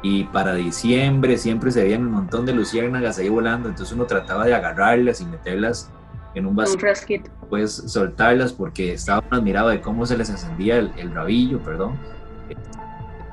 Y 0.02 0.24
para 0.24 0.54
diciembre 0.54 1.36
siempre 1.36 1.70
se 1.70 1.82
veían 1.82 2.06
un 2.06 2.12
montón 2.12 2.46
de 2.46 2.54
luciérnagas 2.54 3.18
ahí 3.18 3.28
volando, 3.28 3.68
entonces 3.68 3.94
uno 3.94 4.06
trataba 4.06 4.46
de 4.46 4.54
agarrarlas 4.54 5.20
y 5.20 5.26
meterlas 5.26 5.90
en 6.34 6.46
un 6.46 6.54
vasito. 6.54 6.78
Pues 7.50 7.72
soltarlas 7.72 8.52
porque 8.52 8.92
estaba 8.92 9.24
admirado 9.30 9.70
de 9.70 9.80
cómo 9.80 10.06
se 10.06 10.16
les 10.16 10.30
encendía 10.30 10.78
el, 10.78 10.92
el 10.96 11.12
rabillo, 11.12 11.58
perdón. 11.58 11.98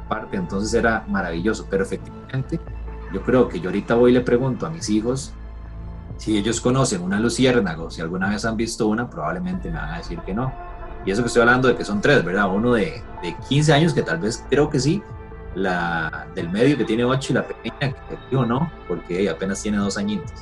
Parte, 0.10 0.38
entonces 0.38 0.74
era 0.74 1.06
maravilloso, 1.08 1.68
pero 1.70 1.84
efectivamente 1.84 2.60
yo 3.14 3.22
creo 3.24 3.48
que 3.50 3.60
yo 3.60 3.70
ahorita 3.70 3.96
voy 3.96 4.12
y 4.12 4.14
le 4.14 4.22
pregunto 4.22 4.66
a 4.66 4.70
mis 4.70 4.90
hijos 4.90 5.34
si 6.18 6.38
ellos 6.38 6.62
conocen 6.62 7.02
una 7.02 7.20
luciérnaga 7.20 7.84
o 7.84 7.92
si 7.92 8.02
alguna 8.02 8.30
vez 8.30 8.46
han 8.46 8.56
visto 8.58 8.88
una, 8.88 9.10
probablemente 9.10 9.70
me 9.70 9.78
van 9.78 9.94
a 9.94 9.98
decir 9.98 10.20
que 10.20 10.34
no. 10.34 10.54
Y 11.06 11.12
eso 11.12 11.22
que 11.22 11.28
estoy 11.28 11.42
hablando 11.42 11.68
de 11.68 11.76
que 11.76 11.86
son 11.86 12.02
tres, 12.02 12.24
¿verdad? 12.24 12.50
Uno 12.50 12.74
de, 12.74 13.04
de 13.22 13.36
15 13.50 13.74
años, 13.74 13.94
que 13.94 14.02
tal 14.02 14.20
vez 14.20 14.44
creo 14.50 14.70
que 14.70 14.80
sí, 14.80 15.04
la 15.56 16.28
del 16.36 16.50
medio 16.50 16.78
que 16.78 16.84
tiene 16.84 17.04
8 17.04 17.32
y 17.32 17.36
la 17.36 17.48
pequeña 17.48 17.80
que 17.80 18.18
digo 18.30 18.46
no, 18.46 18.72
porque 18.88 19.30
apenas 19.30 19.62
tiene 19.62 19.78
dos 19.78 19.98
añitos. 19.98 20.34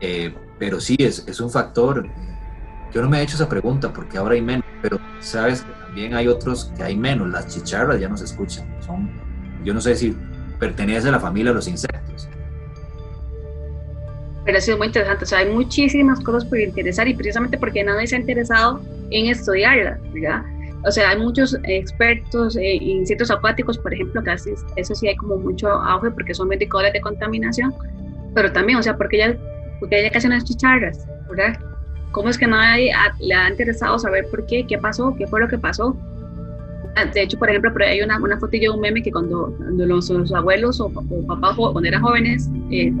Eh, 0.00 0.34
pero 0.58 0.80
sí, 0.80 0.96
es, 0.98 1.26
es 1.26 1.40
un 1.40 1.50
factor. 1.50 2.08
Yo 2.92 3.02
no 3.02 3.08
me 3.08 3.18
he 3.18 3.22
hecho 3.22 3.36
esa 3.36 3.48
pregunta 3.48 3.92
porque 3.92 4.18
ahora 4.18 4.34
hay 4.34 4.42
menos, 4.42 4.64
pero 4.82 4.98
sabes 5.20 5.62
que 5.62 5.72
también 5.72 6.14
hay 6.14 6.28
otros 6.28 6.72
que 6.76 6.82
hay 6.82 6.96
menos. 6.96 7.28
Las 7.28 7.46
chicharras 7.48 8.00
ya 8.00 8.08
no 8.08 8.16
se 8.16 8.24
escuchan. 8.24 8.66
Son, 8.84 9.10
yo 9.64 9.74
no 9.74 9.80
sé 9.80 9.96
si 9.96 10.16
pertenece 10.58 11.08
a 11.08 11.12
la 11.12 11.20
familia 11.20 11.50
de 11.52 11.56
los 11.56 11.68
insectos 11.68 12.28
pero 14.48 14.56
ha 14.56 14.60
sido 14.62 14.78
muy 14.78 14.86
interesante. 14.86 15.24
O 15.24 15.26
sea, 15.26 15.40
hay 15.40 15.50
muchísimas 15.50 16.20
cosas 16.20 16.42
por 16.42 16.58
interesar 16.58 17.06
y 17.06 17.12
precisamente 17.12 17.58
porque 17.58 17.84
nadie 17.84 18.06
se 18.06 18.16
ha 18.16 18.18
interesado 18.18 18.80
en 19.10 19.26
estudiarlas, 19.26 20.00
¿verdad? 20.10 20.42
O 20.86 20.90
sea, 20.90 21.10
hay 21.10 21.18
muchos 21.18 21.54
expertos 21.64 22.56
eh, 22.56 22.78
en 22.80 23.06
sitios 23.06 23.30
acuáticos, 23.30 23.76
por 23.76 23.92
ejemplo, 23.92 24.22
que 24.22 24.30
así, 24.30 24.54
eso 24.76 24.94
sí 24.94 25.06
hay 25.06 25.16
como 25.16 25.36
mucho 25.36 25.68
auge 25.68 26.10
porque 26.12 26.32
son 26.32 26.48
medicadores 26.48 26.94
de 26.94 27.00
contaminación, 27.02 27.74
pero 28.34 28.50
también, 28.50 28.78
o 28.78 28.82
sea, 28.82 28.96
porque 28.96 29.18
ya, 29.18 29.36
porque 29.80 30.02
ya 30.02 30.10
casi 30.10 30.28
no 30.28 30.34
hay 30.34 30.40
chicharras, 30.40 31.06
¿verdad? 31.28 31.60
¿Cómo 32.12 32.30
es 32.30 32.38
que 32.38 32.46
nadie 32.46 32.90
le 33.20 33.34
ha 33.34 33.50
interesado 33.50 33.98
saber 33.98 34.28
por 34.30 34.46
qué, 34.46 34.66
qué 34.66 34.78
pasó, 34.78 35.14
qué 35.18 35.26
fue 35.26 35.40
lo 35.40 35.48
que 35.48 35.58
pasó? 35.58 35.94
Ah, 36.98 37.04
de 37.04 37.22
hecho, 37.22 37.38
por 37.38 37.48
ejemplo, 37.48 37.70
hay 37.86 38.00
una, 38.00 38.18
una 38.18 38.36
fotillo 38.38 38.72
de 38.72 38.76
un 38.76 38.80
meme 38.80 39.00
que 39.00 39.12
cuando, 39.12 39.56
los, 39.60 40.10
abuelos 40.32 40.80
o, 40.80 40.86
o 40.86 41.26
papás 41.28 41.54
cuando 41.54 41.84
eran 41.84 42.02
jóvenes 42.02 42.50
eh, 42.72 42.92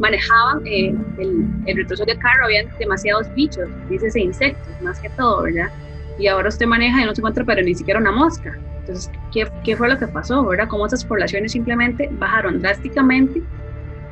manejaban 0.00 0.66
eh, 0.66 0.92
el, 1.18 1.46
el 1.66 1.76
retroceso 1.76 2.04
del 2.06 2.18
carro, 2.18 2.46
habían 2.46 2.66
demasiados 2.80 3.32
bichos, 3.36 3.68
dices 3.88 4.16
insectos, 4.16 4.66
más 4.82 4.98
que 4.98 5.08
todo, 5.10 5.44
¿verdad? 5.44 5.70
Y 6.18 6.26
ahora 6.26 6.48
usted 6.48 6.66
maneja 6.66 7.00
y 7.00 7.04
no 7.04 7.14
se 7.14 7.20
encuentra, 7.20 7.44
pero 7.44 7.62
ni 7.62 7.76
siquiera 7.76 8.00
una 8.00 8.10
mosca. 8.10 8.58
Entonces, 8.80 9.12
¿qué, 9.32 9.46
qué 9.62 9.76
fue 9.76 9.88
lo 9.88 9.96
que 9.96 10.08
pasó, 10.08 10.44
verdad? 10.44 10.66
Cómo 10.66 10.86
esas 10.86 11.04
poblaciones 11.04 11.52
simplemente 11.52 12.08
bajaron 12.18 12.60
drásticamente 12.60 13.44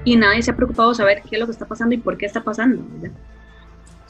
y 0.04 0.14
nadie 0.14 0.42
se 0.42 0.52
ha 0.52 0.56
preocupado 0.56 0.90
de 0.90 0.94
saber 0.94 1.22
qué 1.28 1.34
es 1.34 1.40
lo 1.40 1.46
que 1.46 1.52
está 1.52 1.66
pasando 1.66 1.96
y 1.96 1.98
por 1.98 2.16
qué 2.16 2.26
está 2.26 2.44
pasando, 2.44 2.84
¿verdad? 3.00 3.16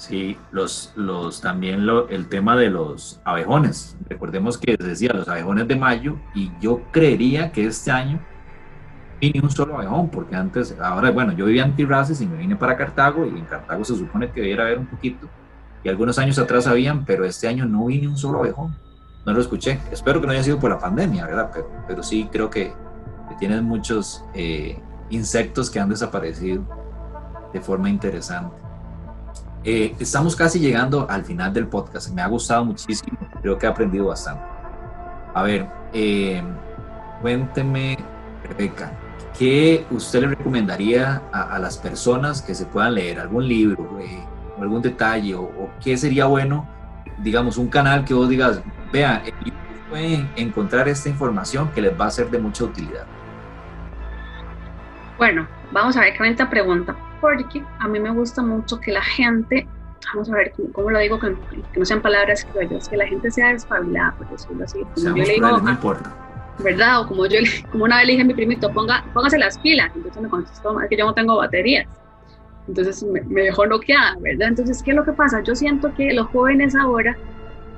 Sí, 0.09 0.37
los, 0.53 0.93
los, 0.97 1.41
también 1.41 1.87
lo, 1.87 2.09
el 2.09 2.29
tema 2.29 2.57
de 2.57 2.71
los 2.71 3.21
abejones. 3.25 3.97
Recordemos 4.09 4.59
que 4.59 4.77
decía 4.77 5.13
los 5.13 5.29
abejones 5.29 5.67
de 5.69 5.77
mayo 5.77 6.17
y 6.35 6.51
yo 6.61 6.83
creería 6.91 7.53
que 7.53 7.67
este 7.67 7.91
año 7.91 8.21
ni 9.21 9.41
un 9.41 9.51
solo 9.51 9.77
abejón, 9.77 10.11
porque 10.11 10.37
antes, 10.37 10.77
ahora, 10.79 11.11
bueno, 11.11 11.33
yo 11.33 11.47
vivía 11.47 11.65
en 11.65 11.75
Tirraces 11.75 12.21
y 12.21 12.27
me 12.27 12.37
vine 12.37 12.57
para 12.57 12.77
Cartago 12.77 13.25
y 13.25 13.31
en 13.31 13.47
Cartago 13.47 13.83
se 13.83 13.97
supone 13.97 14.31
que 14.31 14.43
debiera 14.43 14.65
haber 14.65 14.79
un 14.79 14.87
poquito 14.87 15.31
y 15.85 15.91
algunos 15.91 16.19
años 16.19 16.39
atrás 16.39 16.67
habían, 16.67 17.05
pero 17.05 17.27
este 17.27 17.47
año 17.47 17.67
no 17.67 17.85
vi 17.85 18.01
ni 18.01 18.07
un 18.07 18.17
solo 18.17 18.39
abejón. 18.41 18.75
No 19.27 19.33
lo 19.33 19.41
escuché. 19.41 19.79
Espero 19.93 20.21
que 20.21 20.27
no 20.27 20.33
haya 20.33 20.43
sido 20.43 20.59
por 20.59 20.71
la 20.71 20.79
pandemia, 20.79 21.27
¿verdad? 21.27 21.51
Pero, 21.53 21.71
pero 21.87 22.03
sí 22.03 22.29
creo 22.33 22.49
que, 22.49 22.73
que 23.29 23.35
tienen 23.39 23.65
muchos 23.65 24.25
eh, 24.35 24.81
insectos 25.11 25.71
que 25.71 25.79
han 25.79 25.91
desaparecido 25.91 26.65
de 27.53 27.61
forma 27.61 27.91
interesante. 27.91 28.57
Eh, 29.65 29.95
estamos 29.99 30.37
casi 30.37 30.59
llegando 30.59 31.07
al 31.09 31.25
final 31.25 31.53
del 31.53 31.67
podcast. 31.67 32.11
Me 32.13 32.21
ha 32.21 32.27
gustado 32.27 32.65
muchísimo. 32.67 33.17
Creo 33.41 33.59
que 33.59 33.67
he 33.67 33.69
aprendido 33.69 34.07
bastante. 34.07 34.45
A 35.33 35.43
ver, 35.43 35.67
eh, 35.93 36.43
cuénteme, 37.23 37.97
Rebeca, 38.45 38.93
¿qué 39.39 39.87
usted 39.91 40.21
le 40.21 40.27
recomendaría 40.29 41.23
a, 41.33 41.59
las 41.59 41.79
personas 41.79 42.43
que 42.43 42.55
se 42.55 42.67
puedan 42.67 42.95
leer? 42.95 43.19
¿Algún 43.19 43.49
libro, 43.49 43.99
eh, 44.01 44.23
algún 44.61 44.83
detalle? 44.83 45.35
O, 45.35 45.71
qué 45.83 45.97
sería 45.97 46.27
bueno, 46.27 46.69
digamos, 47.19 47.57
un 47.57 47.69
canal 47.69 48.05
que 48.05 48.13
vos 48.13 48.29
digas, 48.29 48.61
vea, 48.93 49.23
pueden 49.89 50.31
encontrar 50.37 50.89
esta 50.89 51.09
información 51.09 51.71
que 51.71 51.81
les 51.81 51.99
va 51.99 52.07
a 52.07 52.11
ser 52.11 52.31
de 52.31 52.39
mucha 52.39 52.65
utilidad? 52.65 53.07
Bueno, 55.17 55.47
vamos 55.73 55.97
a 55.97 56.01
ver 56.01 56.15
qué 56.17 56.29
esta 56.29 56.51
pregunta, 56.51 56.97
porque 57.25 57.65
a 57.79 57.89
mí 57.89 57.99
me 57.99 58.11
gusta 58.11 58.43
mucho 58.43 58.79
que 58.79 58.93
la 58.93 59.03
gente, 59.03 59.67
vamos 60.13 60.31
a 60.31 60.35
ver 60.37 60.53
cómo, 60.73 60.91
lo 60.91 60.99
digo, 60.99 61.19
que, 61.19 61.35
no 61.75 61.85
sean 61.85 62.03
palabras 62.03 62.45
criollas, 62.45 62.87
que 62.87 62.99
la 62.99 63.07
gente 63.07 63.31
sea 63.31 63.49
despabilada, 63.49 64.13
por 64.17 64.29
decirlo 64.29 64.65
así. 64.65 64.81
yo 64.97 65.15
le 65.15 65.25
digo, 65.25 65.59
no 65.59 65.71
importa 65.71 66.15
¿verdad? 66.59 67.01
O 67.01 67.09
como 67.09 67.27
yo 67.27 67.39
como 67.73 67.85
una 67.85 67.97
vez 67.97 68.07
le 68.07 68.13
dije 68.13 68.23
a 68.23 68.27
mi 68.27 68.35
primito, 68.35 68.71
ponga, 68.71 69.05
póngase 69.13 69.39
las 69.39 69.59
pilas. 69.59 69.91
Entonces 69.97 70.23
me 70.23 70.29
contestó, 70.29 70.81
es 70.81 70.89
que 70.89 70.97
yo 70.97 71.07
no 71.07 71.15
tengo 71.15 71.37
baterías. 71.37 71.89
Entonces 72.69 73.03
me, 73.03 73.23
me 73.23 73.43
dejó 73.43 73.63
bloqueada, 73.63 74.17
¿verdad? 74.21 74.49
Entonces, 74.49 74.83
¿qué 74.83 74.93
es 74.93 74.97
lo 74.97 75.05
que 75.05 75.13
pasa? 75.13 75.43
Yo 75.43 75.55
siento 75.57 75.93
que 75.95 76.13
los 76.13 76.29
jóvenes 76.29 76.77
ahora 76.77 77.17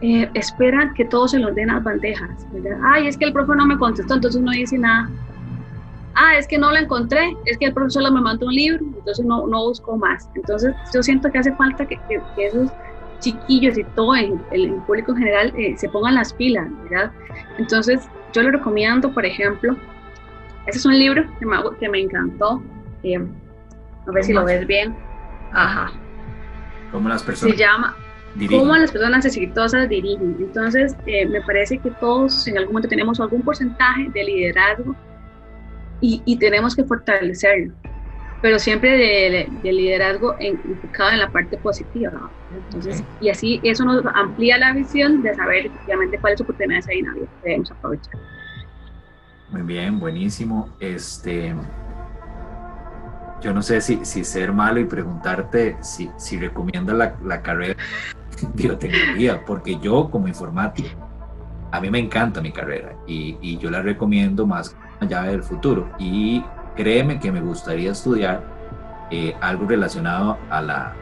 eh, 0.02 0.28
esperan 0.34 0.92
que 0.92 1.04
todo 1.06 1.26
se 1.26 1.38
los 1.38 1.54
den 1.54 1.68
las 1.68 1.82
bandejas, 1.82 2.46
¿verdad? 2.52 2.78
Ay, 2.84 3.06
es 3.06 3.16
que 3.16 3.24
el 3.24 3.32
profe 3.32 3.56
no 3.56 3.66
me 3.66 3.78
contestó, 3.78 4.14
entonces 4.14 4.42
no 4.42 4.50
dice 4.50 4.76
nada. 4.76 5.08
Ah, 6.26 6.36
es 6.36 6.48
que 6.48 6.58
no 6.58 6.70
lo 6.70 6.76
encontré, 6.76 7.36
es 7.44 7.56
que 7.56 7.66
el 7.66 7.72
profesor 7.72 8.10
me 8.12 8.20
mandó 8.20 8.46
un 8.46 8.54
libro, 8.54 8.84
entonces 8.84 9.24
no, 9.24 9.46
no 9.46 9.64
busco 9.64 9.96
más. 9.96 10.28
Entonces, 10.34 10.74
yo 10.92 11.02
siento 11.02 11.30
que 11.30 11.38
hace 11.38 11.54
falta 11.54 11.86
que, 11.86 12.00
que, 12.08 12.46
esos 12.46 12.70
chiquillos 13.20 13.78
y 13.78 13.84
todo 13.94 14.14
el, 14.16 14.40
el 14.50 14.72
público 14.86 15.12
en 15.12 15.18
general 15.18 15.52
eh, 15.56 15.76
se 15.76 15.88
pongan 15.88 16.16
las 16.16 16.32
pilas, 16.32 16.68
¿verdad? 16.82 17.12
Entonces, 17.58 18.08
yo 18.32 18.42
le 18.42 18.50
recomiendo, 18.50 19.12
por 19.12 19.24
ejemplo, 19.24 19.76
ese 20.66 20.78
es 20.78 20.86
un 20.86 20.98
libro 20.98 21.24
que 21.38 21.46
me, 21.46 21.56
que 21.78 21.88
me 21.88 22.00
encantó. 22.00 22.60
Eh, 23.04 23.24
a 24.06 24.10
ver 24.10 24.24
si 24.24 24.32
lo 24.32 24.44
ves 24.44 24.66
bien. 24.66 24.96
Ajá. 25.52 25.92
¿Cómo 26.90 27.08
las 27.08 27.22
personas? 27.22 27.56
Se 27.56 27.62
llama 27.62 27.96
¿Cómo 28.50 28.76
las 28.76 28.90
personas 28.90 29.24
exitosas 29.24 29.88
dirigen? 29.88 30.36
Entonces, 30.40 30.96
eh, 31.06 31.24
me 31.26 31.40
parece 31.40 31.78
que 31.78 31.90
todos 31.92 32.46
en 32.48 32.58
algún 32.58 32.72
momento 32.74 32.88
tenemos 32.88 33.20
algún 33.20 33.42
porcentaje 33.42 34.08
de 34.12 34.24
liderazgo 34.24 34.94
y, 36.00 36.22
y 36.24 36.38
tenemos 36.38 36.74
que 36.76 36.84
fortalecerlo. 36.84 37.74
pero 38.42 38.58
siempre 38.58 39.48
de, 39.62 39.72
liderazgo 39.72 40.36
enfocado 40.38 41.10
en 41.10 41.18
la 41.18 41.30
parte 41.30 41.56
positiva. 41.56 42.30
Entonces, 42.54 43.02
y 43.20 43.28
así 43.28 43.60
eso 43.64 43.84
nos 43.84 44.04
amplía 44.14 44.58
la 44.58 44.72
visión 44.72 45.22
de 45.22 45.34
saber 45.34 45.66
efectivamente 45.66 46.18
cuáles 46.18 46.40
oportunidades 46.40 46.86
hay 46.88 46.98
en 46.98 47.06
la 47.06 47.14
vida 47.14 47.26
que 47.26 47.48
debemos 47.48 47.70
aprovechar. 47.72 48.14
Muy 49.50 49.62
bien, 49.62 49.98
buenísimo. 49.98 50.68
Este, 50.80 51.54
yo 53.40 53.52
no 53.52 53.62
sé 53.62 53.80
si, 53.80 54.04
si 54.04 54.24
ser 54.24 54.52
malo 54.52 54.80
y 54.80 54.84
preguntarte 54.84 55.76
si, 55.80 56.10
si 56.16 56.38
recomiendas 56.38 56.96
la, 56.96 57.16
la 57.24 57.42
carrera 57.42 57.74
de 57.74 58.48
biotecnología, 58.54 59.44
porque 59.44 59.78
yo 59.80 60.10
como 60.10 60.28
informático, 60.28 60.88
a 61.72 61.80
mí 61.80 61.90
me 61.90 61.98
encanta 61.98 62.40
mi 62.40 62.52
carrera 62.52 62.94
y, 63.06 63.38
y 63.40 63.58
yo 63.58 63.70
la 63.70 63.82
recomiendo 63.82 64.46
más 64.46 64.76
allá 65.00 65.22
del 65.24 65.42
futuro. 65.42 65.90
Y 65.98 66.44
créeme 66.74 67.18
que 67.18 67.32
me 67.32 67.40
gustaría 67.40 67.92
estudiar 67.92 68.42
eh, 69.10 69.34
algo 69.40 69.66
relacionado 69.66 70.38
a 70.50 70.60
la, 70.60 70.94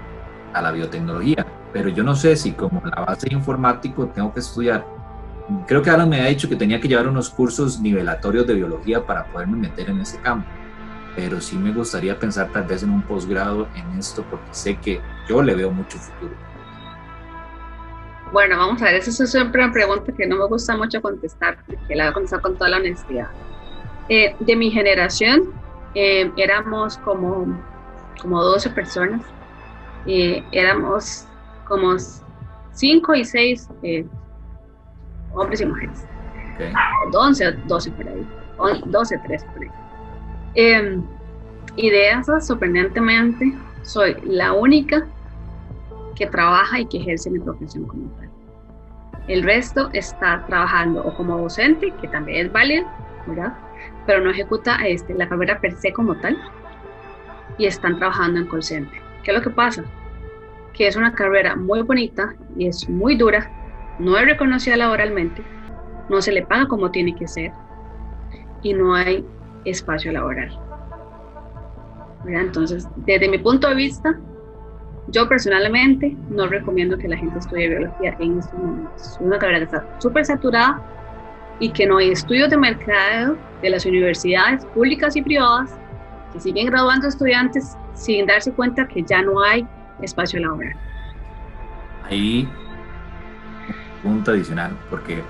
a 0.53 0.63
la 0.63 0.73
biotecnología, 0.73 1.47
pero 1.73 1.89
yo 1.89 2.05
no 2.05 2.15
sé 2.15 2.37
si 2.37 2.53
como 2.53 2.83
la 2.85 3.05
base 3.05 3.29
de 3.29 3.35
informático 3.35 4.07
tengo 4.09 4.33
que 4.33 4.41
estudiar. 4.41 4.87
Creo 5.67 5.83
que 5.83 5.91
Alan 5.91 6.09
me 6.09 6.21
ha 6.21 6.27
dicho 6.27 6.49
que 6.49 6.57
tenía 6.57 6.81
que 6.81 6.89
llevar 6.89 7.09
unos 7.09 7.29
cursos 7.29 7.81
nivelatorios 7.81 8.47
de 8.47 8.55
biología 8.55 9.05
para 9.05 9.25
poderme 9.25 9.57
meter 9.57 9.91
en 9.91 10.01
ese 10.01 10.19
campo, 10.21 10.49
pero 11.17 11.41
sí 11.41 11.57
me 11.57 11.73
gustaría 11.73 12.19
pensar 12.19 12.51
tal 12.53 12.65
vez 12.65 12.83
en 12.83 12.91
un 12.91 13.03
posgrado 13.03 13.69
en 13.75 13.99
esto 13.99 14.25
porque 14.31 14.49
sé 14.53 14.77
que 14.77 15.01
yo 15.29 15.43
le 15.43 15.55
veo 15.55 15.71
mucho 15.71 15.99
futuro. 15.99 16.35
Bueno, 18.33 18.57
vamos 18.57 18.83
a 18.83 18.87
ver, 18.87 18.97
esa 18.97 19.23
es 19.23 19.31
siempre 19.31 19.63
una 19.63 19.73
pregunta 19.73 20.13
que 20.13 20.27
no 20.27 20.37
me 20.37 20.47
gusta 20.49 20.77
mucho 20.77 21.01
contestar, 21.01 21.57
porque 21.67 21.95
la 21.95 22.05
voy 22.05 22.11
a 22.11 22.15
contestar 22.15 22.41
con 22.41 22.57
toda 22.57 22.71
la 22.71 22.79
honestidad. 22.79 23.29
Eh, 24.09 24.37
de 24.39 24.57
mi 24.57 24.71
generación, 24.71 25.53
eh, 25.95 26.31
éramos 26.37 26.99
como, 26.99 27.47
como 28.21 28.43
12 28.43 28.71
personas, 28.71 29.23
eh, 30.07 30.45
éramos 30.53 31.27
como 31.67 31.97
5 32.73 33.15
y 33.15 33.25
6 33.25 33.69
hombres 35.33 35.61
y 35.63 35.67
mujeres, 35.67 36.07
okay. 36.55 36.73
11, 37.15 37.53
12 37.67 37.91
por 37.93 38.09
ahí, 38.09 38.83
12, 38.87 39.19
13 39.19 39.47
por 39.47 39.63
ahí. 39.63 39.71
Em, 40.55 41.03
y 41.77 41.89
de 41.89 42.11
esas, 42.11 42.47
sorprendentemente, 42.47 43.55
soy 43.83 44.17
la 44.25 44.53
única 44.53 45.07
que 46.15 46.27
trabaja 46.27 46.81
y 46.81 46.87
que 46.87 46.99
ejerce 46.99 47.31
mi 47.31 47.41
profesión 47.41 47.85
como 47.87 48.09
tal. 48.17 48.31
El 49.29 49.43
resto 49.43 49.89
está 49.95 50.45
trabajando 50.47 51.03
o 51.03 51.17
como 51.17 51.39
docente, 51.39 51.91
que 52.03 52.09
también 52.09 52.47
es 52.47 52.53
válido, 52.53 52.87
¿verdad? 53.27 53.55
Pero 54.07 54.21
no 54.21 54.31
ejecuta 54.31 54.77
este, 54.87 55.15
la 55.15 55.29
carrera 55.29 55.61
per 55.61 55.73
se 55.73 55.93
como 55.93 56.17
tal 56.17 56.39
y 57.59 57.67
están 57.67 57.99
trabajando 57.99 58.41
en 58.41 58.47
call. 58.47 58.61
¿Qué 59.23 59.31
es 59.31 59.37
lo 59.37 59.43
que 59.43 59.51
pasa? 59.51 59.85
Que 60.73 60.87
es 60.87 60.97
una 60.97 61.15
carrera 61.15 61.57
muy 61.57 61.83
bonita 61.83 62.35
y 62.57 62.67
es 62.67 62.89
muy 62.89 63.17
dura, 63.17 63.51
no 63.99 64.19
es 64.19 64.27
reconocida 64.27 64.77
laboralmente, 64.77 65.43
no 66.09 66.21
se 66.21 66.33
le 66.33 66.43
paga 66.43 66.67
como 66.67 66.91
tiene 66.91 67.15
que 67.15 67.29
ser 67.29 67.53
y 68.63 68.75
no 68.75 68.95
hay 68.95 69.25
espacio 69.65 70.13
laboral. 70.13 70.59
Entonces, 72.27 72.89
desde 72.97 73.29
mi 73.29 73.39
punto 73.39 73.69
de 73.69 73.75
vista, 73.75 74.19
yo 75.09 75.29
personalmente 75.29 76.17
no 76.31 76.47
recomiendo 76.47 76.97
que 76.97 77.09
la 77.09 77.17
gente 77.17 77.39
estudie 77.39 77.69
biología 77.69 78.17
en 78.19 78.39
estos 78.39 78.59
momentos. 78.59 79.03
Es 79.03 79.19
una 79.21 79.39
carrera 79.39 79.59
que 79.59 79.65
está 79.65 80.01
súper 80.01 80.25
saturada 80.25 80.83
y 81.61 81.71
que 81.71 81.87
no 81.87 81.99
hay 81.99 82.11
estudios 82.11 82.51
de 82.51 82.57
mercado 82.57 83.37
de 83.63 83.71
las 83.71 83.87
universidades 83.87 84.65
públicas 84.67 85.17
y 85.17 85.23
privadas 85.23 85.71
que 86.33 86.41
siguen 86.41 86.67
graduando 86.67 87.09
estudiantes 87.09 87.77
sin 87.95 88.27
darse 88.27 88.53
cuenta 88.53 88.87
que 88.89 89.03
ya 89.03 89.23
no 89.23 89.43
hay 89.43 89.67
espacio 90.03 90.41
laboral. 90.41 90.75
Ahí, 92.05 92.49
un 94.03 94.15
punto 94.15 94.33
adicional, 94.33 94.77
porque 94.91 95.23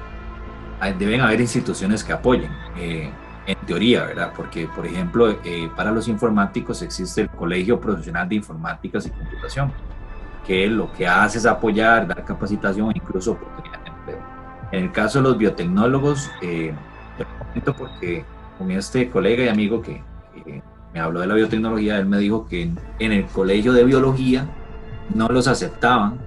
deben 0.99 1.21
haber 1.21 1.41
instituciones 1.41 2.03
que 2.03 2.13
apoyen. 2.13 2.51
Eh, 2.77 3.11
en 3.47 3.57
teoría, 3.67 4.05
¿verdad? 4.05 4.33
Porque, 4.35 4.67
por 4.67 4.87
ejemplo, 4.87 5.31
eh, 5.45 5.71
para 5.77 5.91
los 5.91 6.09
informáticos 6.09 6.81
existe 6.81 7.23
el 7.23 7.29
Colegio 7.29 7.79
Profesional 7.79 8.29
de 8.29 8.37
Informáticas 8.37 9.07
y 9.07 9.11
Computación, 9.11 9.71
que 10.47 10.67
lo 10.67 10.91
que 10.93 11.07
hace 11.07 11.39
es 11.39 11.47
apoyar, 11.47 12.07
dar 12.07 12.25
capacitación 12.25 12.91
e 12.91 12.95
incluso 12.97 13.33
oportunidades 13.33 13.85
de 13.85 13.91
empleo. 13.91 14.34
En 14.73 14.85
el 14.85 14.93
caso 14.93 15.19
de 15.19 15.25
los 15.25 15.39
biotecnólogos, 15.39 16.31
eh, 16.43 16.75
te 17.17 17.25
comento 17.25 17.77
porque 17.77 18.25
con 18.59 18.71
este 18.71 19.11
colega 19.11 19.45
y 19.45 19.49
amigo 19.49 19.83
que, 19.83 20.03
me 20.93 21.01
habló 21.01 21.21
de 21.21 21.27
la 21.27 21.35
biotecnología, 21.35 21.99
él 21.99 22.07
me 22.07 22.19
dijo 22.19 22.47
que 22.47 22.71
en 23.01 23.13
el 23.13 23.27
colegio 23.27 23.73
de 23.73 23.83
biología 23.83 24.47
no 25.13 25.27
los 25.29 25.49
aceptaban 25.49 26.19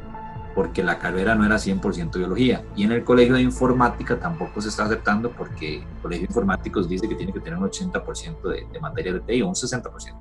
porque 0.53 0.83
la 0.83 0.97
carrera 0.97 1.35
no 1.35 1.45
era 1.45 1.55
100% 1.55 2.17
biología. 2.17 2.63
Y 2.75 2.83
en 2.83 2.91
el 2.91 3.03
colegio 3.03 3.35
de 3.35 3.43
informática 3.43 4.19
tampoco 4.19 4.59
se 4.59 4.69
está 4.69 4.85
aceptando 4.85 5.29
porque 5.31 5.77
el 5.77 6.01
colegio 6.01 6.27
de 6.27 6.31
informáticos 6.31 6.89
dice 6.89 7.07
que 7.07 7.15
tiene 7.15 7.31
que 7.31 7.39
tener 7.39 7.57
un 7.57 7.69
80% 7.69 8.41
de, 8.41 8.67
de 8.73 8.79
materia 8.81 9.13
de 9.13 9.19
TI 9.21 9.41
o 9.43 9.47
un 9.47 9.53
60%. 9.53 10.15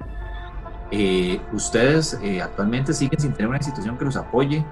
Eh, 0.91 1.41
¿Ustedes 1.53 2.19
eh, 2.23 2.41
actualmente 2.41 2.93
siguen 2.93 3.19
sin 3.19 3.33
tener 3.33 3.49
una 3.49 3.57
institución 3.57 3.99
que 3.99 4.05
los 4.05 4.17
apoye 4.17 4.65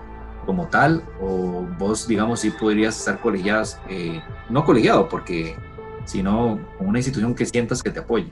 como 0.44 0.68
tal? 0.68 1.02
¿O 1.20 1.66
vos, 1.78 2.06
digamos, 2.06 2.40
sí 2.40 2.50
podrías 2.50 2.98
estar 2.98 3.20
colegiadas, 3.20 3.80
eh, 3.88 4.20
no 4.48 4.64
colegiado, 4.64 5.08
porque 5.08 5.56
sino 6.04 6.60
con 6.76 6.88
una 6.88 6.98
institución 6.98 7.34
que 7.34 7.46
sientas 7.46 7.82
que 7.82 7.90
te 7.90 8.00
apoye? 8.00 8.30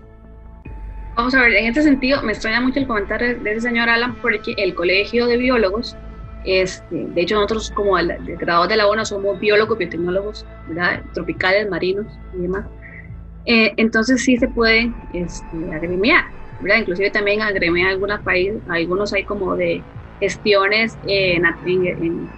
Vamos 1.17 1.35
a 1.35 1.41
ver, 1.41 1.53
en 1.53 1.67
este 1.67 1.83
sentido 1.83 2.23
me 2.23 2.33
extraña 2.33 2.61
mucho 2.61 2.79
el 2.79 2.87
comentario 2.87 3.39
de 3.39 3.51
ese 3.53 3.63
señor 3.63 3.89
Alan 3.89 4.15
porque 4.23 4.55
el 4.57 4.75
colegio 4.75 5.27
de 5.27 5.37
biólogos 5.37 5.97
este, 6.45 7.07
de 7.07 7.21
hecho, 7.21 7.37
nosotros 7.37 7.71
como 7.71 7.99
el, 7.99 8.09
graduados 8.37 8.69
de 8.69 8.77
la 8.77 8.87
ONU 8.89 9.05
somos 9.05 9.39
biólogos, 9.39 9.79
biotecnólogos, 9.79 10.47
tropicales, 11.15 11.69
marinos 11.71 12.07
y 12.35 12.43
demás. 12.43 12.67
Eh, 13.45 13.73
entonces 13.77 14.23
sí 14.23 14.37
se 14.37 14.49
pueden 14.49 14.95
este, 15.13 15.75
agremiar, 15.75 16.25
¿verdad? 16.61 16.79
Inclusive 16.79 17.11
también 17.11 17.43
agremiar 17.43 17.91
algunos 17.91 18.21
países, 18.21 18.61
algunos 18.69 19.13
hay 19.13 19.25
como 19.25 19.57
de 19.57 19.83
gestiones 20.21 20.97
en, 21.07 21.45
en, 21.67 22.31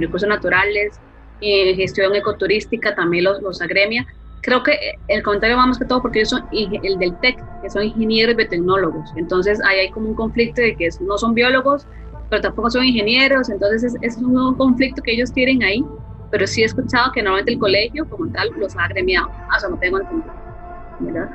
recursos 0.00 0.28
naturales, 0.28 1.00
en 1.40 1.76
gestión 1.76 2.14
ecoturística 2.14 2.94
también 2.94 3.24
los, 3.24 3.40
los 3.42 3.60
agremia. 3.62 4.06
Creo 4.42 4.62
que 4.62 4.78
el 5.08 5.22
comentario 5.22 5.56
va 5.56 5.66
más 5.66 5.78
que 5.78 5.84
todo 5.84 6.00
porque 6.02 6.20
ellos 6.20 6.30
son 6.30 6.44
el 6.52 6.98
del 6.98 7.18
TEC, 7.20 7.38
que 7.62 7.70
son 7.70 7.84
ingenieros 7.84 8.36
biotecnólogos. 8.36 9.10
Entonces 9.16 9.60
ahí 9.64 9.80
hay 9.80 9.90
como 9.90 10.08
un 10.08 10.14
conflicto 10.14 10.62
de 10.62 10.74
que 10.76 10.88
no 11.00 11.18
son 11.18 11.34
biólogos, 11.34 11.86
pero 12.30 12.40
tampoco 12.40 12.70
son 12.70 12.84
ingenieros, 12.84 13.50
entonces 13.50 13.96
es, 14.00 14.16
un 14.16 14.54
conflicto 14.54 15.02
que 15.02 15.12
ellos 15.12 15.32
tienen 15.32 15.62
ahí, 15.64 15.84
pero 16.30 16.46
sí 16.46 16.62
he 16.62 16.64
escuchado 16.64 17.10
que 17.12 17.22
normalmente 17.22 17.52
el 17.52 17.58
colegio 17.58 18.08
como 18.08 18.30
tal 18.30 18.50
los 18.56 18.76
ha 18.76 18.84
agremiado, 18.84 19.30
eso 19.56 19.68
no 19.68 19.76
tengo 19.76 20.00
entendido, 20.00 20.32
¿verdad? 21.00 21.28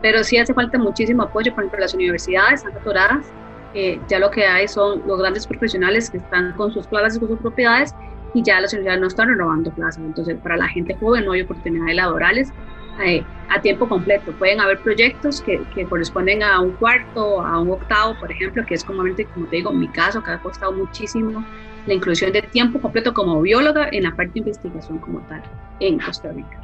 Pero 0.00 0.22
sí 0.22 0.38
hace 0.38 0.54
falta 0.54 0.78
muchísimo 0.78 1.24
apoyo, 1.24 1.52
por 1.52 1.64
ejemplo, 1.64 1.80
las 1.80 1.94
universidades 1.94 2.60
están 2.60 2.74
saturadas, 2.74 3.26
eh, 3.74 4.00
ya 4.08 4.18
lo 4.18 4.30
que 4.30 4.46
hay 4.46 4.68
son 4.68 5.02
los 5.06 5.18
grandes 5.18 5.46
profesionales 5.46 6.10
que 6.10 6.18
están 6.18 6.52
con 6.52 6.72
sus 6.72 6.86
plazas 6.86 7.16
y 7.16 7.20
con 7.20 7.28
sus 7.28 7.38
propiedades, 7.38 7.94
y 8.34 8.42
ya 8.42 8.60
las 8.60 8.72
universidades 8.72 9.00
no 9.00 9.06
están 9.06 9.28
renovando 9.28 9.70
plazas, 9.70 10.02
entonces 10.02 10.36
para 10.42 10.56
la 10.56 10.68
gente 10.68 10.94
joven 10.94 11.24
no 11.24 11.32
hay 11.32 11.42
oportunidades 11.42 11.96
laborales, 11.96 12.52
eh, 13.04 13.22
a 13.50 13.60
tiempo 13.60 13.88
completo. 13.88 14.32
Pueden 14.32 14.60
haber 14.60 14.80
proyectos 14.80 15.42
que, 15.42 15.62
que, 15.74 15.84
corresponden 15.84 16.42
a 16.42 16.60
un 16.60 16.72
cuarto, 16.72 17.40
a 17.42 17.60
un 17.60 17.70
octavo, 17.70 18.18
por 18.18 18.32
ejemplo, 18.32 18.64
que 18.66 18.74
es 18.74 18.84
comúnmente, 18.84 19.26
como 19.26 19.46
te 19.46 19.56
digo, 19.56 19.72
mi 19.72 19.88
caso, 19.88 20.22
que 20.22 20.30
ha 20.30 20.38
costado 20.38 20.72
muchísimo 20.72 21.44
la 21.86 21.94
inclusión 21.94 22.32
de 22.32 22.42
tiempo 22.42 22.80
completo 22.80 23.14
como 23.14 23.40
bióloga 23.40 23.88
en 23.92 24.04
la 24.04 24.14
parte 24.14 24.32
de 24.34 24.40
investigación 24.40 24.98
como 24.98 25.20
tal 25.28 25.42
en 25.80 25.98
Costa 25.98 26.32
Rica. 26.32 26.60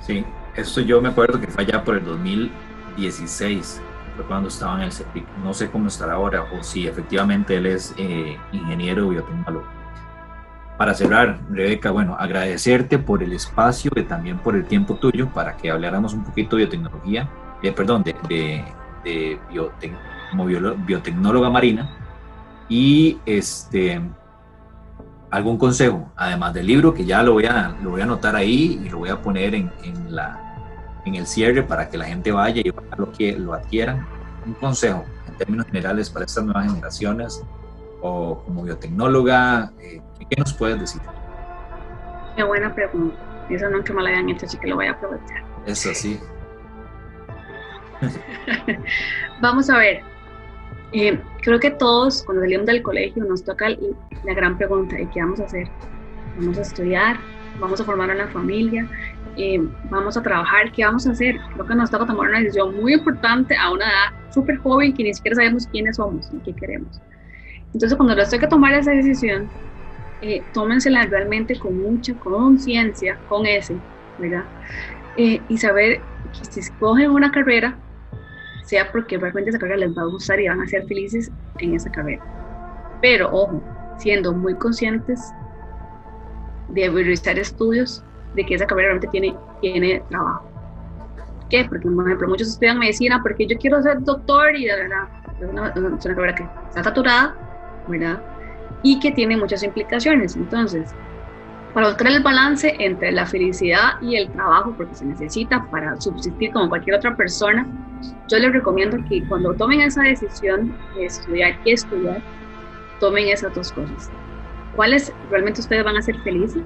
Sí, 0.00 0.24
esto 0.56 0.80
yo 0.80 1.00
me 1.00 1.08
acuerdo 1.08 1.40
que 1.40 1.46
fue 1.46 1.64
allá 1.64 1.84
por 1.84 1.96
el 1.96 2.04
2016, 2.04 3.80
fue 4.16 4.24
cuando 4.24 4.48
estaba 4.48 4.76
en 4.76 4.82
el 4.82 4.92
CEPIC. 4.92 5.26
No 5.42 5.54
sé 5.54 5.70
cómo 5.70 5.88
estará 5.88 6.14
ahora 6.14 6.42
o 6.42 6.62
si 6.62 6.86
efectivamente 6.86 7.56
él 7.56 7.66
es 7.66 7.94
eh, 7.98 8.36
ingeniero 8.52 9.08
biotecnólogo 9.08 9.82
para 10.82 10.94
cerrar, 10.94 11.38
Rebeca, 11.48 11.92
bueno, 11.92 12.16
agradecerte 12.18 12.98
por 12.98 13.22
el 13.22 13.32
espacio 13.32 13.92
y 13.94 14.02
también 14.02 14.38
por 14.38 14.56
el 14.56 14.64
tiempo 14.64 14.96
tuyo 14.96 15.28
para 15.28 15.56
que 15.56 15.70
habláramos 15.70 16.12
un 16.12 16.24
poquito 16.24 16.56
de 16.56 16.62
biotecnología, 16.62 17.28
eh, 17.62 17.70
perdón, 17.70 18.02
de, 18.02 18.16
de, 19.04 19.38
como 20.30 20.44
biotecnóloga 20.44 21.50
marina 21.50 21.88
y 22.68 23.18
este 23.26 24.00
algún 25.30 25.56
consejo, 25.56 26.10
además 26.16 26.52
del 26.52 26.66
libro, 26.66 26.92
que 26.92 27.04
ya 27.04 27.22
lo 27.22 27.34
voy 27.34 27.46
a, 27.46 27.76
lo 27.80 27.90
voy 27.90 28.00
a 28.00 28.04
anotar 28.04 28.34
ahí 28.34 28.80
y 28.84 28.88
lo 28.88 28.98
voy 28.98 29.10
a 29.10 29.22
poner 29.22 29.54
en, 29.54 29.70
en, 29.84 30.14
la, 30.14 30.51
en 31.04 31.14
el 31.14 31.26
cierre 31.26 31.62
para 31.62 31.88
que 31.88 31.98
la 31.98 32.04
gente 32.04 32.32
vaya 32.32 32.62
y 32.64 32.72
lo, 32.96 33.12
que, 33.12 33.38
lo 33.38 33.54
adquieran. 33.54 34.06
Un 34.46 34.54
consejo 34.54 35.04
en 35.28 35.36
términos 35.36 35.66
generales 35.66 36.10
para 36.10 36.24
estas 36.24 36.44
nuevas 36.44 36.66
generaciones 36.66 37.42
o 38.00 38.42
como 38.44 38.64
biotecnóloga, 38.64 39.72
eh, 39.80 40.00
¿qué 40.28 40.36
nos 40.36 40.52
puedes 40.52 40.80
decir? 40.80 41.00
Qué 42.36 42.42
buena 42.42 42.74
pregunta. 42.74 43.16
Eso 43.48 43.68
nunca 43.68 43.92
me 43.92 44.02
la 44.02 44.10
habían 44.10 44.28
hecho, 44.30 44.46
así 44.46 44.58
que 44.58 44.66
lo 44.66 44.76
voy 44.76 44.86
a 44.86 44.92
aprovechar. 44.92 45.44
Eso 45.66 45.94
sí. 45.94 46.18
Vamos 49.40 49.70
a 49.70 49.78
ver. 49.78 50.00
Eh, 50.92 51.18
creo 51.42 51.58
que 51.58 51.70
todos, 51.70 52.22
cuando 52.24 52.42
salimos 52.42 52.66
del 52.66 52.82
colegio, 52.82 53.24
nos 53.24 53.44
toca 53.44 53.68
la 53.68 54.34
gran 54.34 54.58
pregunta 54.58 54.96
de 54.96 55.08
qué 55.08 55.20
vamos 55.20 55.40
a 55.40 55.44
hacer. 55.44 55.68
¿Vamos 56.38 56.58
a 56.58 56.60
estudiar? 56.62 57.16
¿Vamos 57.58 57.80
a 57.80 57.84
formar 57.84 58.10
una 58.10 58.28
familia? 58.28 58.86
Eh, 59.36 59.60
¿Vamos 59.84 60.16
a 60.16 60.22
trabajar? 60.22 60.70
¿Qué 60.72 60.84
vamos 60.84 61.06
a 61.06 61.12
hacer? 61.12 61.36
Creo 61.54 61.66
que 61.66 61.74
nos 61.74 61.90
toca 61.90 62.06
tomar 62.06 62.28
una 62.28 62.40
decisión 62.40 62.76
muy 62.76 62.94
importante 62.94 63.56
a 63.56 63.70
una 63.70 63.84
edad 63.86 64.30
súper 64.30 64.58
joven 64.58 64.92
que 64.92 65.04
ni 65.04 65.14
siquiera 65.14 65.36
sabemos 65.36 65.66
quiénes 65.66 65.96
somos 65.96 66.30
y 66.32 66.38
qué 66.40 66.54
queremos. 66.54 67.00
Entonces, 67.72 67.96
cuando 67.96 68.14
les 68.14 68.28
toca 68.28 68.48
tomar 68.48 68.74
esa 68.74 68.90
decisión, 68.90 69.48
eh, 70.20 70.42
tómensela 70.52 71.06
realmente 71.06 71.58
con 71.58 71.80
mucha 71.80 72.14
conciencia, 72.14 73.18
con 73.28 73.46
ese, 73.46 73.76
¿verdad? 74.18 74.44
Eh, 75.16 75.40
y 75.48 75.56
saber 75.56 76.00
que 76.32 76.44
si 76.44 76.60
escogen 76.60 77.10
una 77.10 77.30
carrera, 77.30 77.78
sea 78.64 78.90
porque 78.92 79.18
realmente 79.18 79.50
esa 79.50 79.58
carrera 79.58 79.78
les 79.78 79.96
va 79.96 80.02
a 80.02 80.06
gustar 80.06 80.40
y 80.40 80.48
van 80.48 80.60
a 80.60 80.66
ser 80.66 80.86
felices 80.86 81.30
en 81.58 81.74
esa 81.74 81.90
carrera. 81.90 82.22
Pero, 83.00 83.30
ojo, 83.32 83.62
siendo 83.98 84.32
muy 84.32 84.54
conscientes 84.56 85.20
de 86.68 86.88
realizar 86.90 87.38
estudios 87.38 88.04
de 88.34 88.44
que 88.44 88.54
esa 88.54 88.66
carrera 88.66 88.88
realmente 88.88 89.08
tiene, 89.08 89.36
tiene 89.60 90.02
trabajo. 90.08 90.48
¿Qué? 91.50 91.66
Porque, 91.68 91.88
por 91.88 92.06
ejemplo, 92.06 92.28
muchos 92.28 92.48
estudian 92.48 92.78
medicina 92.78 93.20
porque 93.22 93.46
yo 93.46 93.56
quiero 93.58 93.82
ser 93.82 94.02
doctor 94.02 94.56
y 94.56 94.66
de 94.66 94.74
verdad 94.74 95.08
es 95.40 95.50
una, 95.50 95.68
es 95.68 95.76
una 95.76 96.14
carrera 96.14 96.34
que 96.34 96.46
está 96.68 96.84
saturada, 96.84 97.36
¿verdad? 97.88 98.22
Y 98.82 98.98
que 99.00 99.12
tiene 99.12 99.36
muchas 99.36 99.62
implicaciones. 99.62 100.34
Entonces, 100.34 100.94
para 101.74 101.88
buscar 101.88 102.08
el 102.08 102.22
balance 102.22 102.74
entre 102.78 103.12
la 103.12 103.26
felicidad 103.26 104.00
y 104.00 104.16
el 104.16 104.30
trabajo, 104.32 104.74
porque 104.76 104.94
se 104.94 105.04
necesita 105.04 105.64
para 105.70 105.98
subsistir 106.00 106.52
como 106.52 106.68
cualquier 106.68 106.96
otra 106.96 107.16
persona, 107.16 107.66
yo 108.28 108.38
les 108.38 108.52
recomiendo 108.52 108.98
que 109.08 109.26
cuando 109.26 109.54
tomen 109.54 109.80
esa 109.80 110.02
decisión 110.02 110.74
de 110.94 111.06
estudiar 111.06 111.58
y 111.64 111.72
estudiar, 111.72 112.20
tomen 113.00 113.28
esas 113.28 113.54
dos 113.54 113.72
cosas. 113.72 114.10
¿Cuáles 114.76 115.12
realmente 115.30 115.60
ustedes 115.60 115.84
van 115.84 115.96
a 115.96 116.02
ser 116.02 116.18
felices? 116.20 116.62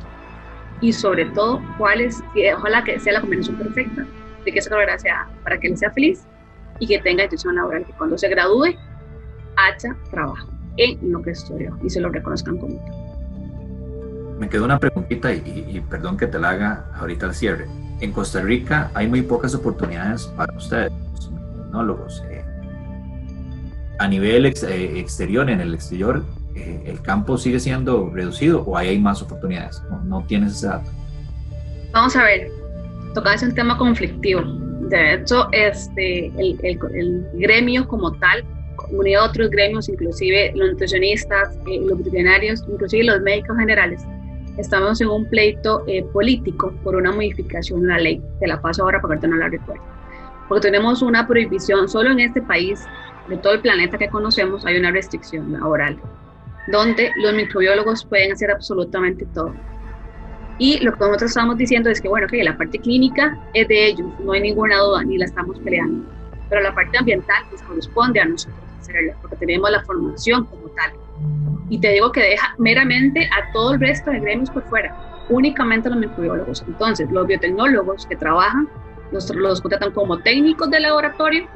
Y 0.80 0.92
sobre 0.92 1.24
todo, 1.26 1.60
cuáles, 1.78 2.22
ojalá 2.56 2.84
que 2.84 2.98
sea 2.98 3.14
la 3.14 3.20
combinación 3.20 3.56
perfecta 3.56 4.06
de 4.44 4.52
que 4.52 4.58
esa 4.58 4.70
carrera 4.70 4.98
sea 4.98 5.28
para 5.42 5.58
que 5.58 5.68
él 5.68 5.76
sea 5.76 5.90
feliz 5.90 6.24
y 6.78 6.86
que 6.86 6.98
tenga 6.98 7.24
institución 7.24 7.56
laboral, 7.56 7.84
que 7.84 7.92
cuando 7.92 8.18
se 8.18 8.28
gradúe 8.28 8.76
haya 9.56 9.96
trabajo 10.10 10.48
en 10.76 11.10
lo 11.10 11.22
que 11.22 11.30
estudió 11.30 11.78
y 11.82 11.88
se 11.88 12.00
lo 12.00 12.10
reconozcan 12.10 12.58
como 12.58 12.78
me 14.38 14.48
quedó 14.48 14.64
una 14.64 14.78
preguntita 14.78 15.32
y, 15.32 15.82
perdón 15.88 16.16
que 16.16 16.26
te 16.26 16.38
la 16.38 16.50
haga 16.50 16.84
ahorita 16.94 17.26
al 17.26 17.34
cierre. 17.34 17.66
En 18.00 18.12
Costa 18.12 18.42
Rica 18.42 18.90
hay 18.94 19.08
muy 19.08 19.22
pocas 19.22 19.54
oportunidades 19.54 20.26
para 20.26 20.54
ustedes, 20.54 20.92
los 21.12 21.30
tecnólogos. 21.30 22.22
Eh, 22.30 22.44
a 23.98 24.08
nivel 24.08 24.44
eh, 24.44 25.00
exterior, 25.00 25.48
en 25.48 25.60
el 25.60 25.74
exterior, 25.74 26.22
eh, 26.56 26.82
¿el 26.86 27.00
campo 27.02 27.38
sigue 27.38 27.60
siendo 27.60 28.10
reducido 28.10 28.62
o 28.62 28.76
hay 28.76 28.98
más 28.98 29.22
oportunidades? 29.22 29.82
No, 30.04 30.24
tienes 30.26 30.52
ese 30.52 30.68
dato. 30.68 30.90
Vamos 31.92 32.16
a 32.16 32.24
ver, 32.24 32.50
tocaba 33.14 33.36
un 33.42 33.54
tema 33.54 33.76
conflictivo. 33.78 34.42
De 34.88 35.14
hecho, 35.14 35.48
este, 35.52 36.26
el, 36.26 36.58
el, 36.62 36.78
el 36.94 37.26
gremio 37.34 37.86
como 37.86 38.12
tal 38.12 38.44
unido 38.90 39.22
a 39.22 39.24
otros 39.26 39.50
gremios, 39.50 39.88
inclusive 39.88 40.52
los 40.54 40.70
nutricionistas, 40.70 41.56
los 41.66 41.98
veterinarios, 41.98 42.64
inclusive 42.68 43.04
los 43.04 43.20
médicos 43.22 43.56
generales, 43.58 44.02
estamos 44.56 45.00
en 45.00 45.08
un 45.08 45.28
pleito 45.28 45.84
eh, 45.86 46.04
político 46.12 46.72
por 46.82 46.96
una 46.96 47.12
modificación 47.12 47.82
de 47.82 47.88
la 47.88 47.98
ley. 47.98 48.22
Te 48.40 48.46
la 48.46 48.60
paso 48.60 48.82
ahora 48.82 49.00
para 49.00 49.18
que 49.18 49.28
no 49.28 49.36
la 49.36 49.48
recuerdo. 49.48 49.82
Porque 50.48 50.68
tenemos 50.68 51.02
una 51.02 51.26
prohibición, 51.26 51.88
solo 51.88 52.10
en 52.10 52.20
este 52.20 52.40
país, 52.40 52.84
de 53.28 53.36
todo 53.36 53.54
el 53.54 53.60
planeta 53.60 53.98
que 53.98 54.08
conocemos, 54.08 54.64
hay 54.64 54.78
una 54.78 54.92
restricción 54.92 55.52
laboral, 55.52 55.98
donde 56.68 57.12
los 57.16 57.34
microbiólogos 57.34 58.04
pueden 58.04 58.32
hacer 58.32 58.50
absolutamente 58.50 59.26
todo. 59.34 59.54
Y 60.58 60.78
lo 60.82 60.92
que 60.92 61.00
nosotros 61.00 61.30
estamos 61.30 61.58
diciendo 61.58 61.90
es 61.90 62.00
que, 62.00 62.08
bueno, 62.08 62.26
que 62.26 62.42
la 62.42 62.56
parte 62.56 62.78
clínica 62.78 63.38
es 63.52 63.68
de 63.68 63.88
ellos, 63.88 64.06
no 64.20 64.32
hay 64.32 64.40
ninguna 64.40 64.78
duda, 64.78 65.04
ni 65.04 65.18
la 65.18 65.26
estamos 65.26 65.58
peleando. 65.60 66.08
Pero 66.48 66.62
la 66.62 66.74
parte 66.74 66.96
ambiental 66.96 67.44
pues, 67.50 67.60
corresponde 67.62 68.20
a 68.20 68.24
nosotros 68.24 68.58
hacerla, 68.80 69.14
porque 69.20 69.36
tenemos 69.36 69.70
la 69.70 69.82
formación 69.84 70.44
como 70.46 70.68
tal. 70.68 70.92
Y 71.68 71.78
te 71.78 71.88
digo 71.88 72.10
que 72.10 72.20
deja 72.20 72.54
meramente 72.58 73.26
a 73.26 73.52
todo 73.52 73.74
el 73.74 73.80
resto 73.80 74.10
de 74.10 74.20
gremios 74.20 74.50
por 74.50 74.62
fuera, 74.68 74.96
únicamente 75.28 75.90
los 75.90 75.98
microbiólogos. 75.98 76.64
Entonces, 76.66 77.10
los 77.10 77.26
biotecnólogos 77.26 78.06
que 78.06 78.16
trabajan, 78.16 78.68
los, 79.12 79.28
los 79.34 79.60
contratan 79.60 79.92
como 79.92 80.18
técnicos 80.18 80.70
de 80.70 80.80
laboratorio, 80.80 81.46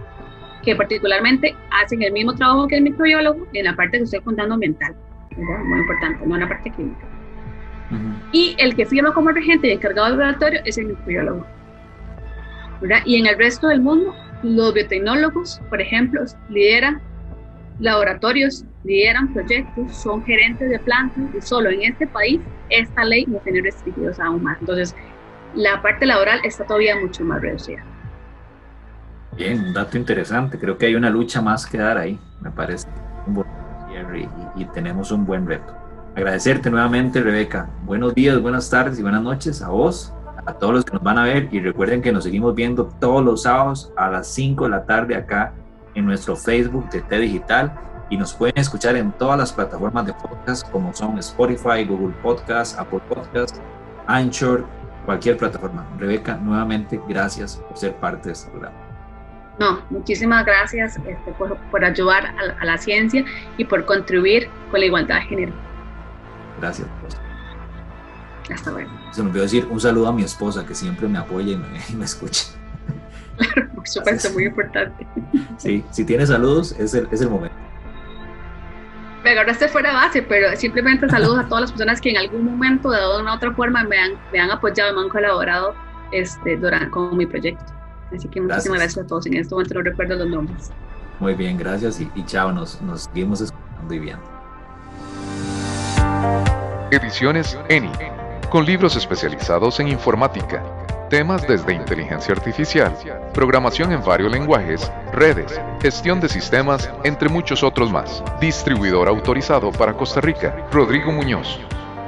que 0.63 0.77
particularmente 0.77 1.55
hacen 1.71 2.03
el 2.03 2.13
mismo 2.13 2.35
trabajo 2.35 2.69
que 2.69 2.77
el 2.77 2.83
microbiólogo 2.83 3.47
en 3.53 3.65
la 3.65 3.75
parte 3.75 3.99
que 3.99 4.05
estoy 4.05 4.21
contando 4.21 4.55
ambiental, 4.55 4.95
muy 5.37 5.81
importante, 5.81 6.27
no 6.27 6.35
en 6.35 6.41
la 6.41 6.49
parte 6.49 6.71
clínica. 6.71 7.07
Y 8.33 8.55
el 8.59 8.77
que 8.77 8.87
firma 8.87 9.13
como 9.13 9.31
regente 9.31 9.69
y 9.69 9.73
encargado 9.73 10.09
del 10.09 10.19
laboratorio 10.19 10.61
es 10.65 10.79
el 10.79 10.87
microbiólogo. 10.87 11.47
Y 13.05 13.17
en 13.17 13.27
el 13.27 13.37
resto 13.37 13.69
del 13.69 13.81
mundo, 13.81 14.15
los 14.43 14.73
biotecnólogos, 14.73 15.61
por 15.69 15.81
ejemplo, 15.81 16.23
lideran 16.49 17.01
laboratorios 17.81 18.65
lideran 18.85 19.33
proyectos, 19.33 19.97
son 19.97 20.25
gerentes 20.25 20.71
de 20.71 20.79
plantas 20.79 21.25
y 21.37 21.41
solo 21.41 21.71
en 21.71 21.83
este 21.83 22.07
país 22.07 22.41
esta 22.69 23.05
ley 23.05 23.25
no 23.27 23.39
tiene 23.39 23.63
restringidos 23.63 24.21
aún 24.21 24.43
más. 24.43 24.59
Entonces, 24.61 24.95
la 25.55 25.83
parte 25.83 26.07
laboral 26.07 26.41
está 26.45 26.65
todavía 26.65 26.97
mucho 26.97 27.25
más 27.25 27.41
reducida. 27.43 27.85
Bien, 29.41 29.59
un 29.59 29.72
dato 29.72 29.97
interesante. 29.97 30.59
Creo 30.59 30.76
que 30.76 30.84
hay 30.84 30.95
una 30.95 31.09
lucha 31.09 31.41
más 31.41 31.64
que 31.64 31.78
dar 31.78 31.97
ahí, 31.97 32.18
me 32.43 32.51
parece. 32.51 32.86
y, 34.55 34.64
tenemos 34.66 35.11
un 35.12 35.24
buen 35.24 35.47
reto. 35.47 35.74
Agradecerte 36.14 36.70
nuevamente, 36.70 37.22
Rebeca. 37.22 37.70
Buenos 37.86 38.14
días, 38.14 38.38
buenas 38.38 38.68
tardes 38.68 38.99
y 38.99 39.03
buenas 39.03 39.22
noches 39.22 39.62
a 39.62 39.70
vos, 39.70 40.12
a 40.45 40.53
todos 40.53 40.74
los 40.74 40.84
que 40.84 40.93
nos 40.93 41.03
van 41.03 41.16
a 41.16 41.24
ver. 41.24 41.49
Y 41.53 41.61
recuerden 41.61 42.03
que 42.03 42.12
nos 42.12 42.24
seguimos 42.24 42.55
viendo 42.55 42.84
todos 43.01 43.24
los 43.24 43.45
sábados 43.45 43.91
a 43.97 44.11
las 44.11 44.26
5 44.26 44.64
de 44.64 44.70
la 44.70 44.84
tarde 44.84 45.16
acá 45.16 45.55
en 45.95 46.05
nuestro 46.05 46.36
Facebook 46.36 46.91
de 46.91 47.01
T 47.01 47.18
Digital 47.18 47.72
y 48.11 48.18
nos 48.18 48.34
pueden 48.34 48.59
escuchar 48.59 48.95
en 48.97 49.11
todas 49.12 49.38
las 49.38 49.55
plataformas 49.55 50.05
de 50.05 50.12
podcast 50.12 50.70
como 50.70 50.93
son 50.93 51.18
Spotify, 51.18 51.86
Google 51.88 52.14
Podcast, 52.22 52.78
Apple 52.78 53.01
Podcast, 53.09 53.57
Anchor, 54.07 54.66
cualquier 55.07 55.38
plataforma. 55.38 55.86
Rebeca, 55.99 56.36
nuevamente 56.36 57.01
gracias 57.09 57.57
por 57.57 57.78
ser 57.78 57.95
parte 57.95 58.28
de 58.28 58.32
este 58.34 58.51
programa. 58.51 58.89
No, 59.61 59.79
muchísimas 59.91 60.47
gracias 60.47 60.97
este, 60.97 61.33
por, 61.37 61.55
por, 61.71 61.85
ayudar 61.85 62.35
a, 62.59 62.65
la 62.65 62.79
ciencia 62.79 63.27
y 63.59 63.65
por 63.67 63.85
contribuir 63.85 64.49
con 64.71 64.81
la 64.81 64.87
igualdad 64.87 65.17
de 65.17 65.23
género. 65.23 65.53
Gracias. 66.59 66.89
Hasta 68.51 68.71
luego. 68.71 68.91
Se 69.13 69.23
me 69.23 69.29
olvidó 69.29 69.43
decir 69.43 69.67
un 69.71 69.79
saludo 69.79 70.09
a 70.09 70.13
mi 70.15 70.23
esposa 70.23 70.65
que 70.65 70.75
siempre 70.75 71.07
me 71.07 71.19
apoya 71.19 71.53
y 71.53 71.57
me, 71.57 71.67
y 71.91 71.93
me 71.95 72.07
escucha. 72.07 72.45
Claro, 73.37 73.71
por 73.75 73.87
supuesto, 73.87 74.31
muy 74.33 74.45
importante. 74.45 75.07
Sí, 75.59 75.85
si 75.91 76.05
tiene 76.05 76.27
saludos, 76.27 76.73
es 76.79 76.95
el, 76.95 77.07
es 77.11 77.21
el 77.21 77.29
momento. 77.29 77.57
Me 79.23 79.31
agarraste 79.33 79.69
fuera 79.69 79.93
base, 79.93 80.23
pero 80.23 80.57
simplemente 80.57 81.07
saludos 81.11 81.39
a 81.39 81.49
todas 81.49 81.63
las 81.63 81.73
personas 81.73 82.01
que 82.01 82.11
en 82.11 82.17
algún 82.17 82.47
momento, 82.47 82.91
de 82.91 83.21
una 83.21 83.35
u 83.35 83.37
otra 83.37 83.53
forma, 83.53 83.85
me 83.85 83.99
han, 83.99 84.13
me 84.33 84.41
han 84.41 84.51
apoyado, 84.51 84.95
me 84.95 85.03
han 85.03 85.09
colaborado 85.11 85.75
este, 86.13 86.57
durante, 86.57 86.89
con 86.91 87.17
mi 87.17 87.27
proyecto. 87.27 87.80
Así 88.15 88.29
que 88.29 88.41
muchísimas 88.41 88.79
gracias. 88.79 89.05
a 89.05 89.07
todos. 89.07 89.27
En 89.27 89.35
este 89.37 89.55
momento 89.55 89.75
no 89.75 89.83
recuerdo 89.83 90.17
los 90.17 90.29
nombres. 90.29 90.71
Muy 91.19 91.35
bien, 91.35 91.59
gracias 91.59 92.01
y, 92.01 92.11
y 92.15 92.25
chao, 92.25 92.53
nos, 92.53 92.81
nos 92.83 93.03
seguimos 93.03 93.41
escuchando 93.41 93.95
y 93.95 93.99
viendo. 93.99 94.23
Ediciones 96.91 97.59
ENI, 97.69 97.93
con 98.51 98.65
libros 98.65 98.97
especializados 98.97 99.79
en 99.81 99.89
informática 99.89 100.63
Temas 101.11 101.45
desde 101.49 101.75
inteligencia 101.75 102.33
artificial, 102.33 102.97
programación 103.35 103.91
en 103.91 104.01
varios 104.05 104.31
lenguajes, 104.31 104.93
redes, 105.13 105.61
gestión 105.83 106.21
de 106.21 106.29
sistemas, 106.29 106.89
entre 107.03 107.29
muchos 107.29 107.65
otros 107.65 107.91
más. 107.91 108.23
Distribuidor 108.41 109.09
autorizado 109.09 109.73
para 109.73 109.95
Costa 109.95 110.21
Rica, 110.21 110.69
Rodrigo 110.71 111.11
Muñoz. 111.11 111.59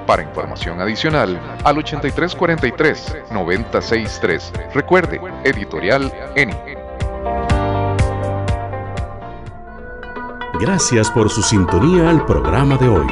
Para 0.06 0.22
información 0.22 0.80
adicional, 0.80 1.40
al 1.64 1.76
8343-963. 1.76 4.72
Recuerde, 4.74 5.20
editorial 5.44 6.12
ENI. 6.34 6.54
Gracias 10.60 11.10
por 11.10 11.30
su 11.30 11.42
sintonía 11.42 12.10
al 12.10 12.24
programa 12.24 12.76
de 12.76 12.88
hoy. 12.88 13.06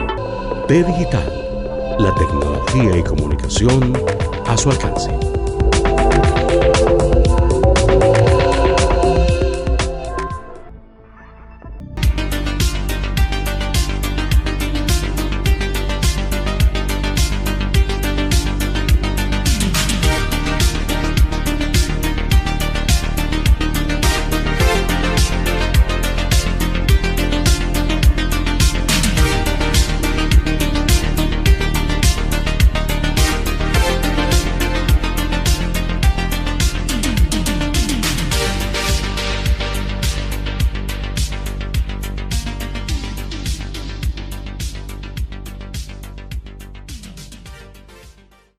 T 0.68 0.84
Digital, 0.84 1.97
la 1.99 2.14
tecnología 2.14 2.97
y 2.97 3.03
comunicación 3.03 3.93
a 4.47 4.57
su 4.57 4.70
alcance. 4.70 5.29